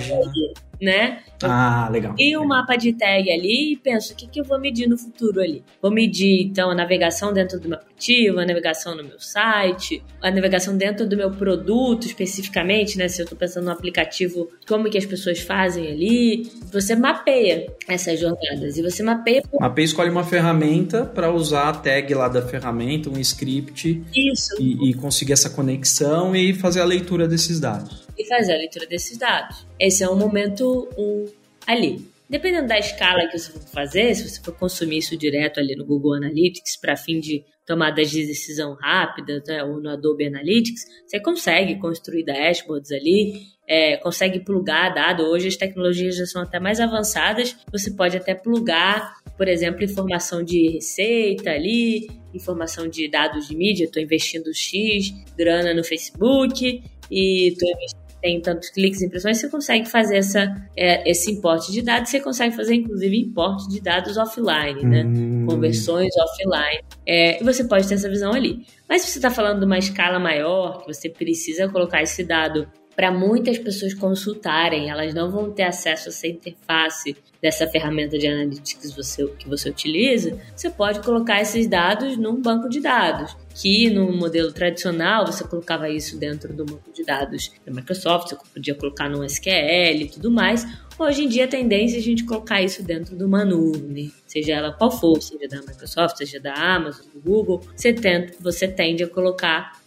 né? 0.80 1.20
Ah, 1.42 1.88
legal. 1.90 2.14
E 2.18 2.36
o 2.36 2.42
um 2.42 2.46
mapa 2.46 2.76
de 2.76 2.92
tag 2.92 3.30
ali 3.30 3.72
e 3.72 3.76
penso, 3.76 4.12
o 4.12 4.16
que, 4.16 4.26
que 4.26 4.40
eu 4.40 4.44
vou 4.44 4.60
medir 4.60 4.88
no 4.88 4.98
futuro 4.98 5.40
ali? 5.40 5.62
Vou 5.80 5.90
medir, 5.90 6.42
então, 6.42 6.70
a 6.70 6.74
navegação 6.74 7.32
dentro 7.32 7.58
do 7.58 7.68
meu 7.68 7.78
aplicativo, 7.78 8.38
a 8.38 8.46
navegação 8.46 8.94
no 8.94 9.04
meu 9.04 9.18
site, 9.18 10.02
a 10.20 10.30
navegação 10.30 10.76
dentro 10.76 11.08
do 11.08 11.16
meu 11.16 11.30
produto 11.30 12.06
especificamente, 12.06 12.98
né? 12.98 13.08
Se 13.08 13.22
eu 13.22 13.24
estou 13.24 13.38
pensando 13.38 13.64
no 13.64 13.70
aplicativo, 13.70 14.50
como 14.68 14.90
que 14.90 14.98
as 14.98 15.06
pessoas 15.06 15.40
fazem 15.40 15.88
ali. 15.88 16.50
Você 16.72 16.94
mapeia 16.94 17.72
essas 17.88 18.18
jornadas 18.20 18.76
e 18.76 18.82
você 18.82 19.02
mapeia... 19.02 19.42
Mapeia 19.58 19.84
escolhe 19.84 20.10
uma 20.10 20.24
ferramenta 20.24 21.04
para 21.04 21.32
usar 21.32 21.68
a 21.68 21.72
tag 21.72 22.12
lá 22.14 22.28
da 22.28 22.42
ferramenta, 22.42 23.08
um 23.08 23.18
script. 23.18 24.02
Isso. 24.14 24.54
E, 24.60 24.90
e 24.90 24.94
conseguir 24.94 25.32
essa 25.32 25.50
conexão 25.50 26.34
e 26.36 26.52
fazer 26.52 26.80
a 26.80 26.84
leitura 26.84 27.26
desses 27.26 27.58
dados 27.58 28.09
e 28.18 28.26
fazer 28.26 28.54
a 28.54 28.56
leitura 28.56 28.86
desses 28.86 29.16
dados. 29.18 29.66
Esse 29.78 30.02
é 30.02 30.08
um 30.08 30.16
momento 30.16 30.88
um, 30.96 31.26
ali. 31.66 32.04
Dependendo 32.28 32.68
da 32.68 32.78
escala 32.78 33.26
que 33.26 33.36
você 33.36 33.50
for 33.50 33.60
fazer, 33.60 34.14
se 34.14 34.28
você 34.28 34.40
for 34.40 34.54
consumir 34.54 34.98
isso 34.98 35.16
direto 35.16 35.58
ali 35.58 35.74
no 35.74 35.84
Google 35.84 36.14
Analytics 36.14 36.76
para 36.76 36.96
fim 36.96 37.18
de 37.18 37.44
tomadas 37.66 38.10
de 38.10 38.26
decisão 38.26 38.74
rápidas, 38.74 39.42
né, 39.46 39.62
ou 39.64 39.80
no 39.80 39.90
Adobe 39.90 40.26
Analytics, 40.26 40.82
você 41.06 41.20
consegue 41.20 41.76
construir 41.78 42.24
dashboards 42.24 42.92
ali, 42.92 43.46
é, 43.66 43.96
consegue 43.96 44.40
plugar 44.40 44.92
dado. 44.92 45.22
Hoje 45.22 45.46
as 45.46 45.56
tecnologias 45.56 46.16
já 46.16 46.26
são 46.26 46.42
até 46.42 46.58
mais 46.58 46.80
avançadas. 46.80 47.56
Você 47.70 47.92
pode 47.92 48.16
até 48.16 48.34
plugar, 48.34 49.14
por 49.36 49.46
exemplo, 49.46 49.84
informação 49.84 50.42
de 50.42 50.68
receita 50.68 51.50
ali, 51.50 52.08
informação 52.34 52.88
de 52.88 53.08
dados 53.08 53.46
de 53.46 53.56
mídia. 53.56 53.84
Estou 53.84 54.02
investindo 54.02 54.52
X 54.52 55.12
grana 55.36 55.72
no 55.72 55.84
Facebook 55.84 56.82
e 57.08 57.48
estou 57.48 57.68
investindo 57.70 57.99
tem 58.20 58.40
tantos 58.40 58.70
cliques 58.70 59.00
e 59.00 59.06
impressões, 59.06 59.38
você 59.38 59.48
consegue 59.48 59.88
fazer 59.88 60.18
essa, 60.18 60.54
é, 60.76 61.08
esse 61.10 61.30
importe 61.30 61.72
de 61.72 61.82
dados, 61.82 62.10
você 62.10 62.20
consegue 62.20 62.54
fazer 62.54 62.74
inclusive 62.74 63.18
importe 63.18 63.68
de 63.68 63.80
dados 63.80 64.16
offline, 64.16 64.82
né? 64.84 65.04
Hum. 65.04 65.46
Conversões 65.46 66.10
offline. 66.16 66.82
É, 67.06 67.40
e 67.40 67.44
você 67.44 67.64
pode 67.64 67.88
ter 67.88 67.94
essa 67.94 68.08
visão 68.08 68.32
ali. 68.32 68.64
Mas 68.88 69.02
se 69.02 69.10
você 69.10 69.18
está 69.18 69.30
falando 69.30 69.60
de 69.60 69.66
uma 69.66 69.78
escala 69.78 70.18
maior, 70.18 70.80
que 70.80 70.92
você 70.92 71.08
precisa 71.08 71.68
colocar 71.68 72.02
esse 72.02 72.24
dado 72.24 72.68
para 72.94 73.10
muitas 73.10 73.58
pessoas 73.58 73.94
consultarem, 73.94 74.90
elas 74.90 75.14
não 75.14 75.30
vão 75.30 75.50
ter 75.50 75.62
acesso 75.62 76.08
a 76.08 76.10
essa 76.10 76.26
interface 76.26 77.16
dessa 77.40 77.66
ferramenta 77.66 78.18
de 78.18 78.26
analytics 78.26 78.90
que 78.90 78.96
você, 78.96 79.26
que 79.38 79.48
você 79.48 79.70
utiliza, 79.70 80.38
você 80.54 80.68
pode 80.68 81.00
colocar 81.00 81.40
esses 81.40 81.66
dados 81.66 82.16
num 82.16 82.40
banco 82.40 82.68
de 82.68 82.80
dados 82.80 83.34
que 83.54 83.90
no 83.90 84.12
modelo 84.12 84.52
tradicional 84.52 85.26
você 85.26 85.44
colocava 85.44 85.88
isso 85.88 86.18
dentro 86.18 86.52
do 86.52 86.64
banco 86.64 86.92
de 86.92 87.04
dados 87.04 87.50
da 87.64 87.72
Microsoft, 87.72 88.28
você 88.28 88.36
podia 88.52 88.74
colocar 88.74 89.08
no 89.08 89.24
SQL 89.24 90.02
e 90.02 90.08
tudo 90.12 90.30
mais. 90.30 90.66
Hoje 90.98 91.24
em 91.24 91.28
dia 91.28 91.46
a 91.46 91.48
tendência 91.48 91.96
é 91.96 92.00
a 92.00 92.02
gente 92.02 92.24
colocar 92.24 92.60
isso 92.60 92.82
dentro 92.82 93.16
de 93.16 93.24
uma 93.24 93.44
nuvem, 93.44 94.12
seja 94.26 94.52
ela 94.52 94.72
qual 94.72 94.90
for, 94.90 95.20
seja 95.22 95.48
da 95.48 95.60
Microsoft, 95.60 96.18
seja 96.18 96.38
da 96.38 96.52
Amazon, 96.52 97.06
do 97.14 97.20
Google, 97.20 97.62
você, 97.74 97.92
tenta, 97.92 98.34
você 98.40 98.68
tende 98.68 99.02
a 99.02 99.08
colocar 99.08 99.80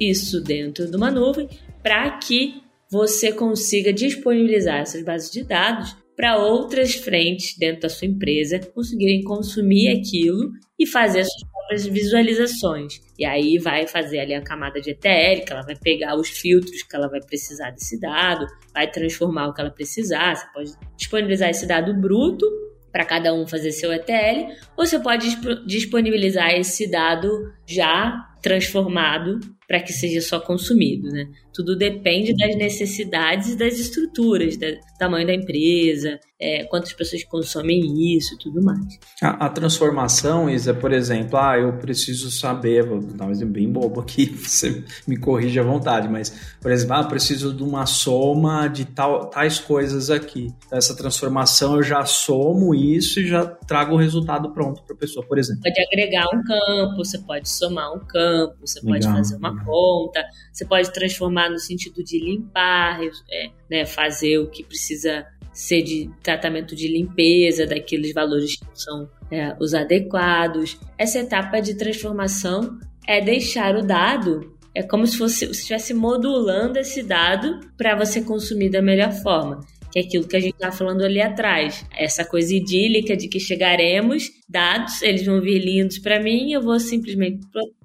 isso 0.00 0.40
dentro 0.40 0.88
de 0.88 0.96
uma 0.96 1.10
nuvem 1.10 1.48
para 1.86 2.18
que 2.18 2.64
você 2.90 3.30
consiga 3.32 3.92
disponibilizar 3.92 4.80
essas 4.80 5.04
bases 5.04 5.30
de 5.30 5.44
dados 5.44 5.96
para 6.16 6.36
outras 6.36 6.96
frentes 6.96 7.56
dentro 7.56 7.82
da 7.82 7.88
sua 7.88 8.08
empresa 8.08 8.58
conseguirem 8.74 9.22
consumir 9.22 9.96
aquilo 9.96 10.50
e 10.76 10.84
fazer 10.84 11.22
suas 11.22 11.48
próprias 11.48 11.86
visualizações. 11.86 13.00
E 13.16 13.24
aí 13.24 13.56
vai 13.58 13.86
fazer 13.86 14.18
ali 14.18 14.34
a 14.34 14.42
camada 14.42 14.80
de 14.80 14.90
ETL, 14.90 15.44
que 15.46 15.52
ela 15.52 15.62
vai 15.62 15.76
pegar 15.76 16.16
os 16.16 16.28
filtros 16.28 16.82
que 16.82 16.96
ela 16.96 17.08
vai 17.08 17.20
precisar 17.20 17.70
desse 17.70 18.00
dado, 18.00 18.44
vai 18.74 18.90
transformar 18.90 19.46
o 19.46 19.54
que 19.54 19.60
ela 19.60 19.70
precisar. 19.70 20.34
Você 20.34 20.46
pode 20.52 20.72
disponibilizar 20.96 21.50
esse 21.50 21.68
dado 21.68 21.94
bruto 21.94 22.44
para 22.90 23.04
cada 23.04 23.32
um 23.32 23.46
fazer 23.46 23.70
seu 23.70 23.92
ETL, 23.92 24.52
ou 24.76 24.84
você 24.84 24.98
pode 24.98 25.28
disponibilizar 25.64 26.50
esse 26.50 26.90
dado 26.90 27.28
já 27.64 28.26
transformado 28.42 29.38
para 29.66 29.80
que 29.80 29.92
seja 29.92 30.20
só 30.20 30.38
consumido, 30.40 31.08
né? 31.08 31.26
Tudo 31.52 31.76
depende 31.76 32.36
das 32.36 32.54
necessidades 32.56 33.50
e 33.50 33.56
das 33.56 33.78
estruturas, 33.78 34.56
do 34.56 34.66
tamanho 34.98 35.26
da 35.26 35.34
empresa, 35.34 36.20
é, 36.38 36.64
quantas 36.64 36.92
pessoas 36.92 37.24
consomem 37.24 38.14
isso 38.14 38.34
e 38.34 38.38
tudo 38.38 38.62
mais. 38.62 38.98
A, 39.22 39.46
a, 39.46 39.48
transformação, 39.48 40.50
Isa, 40.50 40.74
por 40.74 40.92
exemplo, 40.92 41.38
ah, 41.38 41.58
eu 41.58 41.72
preciso 41.78 42.30
saber, 42.30 42.86
vou 42.86 43.00
dar 43.00 43.26
um 43.26 43.30
exemplo 43.30 43.54
bem 43.54 43.70
bobo 43.70 44.00
aqui, 44.00 44.26
você 44.36 44.84
me 45.06 45.16
corrige 45.16 45.58
à 45.58 45.62
vontade, 45.62 46.08
mas, 46.08 46.56
por 46.60 46.70
exemplo, 46.70 46.94
ah, 46.94 47.04
preciso 47.04 47.54
de 47.54 47.62
uma 47.62 47.86
soma 47.86 48.68
de 48.68 48.84
tal, 48.84 49.30
tais 49.30 49.58
coisas 49.58 50.10
aqui. 50.10 50.48
Então, 50.66 50.78
essa 50.78 50.94
transformação 50.94 51.76
eu 51.76 51.82
já 51.82 52.04
somo 52.04 52.74
isso 52.74 53.20
e 53.20 53.26
já 53.26 53.46
trago 53.46 53.94
o 53.94 53.98
resultado 53.98 54.52
pronto 54.52 54.82
para 54.84 54.94
a 54.94 54.98
pessoa, 54.98 55.26
por 55.26 55.38
exemplo. 55.38 55.62
Pode 55.62 55.80
agregar 55.86 56.26
um 56.26 56.42
campo, 56.42 56.96
você 56.98 57.18
pode 57.18 57.48
somar 57.48 57.92
um 57.94 58.06
campo, 58.06 58.56
você 58.60 58.78
Legal. 58.80 58.92
pode 58.92 59.18
fazer 59.18 59.36
uma 59.36 59.55
conta, 59.64 60.24
você 60.52 60.64
pode 60.64 60.92
transformar 60.92 61.50
no 61.50 61.58
sentido 61.58 62.02
de 62.02 62.18
limpar, 62.18 63.00
é, 63.30 63.50
né, 63.70 63.86
fazer 63.86 64.38
o 64.38 64.50
que 64.50 64.62
precisa 64.64 65.26
ser 65.52 65.82
de 65.82 66.10
tratamento 66.22 66.76
de 66.76 66.86
limpeza 66.86 67.66
daqueles 67.66 68.12
valores 68.12 68.56
que 68.56 68.66
são 68.74 69.08
é, 69.30 69.56
os 69.58 69.72
adequados. 69.72 70.78
Essa 70.98 71.20
etapa 71.20 71.60
de 71.60 71.74
transformação 71.74 72.78
é 73.08 73.22
deixar 73.22 73.74
o 73.74 73.82
dado, 73.82 74.54
é 74.74 74.82
como 74.82 75.06
se 75.06 75.18
você 75.18 75.46
estivesse 75.46 75.94
modulando 75.94 76.78
esse 76.78 77.02
dado 77.02 77.60
para 77.78 77.96
você 77.96 78.20
consumir 78.20 78.68
da 78.68 78.82
melhor 78.82 79.10
forma. 79.10 79.60
Que 79.90 80.00
é 80.00 80.02
aquilo 80.02 80.28
que 80.28 80.36
a 80.36 80.40
gente 80.40 80.52
estava 80.52 80.76
falando 80.76 81.02
ali 81.02 81.22
atrás. 81.22 81.86
Essa 81.96 82.22
coisa 82.26 82.54
idílica 82.54 83.16
de 83.16 83.26
que 83.26 83.40
chegaremos, 83.40 84.28
dados, 84.46 85.00
eles 85.00 85.24
vão 85.24 85.40
vir 85.40 85.58
lindos 85.58 85.98
para 85.98 86.22
mim, 86.22 86.52
eu 86.52 86.60
vou 86.60 86.78
simplesmente 86.78 87.40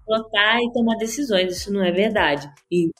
plotar 0.06 0.60
e 0.60 0.72
tomar 0.74 0.96
decisões. 0.98 1.58
Isso 1.58 1.74
não 1.74 1.84
é 1.84 1.92
verdade. 1.92 2.50
Então, 2.72 2.92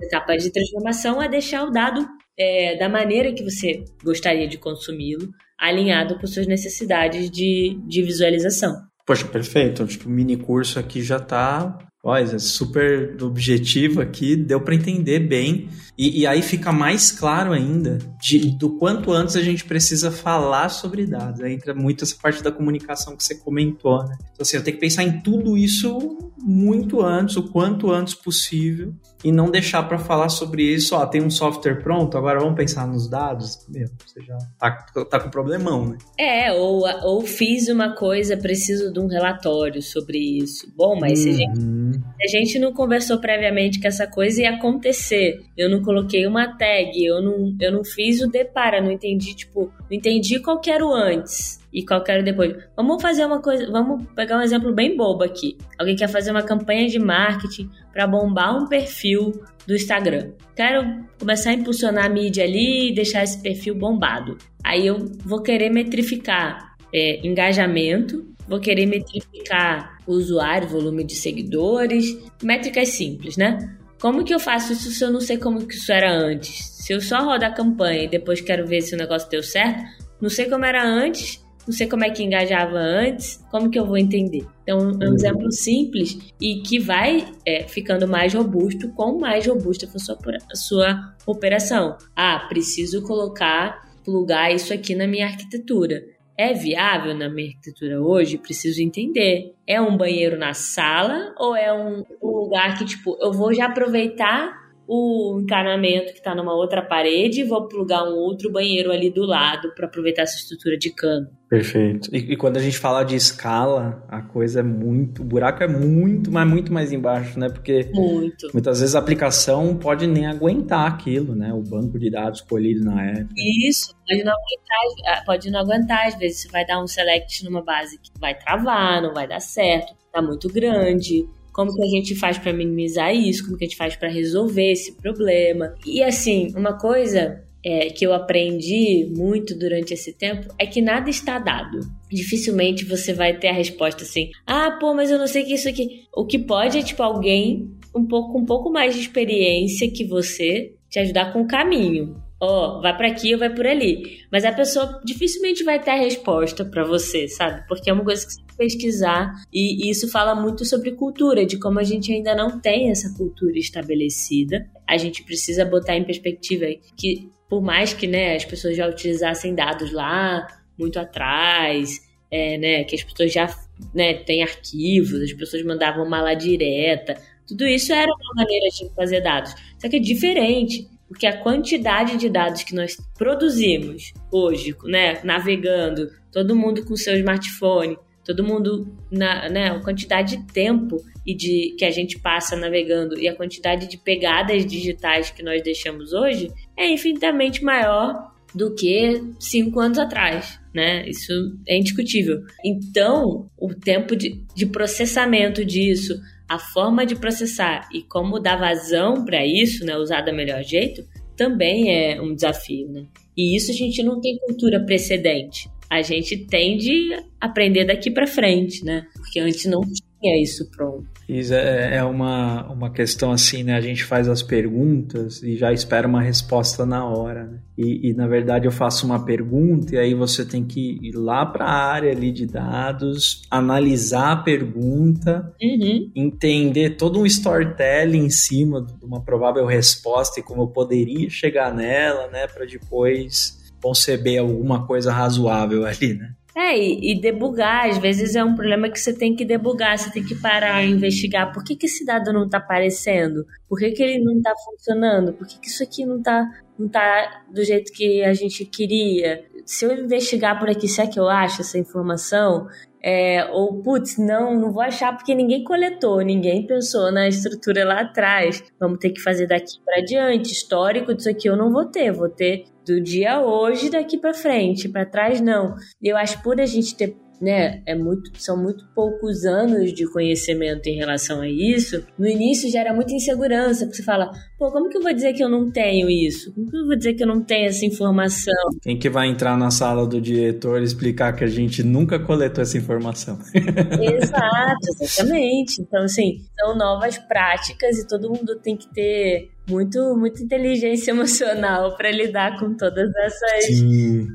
a 0.00 0.04
etapa 0.04 0.36
de 0.36 0.50
transformação 0.50 1.22
é 1.22 1.28
deixar 1.28 1.64
o 1.64 1.70
dado 1.70 2.06
é, 2.38 2.76
da 2.76 2.88
maneira 2.88 3.32
que 3.32 3.42
você 3.42 3.84
gostaria 4.02 4.48
de 4.48 4.58
consumi-lo, 4.58 5.28
alinhado 5.58 6.18
com 6.18 6.26
suas 6.26 6.46
necessidades 6.46 7.30
de, 7.30 7.78
de 7.86 8.02
visualização. 8.02 8.74
Poxa, 9.06 9.26
perfeito. 9.26 9.86
Que 9.86 10.06
o 10.06 10.10
mini 10.10 10.36
curso 10.36 10.78
aqui 10.78 11.02
já 11.02 11.18
está 11.18 11.78
Olha, 12.06 12.38
super 12.38 13.16
objetivo 13.22 14.02
aqui, 14.02 14.36
deu 14.36 14.60
para 14.60 14.74
entender 14.74 15.20
bem. 15.20 15.70
E, 15.96 16.22
e, 16.22 16.26
aí 16.26 16.42
fica 16.42 16.72
mais 16.72 17.12
claro 17.12 17.52
ainda 17.52 17.98
de, 18.20 18.50
do 18.56 18.70
quanto 18.78 19.12
antes 19.12 19.36
a 19.36 19.42
gente 19.42 19.64
precisa 19.64 20.10
falar 20.10 20.68
sobre 20.68 21.06
dados. 21.06 21.40
Aí 21.40 21.54
entra 21.54 21.72
muito 21.72 22.02
essa 22.02 22.16
parte 22.20 22.42
da 22.42 22.50
comunicação 22.50 23.16
que 23.16 23.22
você 23.22 23.36
comentou, 23.36 24.04
né? 24.04 24.16
Então, 24.32 24.42
assim, 24.42 24.56
eu 24.56 24.64
tenho 24.64 24.76
que 24.76 24.80
pensar 24.80 25.04
em 25.04 25.20
tudo 25.20 25.56
isso 25.56 26.18
muito 26.42 27.00
antes, 27.00 27.36
o 27.36 27.50
quanto 27.50 27.90
antes 27.90 28.14
possível, 28.14 28.92
e 29.24 29.32
não 29.32 29.50
deixar 29.50 29.84
para 29.84 29.96
falar 29.96 30.28
sobre 30.28 30.62
isso, 30.62 30.94
ó, 30.94 31.06
tem 31.06 31.22
um 31.22 31.30
software 31.30 31.82
pronto, 31.82 32.18
agora 32.18 32.40
vamos 32.40 32.56
pensar 32.56 32.86
nos 32.86 33.08
dados. 33.08 33.64
Meu, 33.68 33.88
você 34.04 34.20
já 34.20 34.36
tá, 34.58 34.70
tá 35.04 35.20
com 35.20 35.30
problemão, 35.30 35.86
né? 35.86 35.98
É, 36.18 36.52
ou, 36.52 36.84
ou 37.04 37.22
fiz 37.22 37.68
uma 37.68 37.94
coisa, 37.94 38.36
preciso 38.36 38.92
de 38.92 39.00
um 39.00 39.06
relatório 39.06 39.80
sobre 39.80 40.18
isso. 40.18 40.70
Bom, 40.76 40.98
mas 41.00 41.20
uhum. 41.20 41.24
se 41.24 41.28
a 41.30 41.32
gente 41.32 41.58
uhum. 41.58 42.02
A 42.24 42.26
gente 42.26 42.58
não 42.58 42.72
conversou 42.72 43.18
previamente 43.18 43.78
que 43.78 43.86
essa 43.86 44.06
coisa 44.06 44.42
ia 44.42 44.54
acontecer. 44.54 45.42
Eu 45.56 45.68
não 45.68 45.82
coloquei 45.84 46.26
uma 46.26 46.56
tag, 46.56 47.04
eu 47.04 47.22
não, 47.22 47.54
eu 47.60 47.72
não 47.72 47.84
fiz 47.84 48.20
o 48.20 48.26
depara, 48.26 48.80
não 48.80 48.90
entendi, 48.90 49.34
tipo, 49.34 49.72
não 49.90 49.96
entendi 49.96 50.40
qual 50.40 50.60
que 50.60 50.70
era 50.70 50.84
o 50.84 50.92
antes 50.92 51.60
e 51.72 51.84
qual 51.84 52.02
que 52.02 52.10
era 52.10 52.22
o 52.22 52.24
depois. 52.24 52.56
Vamos 52.76 53.02
fazer 53.02 53.24
uma 53.24 53.40
coisa, 53.40 53.70
vamos 53.70 54.06
pegar 54.14 54.38
um 54.38 54.42
exemplo 54.42 54.72
bem 54.72 54.96
bobo 54.96 55.24
aqui. 55.24 55.58
Alguém 55.78 55.96
quer 55.96 56.08
fazer 56.08 56.30
uma 56.30 56.42
campanha 56.42 56.88
de 56.88 56.98
marketing 56.98 57.70
para 57.92 58.06
bombar 58.06 58.56
um 58.56 58.68
perfil 58.68 59.32
do 59.66 59.74
Instagram. 59.74 60.32
Quero 60.54 61.04
começar 61.18 61.50
a 61.50 61.54
impulsionar 61.54 62.06
a 62.06 62.08
mídia 62.08 62.44
ali 62.44 62.90
e 62.90 62.94
deixar 62.94 63.24
esse 63.24 63.40
perfil 63.42 63.74
bombado. 63.74 64.38
Aí 64.62 64.86
eu 64.86 64.98
vou 65.24 65.42
querer 65.42 65.70
metrificar 65.70 66.76
é, 66.92 67.26
engajamento, 67.26 68.24
vou 68.48 68.60
querer 68.60 68.86
metrificar 68.86 69.98
usuário, 70.06 70.68
volume 70.68 71.02
de 71.02 71.14
seguidores, 71.14 72.16
métricas 72.42 72.90
simples, 72.90 73.36
né? 73.36 73.76
Como 74.04 74.22
que 74.22 74.34
eu 74.34 74.38
faço 74.38 74.74
isso 74.74 74.90
se 74.90 75.02
eu 75.02 75.10
não 75.10 75.18
sei 75.18 75.38
como 75.38 75.66
que 75.66 75.76
isso 75.76 75.90
era 75.90 76.12
antes? 76.12 76.62
Se 76.76 76.92
eu 76.92 77.00
só 77.00 77.24
rodar 77.24 77.52
a 77.52 77.54
campanha 77.54 78.02
e 78.02 78.06
depois 78.06 78.38
quero 78.38 78.66
ver 78.66 78.82
se 78.82 78.94
o 78.94 78.98
negócio 78.98 79.30
deu 79.30 79.42
certo, 79.42 79.82
não 80.20 80.28
sei 80.28 80.44
como 80.44 80.62
era 80.62 80.86
antes, 80.86 81.42
não 81.66 81.72
sei 81.72 81.86
como 81.86 82.04
é 82.04 82.10
que 82.10 82.22
engajava 82.22 82.76
antes, 82.76 83.42
como 83.50 83.70
que 83.70 83.78
eu 83.78 83.86
vou 83.86 83.96
entender? 83.96 84.46
Então, 84.62 84.78
é 84.78 85.06
um 85.06 85.08
uhum. 85.08 85.14
exemplo 85.14 85.50
simples 85.50 86.18
e 86.38 86.60
que 86.60 86.78
vai 86.78 87.32
é, 87.46 87.66
ficando 87.66 88.06
mais 88.06 88.34
robusto, 88.34 88.90
quanto 88.90 89.20
mais 89.20 89.46
robusta 89.46 89.86
for 89.86 89.98
sua, 89.98 90.18
a 90.52 90.54
sua 90.54 91.16
operação. 91.24 91.96
Ah, 92.14 92.44
preciso 92.46 93.00
colocar, 93.04 93.88
plugar 94.04 94.54
isso 94.54 94.74
aqui 94.74 94.94
na 94.94 95.06
minha 95.06 95.24
arquitetura 95.24 96.02
é 96.36 96.52
viável 96.52 97.14
na 97.14 97.28
minha 97.28 97.48
arquitetura 97.48 98.00
hoje? 98.00 98.38
Preciso 98.38 98.82
entender. 98.82 99.54
É 99.66 99.80
um 99.80 99.96
banheiro 99.96 100.38
na 100.38 100.52
sala 100.54 101.34
ou 101.38 101.54
é 101.54 101.72
um, 101.72 102.04
um 102.22 102.28
lugar 102.28 102.76
que, 102.76 102.84
tipo, 102.84 103.16
eu 103.20 103.32
vou 103.32 103.54
já 103.54 103.66
aproveitar 103.66 104.63
o 104.86 105.40
encanamento 105.40 106.12
que 106.12 106.18
está 106.18 106.34
numa 106.34 106.54
outra 106.54 106.82
parede 106.82 107.40
e 107.40 107.44
vou 107.44 107.66
plugar 107.66 108.04
um 108.04 108.16
outro 108.16 108.50
banheiro 108.52 108.92
ali 108.92 109.10
do 109.10 109.24
lado 109.24 109.74
para 109.74 109.86
aproveitar 109.86 110.22
essa 110.22 110.36
estrutura 110.36 110.76
de 110.76 110.90
cano. 110.90 111.28
Perfeito. 111.48 112.08
E, 112.12 112.32
e, 112.32 112.36
quando 112.36 112.56
a 112.56 112.60
gente 112.60 112.78
fala 112.78 113.04
de 113.04 113.14
escala, 113.14 114.04
a 114.08 114.20
coisa 114.20 114.60
é 114.60 114.62
muito. 114.62 115.22
O 115.22 115.24
buraco 115.24 115.62
é 115.62 115.68
muito, 115.68 116.30
mas 116.30 116.48
muito 116.48 116.72
mais 116.72 116.92
embaixo, 116.92 117.38
né? 117.38 117.48
Porque 117.48 117.90
muito. 117.94 118.48
muitas 118.52 118.80
vezes 118.80 118.94
a 118.94 118.98
aplicação 118.98 119.76
pode 119.76 120.06
nem 120.06 120.26
aguentar 120.26 120.86
aquilo, 120.86 121.34
né? 121.34 121.52
O 121.52 121.62
banco 121.62 121.98
de 121.98 122.10
dados 122.10 122.40
colhido 122.40 122.84
na 122.84 123.04
época. 123.04 123.34
Isso, 123.36 123.94
pode 124.06 124.24
não 124.24 124.32
aguentar, 124.32 125.14
ah, 125.14 125.22
pode 125.24 125.50
não 125.50 125.60
aguentar. 125.60 126.06
Às 126.08 126.18
vezes 126.18 126.42
você 126.42 126.48
vai 126.48 126.66
dar 126.66 126.82
um 126.82 126.86
select 126.86 127.44
numa 127.44 127.62
base 127.62 127.98
que 127.98 128.10
vai 128.18 128.34
travar, 128.34 129.00
não 129.00 129.14
vai 129.14 129.28
dar 129.28 129.40
certo, 129.40 129.94
tá 130.12 130.20
muito 130.20 130.48
grande 130.48 131.26
como 131.54 131.72
que 131.72 131.82
a 131.82 131.88
gente 131.88 132.16
faz 132.16 132.36
para 132.36 132.52
minimizar 132.52 133.14
isso, 133.14 133.44
como 133.44 133.56
que 133.56 133.64
a 133.64 133.68
gente 133.68 133.76
faz 133.76 133.94
para 133.94 134.10
resolver 134.10 134.72
esse 134.72 134.96
problema. 134.96 135.72
E 135.86 136.02
assim, 136.02 136.52
uma 136.56 136.76
coisa 136.76 137.42
é, 137.64 137.90
que 137.90 138.04
eu 138.04 138.12
aprendi 138.12 139.08
muito 139.16 139.56
durante 139.56 139.94
esse 139.94 140.12
tempo 140.12 140.52
é 140.58 140.66
que 140.66 140.82
nada 140.82 141.08
está 141.08 141.38
dado. 141.38 141.78
Dificilmente 142.10 142.84
você 142.84 143.12
vai 143.12 143.38
ter 143.38 143.48
a 143.48 143.52
resposta 143.52 144.02
assim: 144.02 144.30
ah, 144.44 144.76
pô, 144.80 144.92
mas 144.92 145.10
eu 145.10 145.18
não 145.18 145.28
sei 145.28 145.44
que 145.44 145.54
isso 145.54 145.68
aqui. 145.68 146.02
O 146.12 146.26
que 146.26 146.40
pode 146.40 146.76
é 146.76 146.82
tipo 146.82 147.02
alguém 147.02 147.70
um 147.94 148.04
pouco 148.04 148.36
um 148.36 148.44
pouco 148.44 148.70
mais 148.70 148.94
de 148.94 149.00
experiência 149.00 149.88
que 149.88 150.04
você 150.04 150.74
te 150.90 150.98
ajudar 150.98 151.32
com 151.32 151.42
o 151.42 151.46
caminho 151.46 152.23
ó, 152.44 152.78
oh, 152.78 152.80
vai 152.80 152.96
para 152.96 153.08
aqui 153.08 153.32
ou 153.32 153.38
vai 153.38 153.52
por 153.52 153.66
ali. 153.66 154.20
Mas 154.30 154.44
a 154.44 154.52
pessoa 154.52 155.00
dificilmente 155.04 155.64
vai 155.64 155.80
ter 155.82 155.90
a 155.90 155.96
resposta 155.96 156.64
para 156.64 156.84
você, 156.84 157.28
sabe? 157.28 157.66
Porque 157.66 157.90
é 157.90 157.92
uma 157.92 158.04
coisa 158.04 158.26
que 158.26 158.32
você 158.32 158.38
tem 158.38 158.46
que 158.46 158.56
pesquisar 158.56 159.32
e, 159.52 159.90
isso 159.90 160.10
fala 160.10 160.34
muito 160.34 160.64
sobre 160.64 160.92
cultura, 160.92 161.46
de 161.46 161.58
como 161.58 161.78
a 161.78 161.82
gente 161.82 162.12
ainda 162.12 162.34
não 162.34 162.60
tem 162.60 162.90
essa 162.90 163.12
cultura 163.16 163.58
estabelecida. 163.58 164.66
A 164.86 164.96
gente 164.96 165.24
precisa 165.24 165.64
botar 165.64 165.96
em 165.96 166.04
perspectiva 166.04 166.66
que 166.96 167.30
por 167.48 167.62
mais 167.62 167.92
que, 167.92 168.06
né, 168.06 168.36
as 168.36 168.44
pessoas 168.44 168.76
já 168.76 168.88
utilizassem 168.88 169.54
dados 169.54 169.92
lá 169.92 170.46
muito 170.78 170.98
atrás, 170.98 172.00
é, 172.30 172.58
né, 172.58 172.84
que 172.84 172.96
as 172.96 173.04
pessoas 173.04 173.32
já, 173.32 173.48
né, 173.94 174.14
têm 174.14 174.42
arquivos, 174.42 175.20
as 175.20 175.32
pessoas 175.32 175.62
mandavam 175.64 176.08
mala 176.08 176.34
direta, 176.34 177.16
tudo 177.46 177.66
isso 177.66 177.92
era 177.92 178.10
uma 178.10 178.42
maneira 178.42 178.66
de 178.68 178.88
fazer 178.94 179.20
dados. 179.20 179.54
Só 179.78 179.88
que 179.88 179.96
é 179.96 180.00
diferente 180.00 180.88
porque 181.14 181.28
a 181.28 181.38
quantidade 181.38 182.16
de 182.16 182.28
dados 182.28 182.64
que 182.64 182.74
nós 182.74 182.96
produzimos 183.16 184.12
hoje, 184.32 184.74
né, 184.84 185.20
navegando, 185.22 186.10
todo 186.32 186.56
mundo 186.56 186.84
com 186.84 186.96
seu 186.96 187.16
smartphone, 187.16 187.96
todo 188.24 188.42
mundo 188.42 188.92
na, 189.12 189.48
né, 189.48 189.70
a 189.70 189.78
quantidade 189.78 190.36
de 190.36 190.52
tempo 190.52 190.96
e 191.24 191.32
de 191.32 191.76
que 191.78 191.84
a 191.84 191.90
gente 191.92 192.18
passa 192.18 192.56
navegando 192.56 193.16
e 193.16 193.28
a 193.28 193.34
quantidade 193.34 193.88
de 193.88 193.96
pegadas 193.96 194.66
digitais 194.66 195.30
que 195.30 195.42
nós 195.42 195.62
deixamos 195.62 196.12
hoje 196.12 196.50
é 196.76 196.90
infinitamente 196.90 197.62
maior 197.62 198.32
do 198.52 198.74
que 198.74 199.22
cinco 199.38 199.78
anos 199.78 199.98
atrás, 199.98 200.60
né? 200.72 201.08
Isso 201.08 201.32
é 201.66 201.76
indiscutível. 201.76 202.40
Então, 202.64 203.50
o 203.58 203.74
tempo 203.74 204.14
de, 204.14 204.44
de 204.54 204.66
processamento 204.66 205.64
disso, 205.64 206.20
a 206.48 206.58
forma 206.58 207.06
de 207.06 207.16
processar 207.16 207.88
e 207.92 208.02
como 208.02 208.38
dar 208.38 208.56
vazão 208.56 209.24
para 209.24 209.44
isso, 209.46 209.84
né, 209.84 209.96
usar 209.96 210.20
da 210.20 210.32
melhor 210.32 210.62
jeito, 210.62 211.04
também 211.36 211.90
é 211.90 212.20
um 212.20 212.34
desafio, 212.34 212.88
né? 212.88 213.06
E 213.36 213.56
isso 213.56 213.70
a 213.70 213.74
gente 213.74 214.02
não 214.02 214.20
tem 214.20 214.38
cultura 214.38 214.84
precedente. 214.84 215.68
A 215.90 216.02
gente 216.02 216.36
tende 216.36 217.14
a 217.40 217.46
aprender 217.46 217.84
daqui 217.84 218.10
para 218.10 218.26
frente, 218.26 218.84
né? 218.84 219.06
Porque 219.14 219.40
antes 219.40 219.64
não 219.66 219.80
tinha 220.24 220.42
isso 220.42 220.70
pronto. 220.70 221.14
Isso 221.28 221.54
é, 221.54 221.96
é 221.96 222.04
uma, 222.04 222.70
uma 222.70 222.90
questão 222.90 223.32
assim, 223.32 223.62
né? 223.62 223.74
A 223.74 223.80
gente 223.80 224.04
faz 224.04 224.28
as 224.28 224.42
perguntas 224.42 225.42
e 225.42 225.56
já 225.56 225.72
espera 225.72 226.06
uma 226.06 226.20
resposta 226.20 226.84
na 226.84 227.06
hora, 227.06 227.44
né? 227.44 227.58
E, 227.76 228.10
e 228.10 228.14
na 228.14 228.26
verdade 228.26 228.66
eu 228.66 228.72
faço 228.72 229.06
uma 229.06 229.24
pergunta 229.24 229.94
e 229.94 229.98
aí 229.98 230.14
você 230.14 230.44
tem 230.44 230.64
que 230.64 230.98
ir 231.02 231.12
lá 231.12 231.44
para 231.46 231.64
a 231.64 231.92
área 231.92 232.10
ali 232.10 232.30
de 232.30 232.46
dados, 232.46 233.42
analisar 233.50 234.32
a 234.32 234.36
pergunta, 234.36 235.52
uhum. 235.60 236.10
entender 236.14 236.90
todo 236.90 237.18
um 237.18 237.26
storytelling 237.26 238.26
em 238.26 238.30
cima 238.30 238.82
de 238.82 239.04
uma 239.04 239.22
provável 239.22 239.64
resposta 239.66 240.40
e 240.40 240.42
como 240.42 240.62
eu 240.62 240.68
poderia 240.68 241.28
chegar 241.30 241.74
nela, 241.74 242.28
né? 242.28 242.46
Para 242.46 242.66
depois 242.66 243.63
conceber 243.84 244.40
alguma 244.40 244.86
coisa 244.86 245.12
razoável 245.12 245.84
ali, 245.84 246.14
né? 246.14 246.32
É, 246.56 246.78
e, 246.78 247.12
e, 247.12 247.20
debugar, 247.20 247.88
às 247.88 247.98
vezes 247.98 248.36
é 248.36 248.42
um 248.44 248.54
problema 248.54 248.88
que 248.88 248.98
você 248.98 249.12
tem 249.12 249.34
que 249.34 249.44
debugar, 249.44 249.98
você 249.98 250.10
tem 250.10 250.24
que 250.24 250.36
parar 250.36 250.84
e 250.84 250.92
investigar. 250.92 251.52
Por 251.52 251.64
que, 251.64 251.74
que 251.74 251.86
esse 251.86 252.04
dado 252.04 252.32
não 252.32 252.44
está 252.44 252.58
aparecendo? 252.58 253.44
Por 253.68 253.78
que, 253.78 253.90
que 253.90 254.02
ele 254.02 254.24
não 254.24 254.36
está 254.36 254.54
funcionando? 254.64 255.32
Por 255.32 255.48
que, 255.48 255.58
que 255.58 255.66
isso 255.66 255.82
aqui 255.82 256.06
não 256.06 256.18
está 256.18 256.48
não 256.78 256.88
tá 256.88 257.42
do 257.52 257.62
jeito 257.64 257.92
que 257.92 258.22
a 258.22 258.32
gente 258.32 258.64
queria? 258.64 259.44
Se 259.66 259.84
eu 259.84 259.92
investigar 259.98 260.58
por 260.58 260.70
aqui, 260.70 260.86
será 260.86 261.08
que 261.08 261.18
eu 261.18 261.28
acho 261.28 261.60
essa 261.60 261.76
informação? 261.76 262.68
É, 263.06 263.44
ou, 263.52 263.82
putz, 263.82 264.16
não, 264.16 264.58
não 264.58 264.72
vou 264.72 264.80
achar 264.80 265.14
porque 265.14 265.34
ninguém 265.34 265.62
coletou, 265.62 266.22
ninguém 266.22 266.66
pensou 266.66 267.12
na 267.12 267.28
estrutura 267.28 267.84
lá 267.84 268.00
atrás. 268.00 268.64
Vamos 268.80 268.98
ter 268.98 269.10
que 269.10 269.20
fazer 269.20 269.46
daqui 269.46 269.78
para 269.84 270.02
diante. 270.02 270.52
Histórico 270.52 271.14
disso 271.14 271.28
aqui 271.28 271.46
eu 271.46 271.54
não 271.54 271.70
vou 271.70 271.84
ter, 271.84 272.10
vou 272.10 272.30
ter 272.30 272.64
do 272.86 273.02
dia 273.02 273.42
hoje 273.42 273.90
daqui 273.90 274.16
para 274.16 274.32
frente, 274.32 274.88
para 274.88 275.04
trás 275.04 275.38
não. 275.38 275.74
Eu 276.02 276.16
acho 276.16 276.42
por 276.42 276.58
a 276.58 276.64
gente 276.64 276.96
ter 276.96 277.14
né, 277.40 277.82
é 277.86 277.94
muito, 277.94 278.30
são 278.40 278.56
muito 278.56 278.84
poucos 278.94 279.44
anos 279.44 279.92
de 279.92 280.10
conhecimento 280.10 280.86
em 280.86 280.96
relação 280.96 281.40
a 281.40 281.48
isso. 281.48 282.04
No 282.18 282.26
início 282.26 282.70
gera 282.70 282.94
muita 282.94 283.12
insegurança, 283.12 283.84
porque 283.84 283.96
você 283.96 284.02
fala, 284.02 284.30
pô, 284.58 284.70
como 284.70 284.88
que 284.88 284.96
eu 284.96 285.02
vou 285.02 285.12
dizer 285.12 285.32
que 285.32 285.42
eu 285.42 285.48
não 285.48 285.70
tenho 285.70 286.08
isso? 286.08 286.52
Como 286.54 286.70
que 286.70 286.76
eu 286.76 286.86
vou 286.86 286.96
dizer 286.96 287.14
que 287.14 287.22
eu 287.22 287.26
não 287.26 287.42
tenho 287.42 287.66
essa 287.66 287.84
informação? 287.84 288.54
Quem 288.82 288.98
que 288.98 289.10
vai 289.10 289.28
entrar 289.28 289.56
na 289.58 289.70
sala 289.70 290.06
do 290.06 290.20
diretor 290.20 290.80
e 290.80 290.84
explicar 290.84 291.34
que 291.34 291.44
a 291.44 291.48
gente 291.48 291.82
nunca 291.82 292.18
coletou 292.18 292.62
essa 292.62 292.78
informação? 292.78 293.38
Exato, 293.54 295.02
exatamente. 295.02 295.80
Então, 295.80 296.02
assim, 296.02 296.38
são 296.58 296.76
novas 296.76 297.18
práticas 297.18 297.98
e 297.98 298.06
todo 298.06 298.28
mundo 298.28 298.58
tem 298.62 298.76
que 298.76 298.92
ter 298.92 299.53
muito, 299.68 300.16
muita 300.16 300.42
inteligência 300.42 301.10
emocional 301.12 301.96
para 301.96 302.10
lidar 302.10 302.58
com 302.58 302.74
todas 302.74 303.10
essas, 303.16 303.64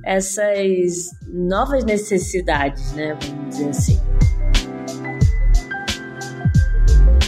essas 0.06 1.10
novas 1.28 1.84
necessidades, 1.84 2.94
né? 2.94 3.18
Vamos 3.22 3.50
dizer 3.50 3.70
assim. 3.70 4.00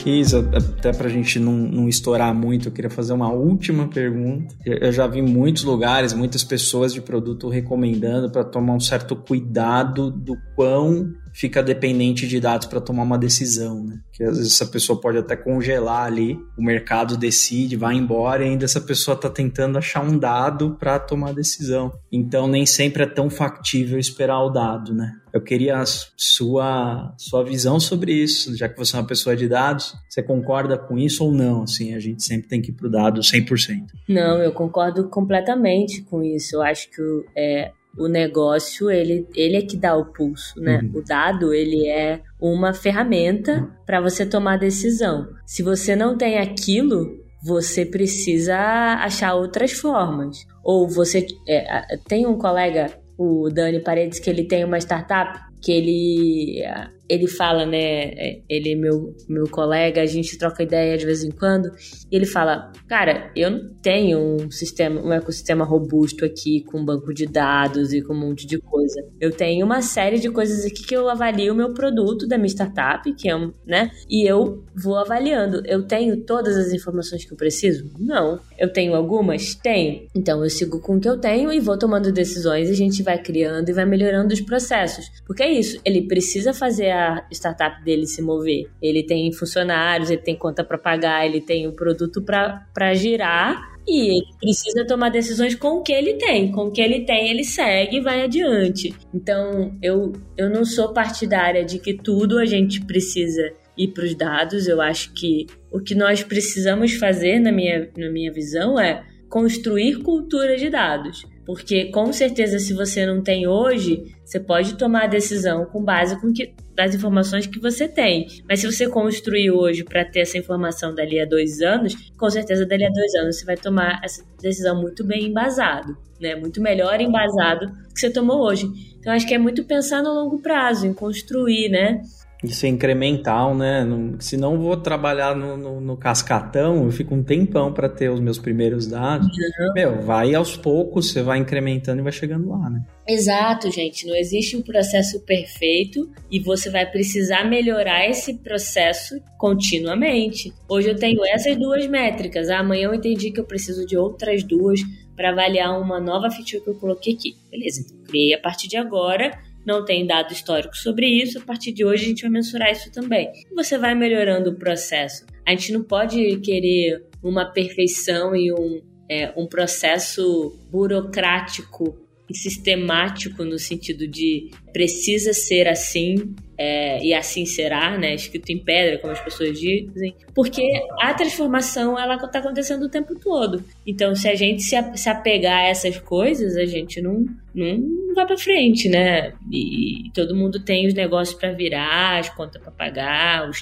Isa, 0.05 0.49
até 0.53 0.91
para 0.91 1.07
a 1.07 1.11
gente 1.11 1.39
não, 1.39 1.53
não 1.53 1.87
estourar 1.87 2.33
muito, 2.33 2.67
eu 2.67 2.71
queria 2.71 2.89
fazer 2.89 3.13
uma 3.13 3.31
última 3.31 3.87
pergunta. 3.87 4.55
Eu 4.65 4.91
já 4.91 5.05
vi 5.05 5.21
muitos 5.21 5.63
lugares, 5.63 6.13
muitas 6.13 6.43
pessoas 6.43 6.93
de 6.93 7.01
produto 7.01 7.49
recomendando 7.49 8.31
para 8.31 8.43
tomar 8.43 8.73
um 8.73 8.79
certo 8.79 9.15
cuidado 9.15 10.09
do 10.09 10.35
quão 10.55 11.13
fica 11.33 11.63
dependente 11.63 12.27
de 12.27 12.39
dados 12.39 12.67
para 12.67 12.81
tomar 12.81 13.03
uma 13.03 13.17
decisão, 13.17 13.83
né? 13.83 13.99
Que 14.11 14.23
às 14.23 14.37
vezes 14.37 14.53
essa 14.53 14.65
pessoa 14.65 14.99
pode 14.99 15.17
até 15.17 15.35
congelar 15.35 16.05
ali, 16.05 16.37
o 16.57 16.63
mercado 16.63 17.17
decide, 17.17 17.75
vai 17.75 17.95
embora 17.95 18.43
e 18.43 18.49
ainda 18.49 18.65
essa 18.65 18.81
pessoa 18.81 19.15
está 19.15 19.29
tentando 19.29 19.77
achar 19.77 20.03
um 20.03 20.17
dado 20.17 20.75
para 20.79 20.99
tomar 20.99 21.29
a 21.29 21.33
decisão. 21.33 21.91
Então 22.11 22.47
nem 22.47 22.65
sempre 22.65 23.03
é 23.03 23.07
tão 23.07 23.29
factível 23.29 23.97
esperar 23.97 24.41
o 24.43 24.49
dado, 24.49 24.93
né? 24.93 25.13
Eu 25.33 25.41
queria 25.41 25.77
a 25.77 25.85
sua 25.85 27.13
sua 27.17 27.43
visão 27.43 27.79
sobre 27.79 28.13
isso, 28.13 28.55
já 28.57 28.67
que 28.67 28.77
você 28.77 28.95
é 28.95 28.99
uma 28.99 29.07
pessoa 29.07 29.35
de 29.35 29.47
dados, 29.47 29.95
você 30.09 30.21
concorda 30.21 30.77
com 30.77 30.97
isso 30.97 31.23
ou 31.23 31.31
não? 31.31 31.63
Assim, 31.63 31.93
a 31.93 31.99
gente 31.99 32.23
sempre 32.23 32.49
tem 32.49 32.61
que 32.61 32.71
ir 32.71 32.73
para 32.73 32.87
o 32.87 32.91
dado 32.91 33.21
100%. 33.21 33.85
Não, 34.09 34.41
eu 34.41 34.51
concordo 34.51 35.07
completamente 35.07 36.01
com 36.03 36.21
isso. 36.21 36.55
Eu 36.57 36.61
acho 36.61 36.89
que 36.89 37.01
é, 37.35 37.71
o 37.97 38.07
negócio 38.07 38.89
ele, 38.89 39.27
ele 39.35 39.57
é 39.57 39.61
que 39.61 39.77
dá 39.77 39.95
o 39.95 40.05
pulso, 40.05 40.59
né? 40.59 40.79
Uhum. 40.81 40.99
O 40.99 41.03
dado 41.03 41.53
ele 41.53 41.87
é 41.87 42.21
uma 42.39 42.73
ferramenta 42.73 43.67
para 43.85 44.01
você 44.01 44.25
tomar 44.25 44.57
decisão. 44.57 45.27
Se 45.45 45.61
você 45.61 45.95
não 45.95 46.17
tem 46.17 46.39
aquilo, 46.39 47.19
você 47.43 47.85
precisa 47.85 48.57
achar 48.99 49.33
outras 49.35 49.71
formas. 49.71 50.45
Ou 50.63 50.87
você 50.87 51.25
é, 51.47 51.97
tem 52.07 52.25
um 52.25 52.37
colega, 52.37 52.91
o 53.17 53.49
Dani 53.49 53.79
Paredes, 53.79 54.19
que 54.19 54.29
ele 54.29 54.45
tem 54.45 54.63
uma 54.63 54.77
startup 54.77 55.39
que 55.61 55.71
ele 55.71 56.63
ele 57.11 57.27
fala, 57.27 57.65
né? 57.65 58.03
É, 58.13 58.41
ele 58.47 58.71
é 58.71 58.75
meu, 58.75 59.13
meu 59.27 59.49
colega, 59.49 60.01
a 60.01 60.05
gente 60.05 60.37
troca 60.37 60.63
ideia 60.63 60.97
de 60.97 61.05
vez 61.05 61.25
em 61.25 61.29
quando. 61.29 61.69
E 62.09 62.15
ele 62.15 62.25
fala: 62.25 62.71
Cara, 62.87 63.29
eu 63.35 63.51
não 63.51 63.73
tenho 63.81 64.17
um 64.17 64.49
sistema, 64.49 65.01
um 65.01 65.11
ecossistema 65.11 65.65
robusto 65.65 66.23
aqui 66.23 66.63
com 66.63 66.85
banco 66.85 67.13
de 67.13 67.25
dados 67.25 67.91
e 67.91 68.01
com 68.01 68.13
um 68.13 68.19
monte 68.19 68.47
de 68.47 68.57
coisa. 68.59 69.05
Eu 69.19 69.31
tenho 69.31 69.65
uma 69.65 69.81
série 69.81 70.19
de 70.19 70.29
coisas 70.29 70.63
aqui 70.63 70.83
que 70.83 70.95
eu 70.95 71.09
avalio 71.09 71.51
o 71.51 71.55
meu 71.55 71.73
produto 71.73 72.25
da 72.25 72.37
minha 72.37 72.47
startup, 72.47 73.13
que 73.13 73.29
é 73.29 73.41
né? 73.65 73.91
E 74.09 74.25
eu 74.25 74.63
vou 74.73 74.95
avaliando. 74.95 75.61
Eu 75.65 75.83
tenho 75.83 76.15
todas 76.23 76.55
as 76.55 76.71
informações 76.71 77.25
que 77.25 77.33
eu 77.33 77.37
preciso? 77.37 77.91
Não. 77.99 78.39
Eu 78.57 78.71
tenho 78.71 78.95
algumas? 78.95 79.53
Tenho. 79.55 80.07
Então 80.15 80.41
eu 80.41 80.49
sigo 80.49 80.79
com 80.79 80.95
o 80.95 80.99
que 80.99 81.09
eu 81.09 81.17
tenho 81.17 81.51
e 81.51 81.59
vou 81.59 81.77
tomando 81.77 82.09
decisões 82.11 82.69
e 82.69 82.71
a 82.71 82.75
gente 82.75 83.03
vai 83.03 83.21
criando 83.21 83.67
e 83.67 83.73
vai 83.73 83.85
melhorando 83.85 84.33
os 84.33 84.39
processos. 84.39 85.05
Porque 85.27 85.43
é 85.43 85.51
isso, 85.51 85.77
ele 85.83 86.07
precisa 86.07 86.53
fazer 86.53 86.91
a 86.91 87.00
startup 87.31 87.83
dele 87.83 88.05
se 88.05 88.21
mover. 88.21 88.69
Ele 88.81 89.03
tem 89.03 89.31
funcionários, 89.31 90.09
ele 90.09 90.21
tem 90.21 90.35
conta 90.35 90.63
para 90.63 90.77
pagar, 90.77 91.25
ele 91.25 91.41
tem 91.41 91.67
o 91.67 91.73
produto 91.73 92.21
para 92.21 92.93
girar 92.93 93.71
e 93.87 94.17
ele 94.17 94.27
precisa 94.39 94.85
tomar 94.85 95.09
decisões 95.09 95.55
com 95.55 95.77
o 95.77 95.81
que 95.81 95.91
ele 95.91 96.13
tem. 96.13 96.51
Com 96.51 96.65
o 96.65 96.71
que 96.71 96.81
ele 96.81 97.05
tem, 97.05 97.29
ele 97.29 97.43
segue 97.43 97.97
e 97.97 98.01
vai 98.01 98.23
adiante. 98.23 98.93
Então, 99.13 99.77
eu, 99.81 100.13
eu 100.37 100.49
não 100.49 100.63
sou 100.63 100.93
partidária 100.93 101.65
de 101.65 101.79
que 101.79 101.93
tudo 101.93 102.37
a 102.37 102.45
gente 102.45 102.81
precisa 102.85 103.51
ir 103.77 103.89
para 103.89 104.05
os 104.05 104.15
dados. 104.15 104.67
Eu 104.67 104.81
acho 104.81 105.13
que 105.13 105.47
o 105.71 105.79
que 105.79 105.95
nós 105.95 106.23
precisamos 106.23 106.93
fazer, 106.93 107.39
na 107.39 107.51
minha, 107.51 107.89
na 107.97 108.09
minha 108.09 108.31
visão, 108.31 108.79
é 108.79 109.03
construir 109.29 110.03
cultura 110.03 110.57
de 110.57 110.69
dados. 110.69 111.25
Porque 111.45 111.85
com 111.85 112.13
certeza, 112.13 112.59
se 112.59 112.73
você 112.73 113.05
não 113.05 113.21
tem 113.21 113.47
hoje, 113.47 114.15
você 114.23 114.39
pode 114.39 114.77
tomar 114.77 115.05
a 115.05 115.07
decisão 115.07 115.65
com 115.65 115.83
base 115.83 116.19
com 116.21 116.31
que, 116.31 116.53
das 116.85 116.95
informações 116.95 117.45
que 117.45 117.59
você 117.59 117.87
tem. 117.87 118.27
Mas 118.47 118.59
se 118.59 118.71
você 118.71 118.87
construir 118.87 119.51
hoje 119.51 119.83
para 119.83 120.03
ter 120.03 120.21
essa 120.21 120.37
informação 120.37 120.93
dali 120.93 121.19
a 121.19 121.25
dois 121.25 121.61
anos, 121.61 121.95
com 122.17 122.29
certeza 122.29 122.65
dali 122.65 122.85
a 122.85 122.89
dois 122.89 123.13
anos 123.15 123.37
você 123.37 123.45
vai 123.45 123.57
tomar 123.57 124.01
essa 124.03 124.23
decisão 124.41 124.79
muito 124.81 125.05
bem 125.05 125.27
embasado, 125.27 125.95
né? 126.19 126.35
Muito 126.35 126.61
melhor 126.61 126.99
embasado 126.99 127.71
que 127.93 127.99
você 127.99 128.09
tomou 128.09 128.41
hoje. 128.41 128.67
Então 128.99 129.13
acho 129.13 129.27
que 129.27 129.33
é 129.33 129.37
muito 129.37 129.63
pensar 129.63 130.01
no 130.01 130.13
longo 130.13 130.41
prazo, 130.41 130.87
em 130.87 130.93
construir, 130.93 131.69
né? 131.69 132.01
Isso 132.43 132.65
é 132.65 132.69
incremental, 132.69 133.55
né? 133.55 133.85
Se 134.19 134.35
não 134.35 134.57
vou 134.57 134.75
trabalhar 134.75 135.35
no, 135.35 135.55
no, 135.55 135.79
no, 135.79 135.95
cascatão, 135.97 136.85
eu 136.85 136.91
fico 136.91 137.13
um 137.13 137.23
tempão 137.23 137.71
para 137.71 137.87
ter 137.87 138.09
os 138.09 138.19
meus 138.19 138.39
primeiros 138.39 138.87
dados. 138.87 139.27
Uhum. 139.27 139.73
Meu, 139.73 140.01
vai 140.01 140.33
aos 140.33 140.57
poucos, 140.57 141.11
você 141.11 141.21
vai 141.21 141.37
incrementando 141.37 141.99
e 141.99 142.03
vai 142.03 142.11
chegando 142.11 142.49
lá, 142.49 142.69
né? 142.69 142.83
Exato, 143.07 143.69
gente. 143.69 144.07
Não 144.07 144.15
existe 144.15 144.57
um 144.57 144.61
processo 144.63 145.19
perfeito 145.23 146.09
e 146.31 146.39
você 146.39 146.71
vai 146.71 146.89
precisar 146.89 147.43
melhorar 147.43 148.09
esse 148.09 148.33
processo 148.39 149.21
continuamente. 149.37 150.51
Hoje 150.67 150.89
eu 150.89 150.95
tenho 150.95 151.23
essas 151.25 151.55
duas 151.57 151.85
métricas. 151.87 152.49
Amanhã 152.49 152.87
eu 152.87 152.93
entendi 152.95 153.29
que 153.29 153.39
eu 153.39 153.45
preciso 153.45 153.85
de 153.85 153.95
outras 153.95 154.43
duas 154.43 154.79
para 155.15 155.29
avaliar 155.29 155.79
uma 155.79 155.99
nova 155.99 156.31
feature 156.31 156.63
que 156.63 156.69
eu 156.71 156.75
coloquei 156.75 157.13
aqui. 157.13 157.35
Beleza, 157.51 157.81
então 157.81 157.97
criei 158.07 158.33
a 158.33 158.39
partir 158.39 158.67
de 158.67 158.77
agora 158.77 159.31
não 159.65 159.85
tem 159.85 160.05
dado 160.05 160.33
histórico 160.33 160.75
sobre 160.75 161.07
isso, 161.07 161.39
a 161.39 161.41
partir 161.41 161.71
de 161.71 161.85
hoje 161.85 162.05
a 162.05 162.07
gente 162.07 162.21
vai 162.21 162.31
mensurar 162.31 162.71
isso 162.71 162.91
também. 162.91 163.31
Você 163.55 163.77
vai 163.77 163.93
melhorando 163.95 164.51
o 164.51 164.55
processo. 164.55 165.25
A 165.45 165.51
gente 165.51 165.71
não 165.71 165.83
pode 165.83 166.37
querer 166.39 167.05
uma 167.21 167.45
perfeição 167.45 168.35
e 168.35 168.51
um, 168.51 168.81
é, 169.09 169.31
um 169.37 169.47
processo 169.47 170.57
burocrático 170.71 171.97
e 172.00 172.00
sistemático 172.37 173.43
no 173.43 173.57
sentido 173.57 174.07
de 174.07 174.49
precisa 174.71 175.33
ser 175.33 175.67
assim 175.67 176.33
é, 176.57 177.03
e 177.03 177.11
assim 177.11 177.43
será, 177.43 177.97
né? 177.97 178.13
Escrito 178.13 178.51
em 178.51 178.63
pedra, 178.63 178.99
como 178.99 179.11
as 179.11 179.19
pessoas 179.19 179.59
dizem, 179.59 180.15
porque 180.35 180.61
a 181.01 181.11
transformação 181.11 181.97
ela 181.97 182.15
está 182.15 182.37
acontecendo 182.37 182.83
o 182.83 182.89
tempo 182.89 183.15
todo. 183.19 183.63
Então, 183.85 184.13
se 184.13 184.29
a 184.29 184.35
gente 184.35 184.61
se, 184.61 184.75
se 184.95 185.09
apegar 185.09 185.61
a 185.61 185.67
essas 185.67 185.99
coisas, 185.99 186.55
a 186.55 186.65
gente 186.65 187.01
não, 187.01 187.25
não 187.55 188.13
vai 188.13 188.27
para 188.27 188.37
frente, 188.37 188.87
né? 188.87 189.33
E, 189.51 190.07
e, 190.07 190.11
todo 190.13 190.35
mundo 190.35 190.63
tem 190.63 190.85
os 190.85 190.93
negócios 190.93 191.35
para 191.35 191.51
virar, 191.51 192.19
as 192.19 192.29
contas 192.29 192.61
para 192.61 192.71
pagar, 192.71 193.49
os, 193.49 193.57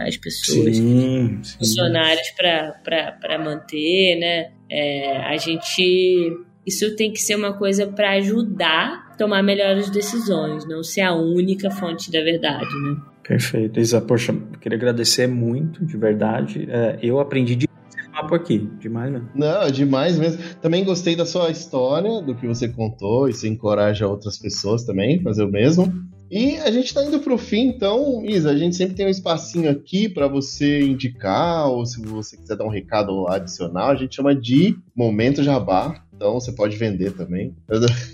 as 0.00 0.16
pessoas, 0.18 0.76
sim, 0.76 1.40
sim. 1.42 1.58
funcionários 1.58 2.30
para 2.36 3.38
manter, 3.38 4.16
né? 4.16 4.52
É, 4.68 5.16
a 5.16 5.36
gente 5.38 6.30
isso 6.66 6.94
tem 6.96 7.12
que 7.12 7.20
ser 7.20 7.36
uma 7.36 7.52
coisa 7.52 7.86
para 7.86 8.12
ajudar 8.12 9.10
a 9.10 9.16
tomar 9.16 9.42
melhores 9.42 9.90
decisões, 9.90 10.66
não 10.66 10.82
ser 10.82 11.02
a 11.02 11.14
única 11.14 11.70
fonte 11.70 12.10
da 12.10 12.22
verdade, 12.22 12.68
né? 12.82 12.96
Perfeito. 13.26 13.80
Isa, 13.80 14.00
poxa, 14.00 14.34
queria 14.60 14.76
agradecer 14.76 15.26
muito, 15.26 15.84
de 15.84 15.96
verdade. 15.96 16.68
É, 16.70 16.98
eu 17.02 17.18
aprendi 17.18 17.54
de 17.56 17.68
papo 18.12 18.34
aqui, 18.34 18.70
demais 18.78 19.12
mesmo. 19.12 19.28
Não, 19.34 19.70
demais 19.70 20.18
mesmo. 20.18 20.42
Também 20.60 20.84
gostei 20.84 21.16
da 21.16 21.26
sua 21.26 21.50
história, 21.50 22.22
do 22.22 22.34
que 22.34 22.46
você 22.46 22.68
contou, 22.68 23.28
e 23.28 23.32
você 23.32 23.48
encoraja 23.48 24.06
outras 24.06 24.38
pessoas 24.38 24.84
também 24.84 25.18
a 25.18 25.22
fazer 25.22 25.42
o 25.42 25.50
mesmo. 25.50 25.92
E 26.30 26.56
a 26.58 26.70
gente 26.70 26.86
está 26.86 27.04
indo 27.04 27.18
para 27.20 27.34
o 27.34 27.38
fim, 27.38 27.68
então, 27.68 28.24
Isa, 28.24 28.50
a 28.50 28.56
gente 28.56 28.76
sempre 28.76 28.94
tem 28.94 29.06
um 29.06 29.10
espacinho 29.10 29.70
aqui 29.70 30.08
para 30.08 30.26
você 30.26 30.80
indicar, 30.80 31.68
ou 31.68 31.84
se 31.84 32.00
você 32.00 32.36
quiser 32.36 32.56
dar 32.56 32.64
um 32.64 32.70
recado 32.70 33.28
adicional, 33.28 33.90
a 33.90 33.94
gente 33.94 34.16
chama 34.16 34.34
de 34.34 34.76
Momento 34.96 35.42
Jabá. 35.42 36.02
Então 36.24 36.40
você 36.40 36.52
pode 36.52 36.74
vender 36.78 37.12
também. 37.12 37.54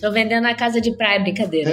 Tô 0.00 0.10
vendendo 0.10 0.42
na 0.42 0.52
casa 0.52 0.80
de 0.80 0.90
praia, 0.96 1.20
brincadeira. 1.20 1.70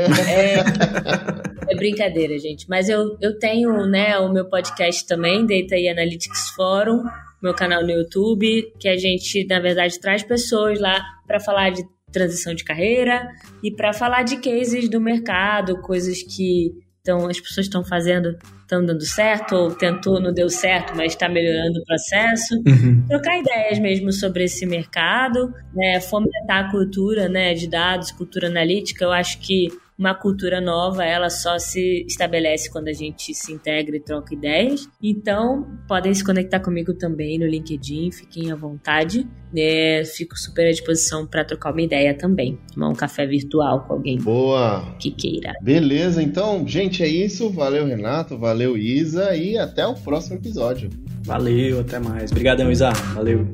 É, 1.68 1.74
é 1.74 1.76
brincadeira, 1.76 2.38
gente. 2.38 2.70
Mas 2.70 2.88
eu, 2.90 3.18
eu 3.20 3.40
tenho 3.40 3.88
né, 3.88 4.20
o 4.20 4.32
meu 4.32 4.46
podcast 4.46 5.08
também, 5.08 5.48
Data 5.48 5.76
e 5.76 5.90
Analytics 5.90 6.52
Forum, 6.52 7.04
meu 7.42 7.56
canal 7.56 7.82
no 7.82 7.90
YouTube, 7.90 8.72
que 8.80 8.88
a 8.88 8.96
gente, 8.96 9.48
na 9.48 9.60
verdade, 9.60 10.00
traz 10.00 10.22
pessoas 10.22 10.80
lá 10.80 11.04
para 11.26 11.40
falar 11.40 11.72
de 11.72 11.84
transição 12.12 12.54
de 12.54 12.64
carreira 12.64 13.28
e 13.64 13.72
para 13.72 13.92
falar 13.92 14.22
de 14.22 14.38
cases 14.38 14.88
do 14.88 15.02
mercado, 15.02 15.82
coisas 15.82 16.22
que 16.22 16.72
então, 17.08 17.26
as 17.28 17.40
pessoas 17.40 17.68
estão 17.68 17.86
fazendo, 17.86 18.38
estão 18.62 18.86
dando 18.86 19.06
certo, 19.06 19.56
ou 19.56 19.72
tentou, 19.74 20.20
não 20.20 20.34
deu 20.34 20.50
certo, 20.50 20.94
mas 20.94 21.14
está 21.14 21.30
melhorando 21.30 21.80
o 21.80 21.86
processo. 21.86 22.56
Uhum. 22.68 23.06
Trocar 23.08 23.40
ideias 23.40 23.80
mesmo 23.80 24.12
sobre 24.12 24.44
esse 24.44 24.66
mercado, 24.66 25.54
né, 25.74 26.02
fomentar 26.02 26.66
a 26.66 26.70
cultura 26.70 27.30
né, 27.30 27.54
de 27.54 27.70
dados, 27.70 28.12
cultura 28.12 28.48
analítica. 28.48 29.06
Eu 29.06 29.14
acho 29.14 29.40
que 29.40 29.70
uma 29.98 30.14
cultura 30.14 30.62
nova, 30.62 31.04
ela 31.04 31.30
só 31.30 31.58
se 31.58 32.06
estabelece 32.08 32.72
quando 32.72 32.88
a 32.88 32.94
gente 32.94 33.34
se 33.34 33.52
integra 33.52 33.96
e 33.96 34.00
troca 34.00 34.34
ideias. 34.34 34.88
Então, 35.02 35.68
podem 35.88 36.14
se 36.14 36.24
conectar 36.24 36.60
comigo 36.60 36.94
também 36.94 37.40
no 37.40 37.48
LinkedIn, 37.48 38.12
fiquem 38.12 38.52
à 38.52 38.56
vontade. 38.56 39.28
É, 39.56 40.04
fico 40.06 40.38
super 40.38 40.68
à 40.68 40.72
disposição 40.72 41.26
para 41.26 41.44
trocar 41.44 41.72
uma 41.72 41.82
ideia 41.82 42.14
também. 42.14 42.60
Tomar 42.74 42.90
um 42.90 42.94
café 42.94 43.26
virtual 43.26 43.86
com 43.86 43.94
alguém. 43.94 44.18
Boa! 44.18 44.96
Que 45.00 45.10
queira. 45.10 45.54
Beleza, 45.62 46.22
então, 46.22 46.68
gente, 46.68 47.02
é 47.02 47.08
isso. 47.08 47.50
Valeu, 47.50 47.86
Renato. 47.86 48.38
Valeu, 48.38 48.78
Isa. 48.78 49.36
E 49.36 49.58
até 49.58 49.88
o 49.88 49.96
próximo 49.96 50.36
episódio. 50.36 50.90
Valeu, 51.24 51.80
até 51.80 51.98
mais. 51.98 52.32
Obrigadão, 52.32 52.72
Isa. 52.72 52.92
Valeu. 53.16 53.48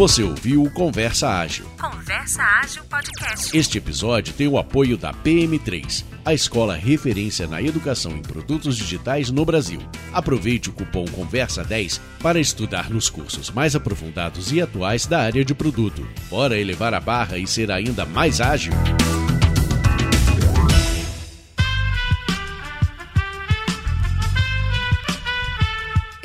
Você 0.00 0.22
ouviu 0.22 0.62
o 0.62 0.70
Conversa 0.70 1.28
Ágil. 1.28 1.66
Conversa 1.78 2.42
Ágil 2.42 2.82
Podcast. 2.84 3.54
Este 3.54 3.76
episódio 3.76 4.32
tem 4.32 4.48
o 4.48 4.56
apoio 4.56 4.96
da 4.96 5.12
PM3, 5.12 6.06
a 6.24 6.32
escola 6.32 6.74
referência 6.74 7.46
na 7.46 7.60
educação 7.60 8.12
em 8.12 8.22
produtos 8.22 8.78
digitais 8.78 9.30
no 9.30 9.44
Brasil. 9.44 9.82
Aproveite 10.10 10.70
o 10.70 10.72
cupom 10.72 11.04
Conversa10 11.04 12.00
para 12.22 12.40
estudar 12.40 12.88
nos 12.88 13.10
cursos 13.10 13.50
mais 13.50 13.76
aprofundados 13.76 14.50
e 14.52 14.62
atuais 14.62 15.04
da 15.04 15.20
área 15.20 15.44
de 15.44 15.54
produto. 15.54 16.08
Bora 16.30 16.58
elevar 16.58 16.94
a 16.94 17.00
barra 17.00 17.36
e 17.36 17.46
ser 17.46 17.70
ainda 17.70 18.06
mais 18.06 18.40
ágil? 18.40 18.72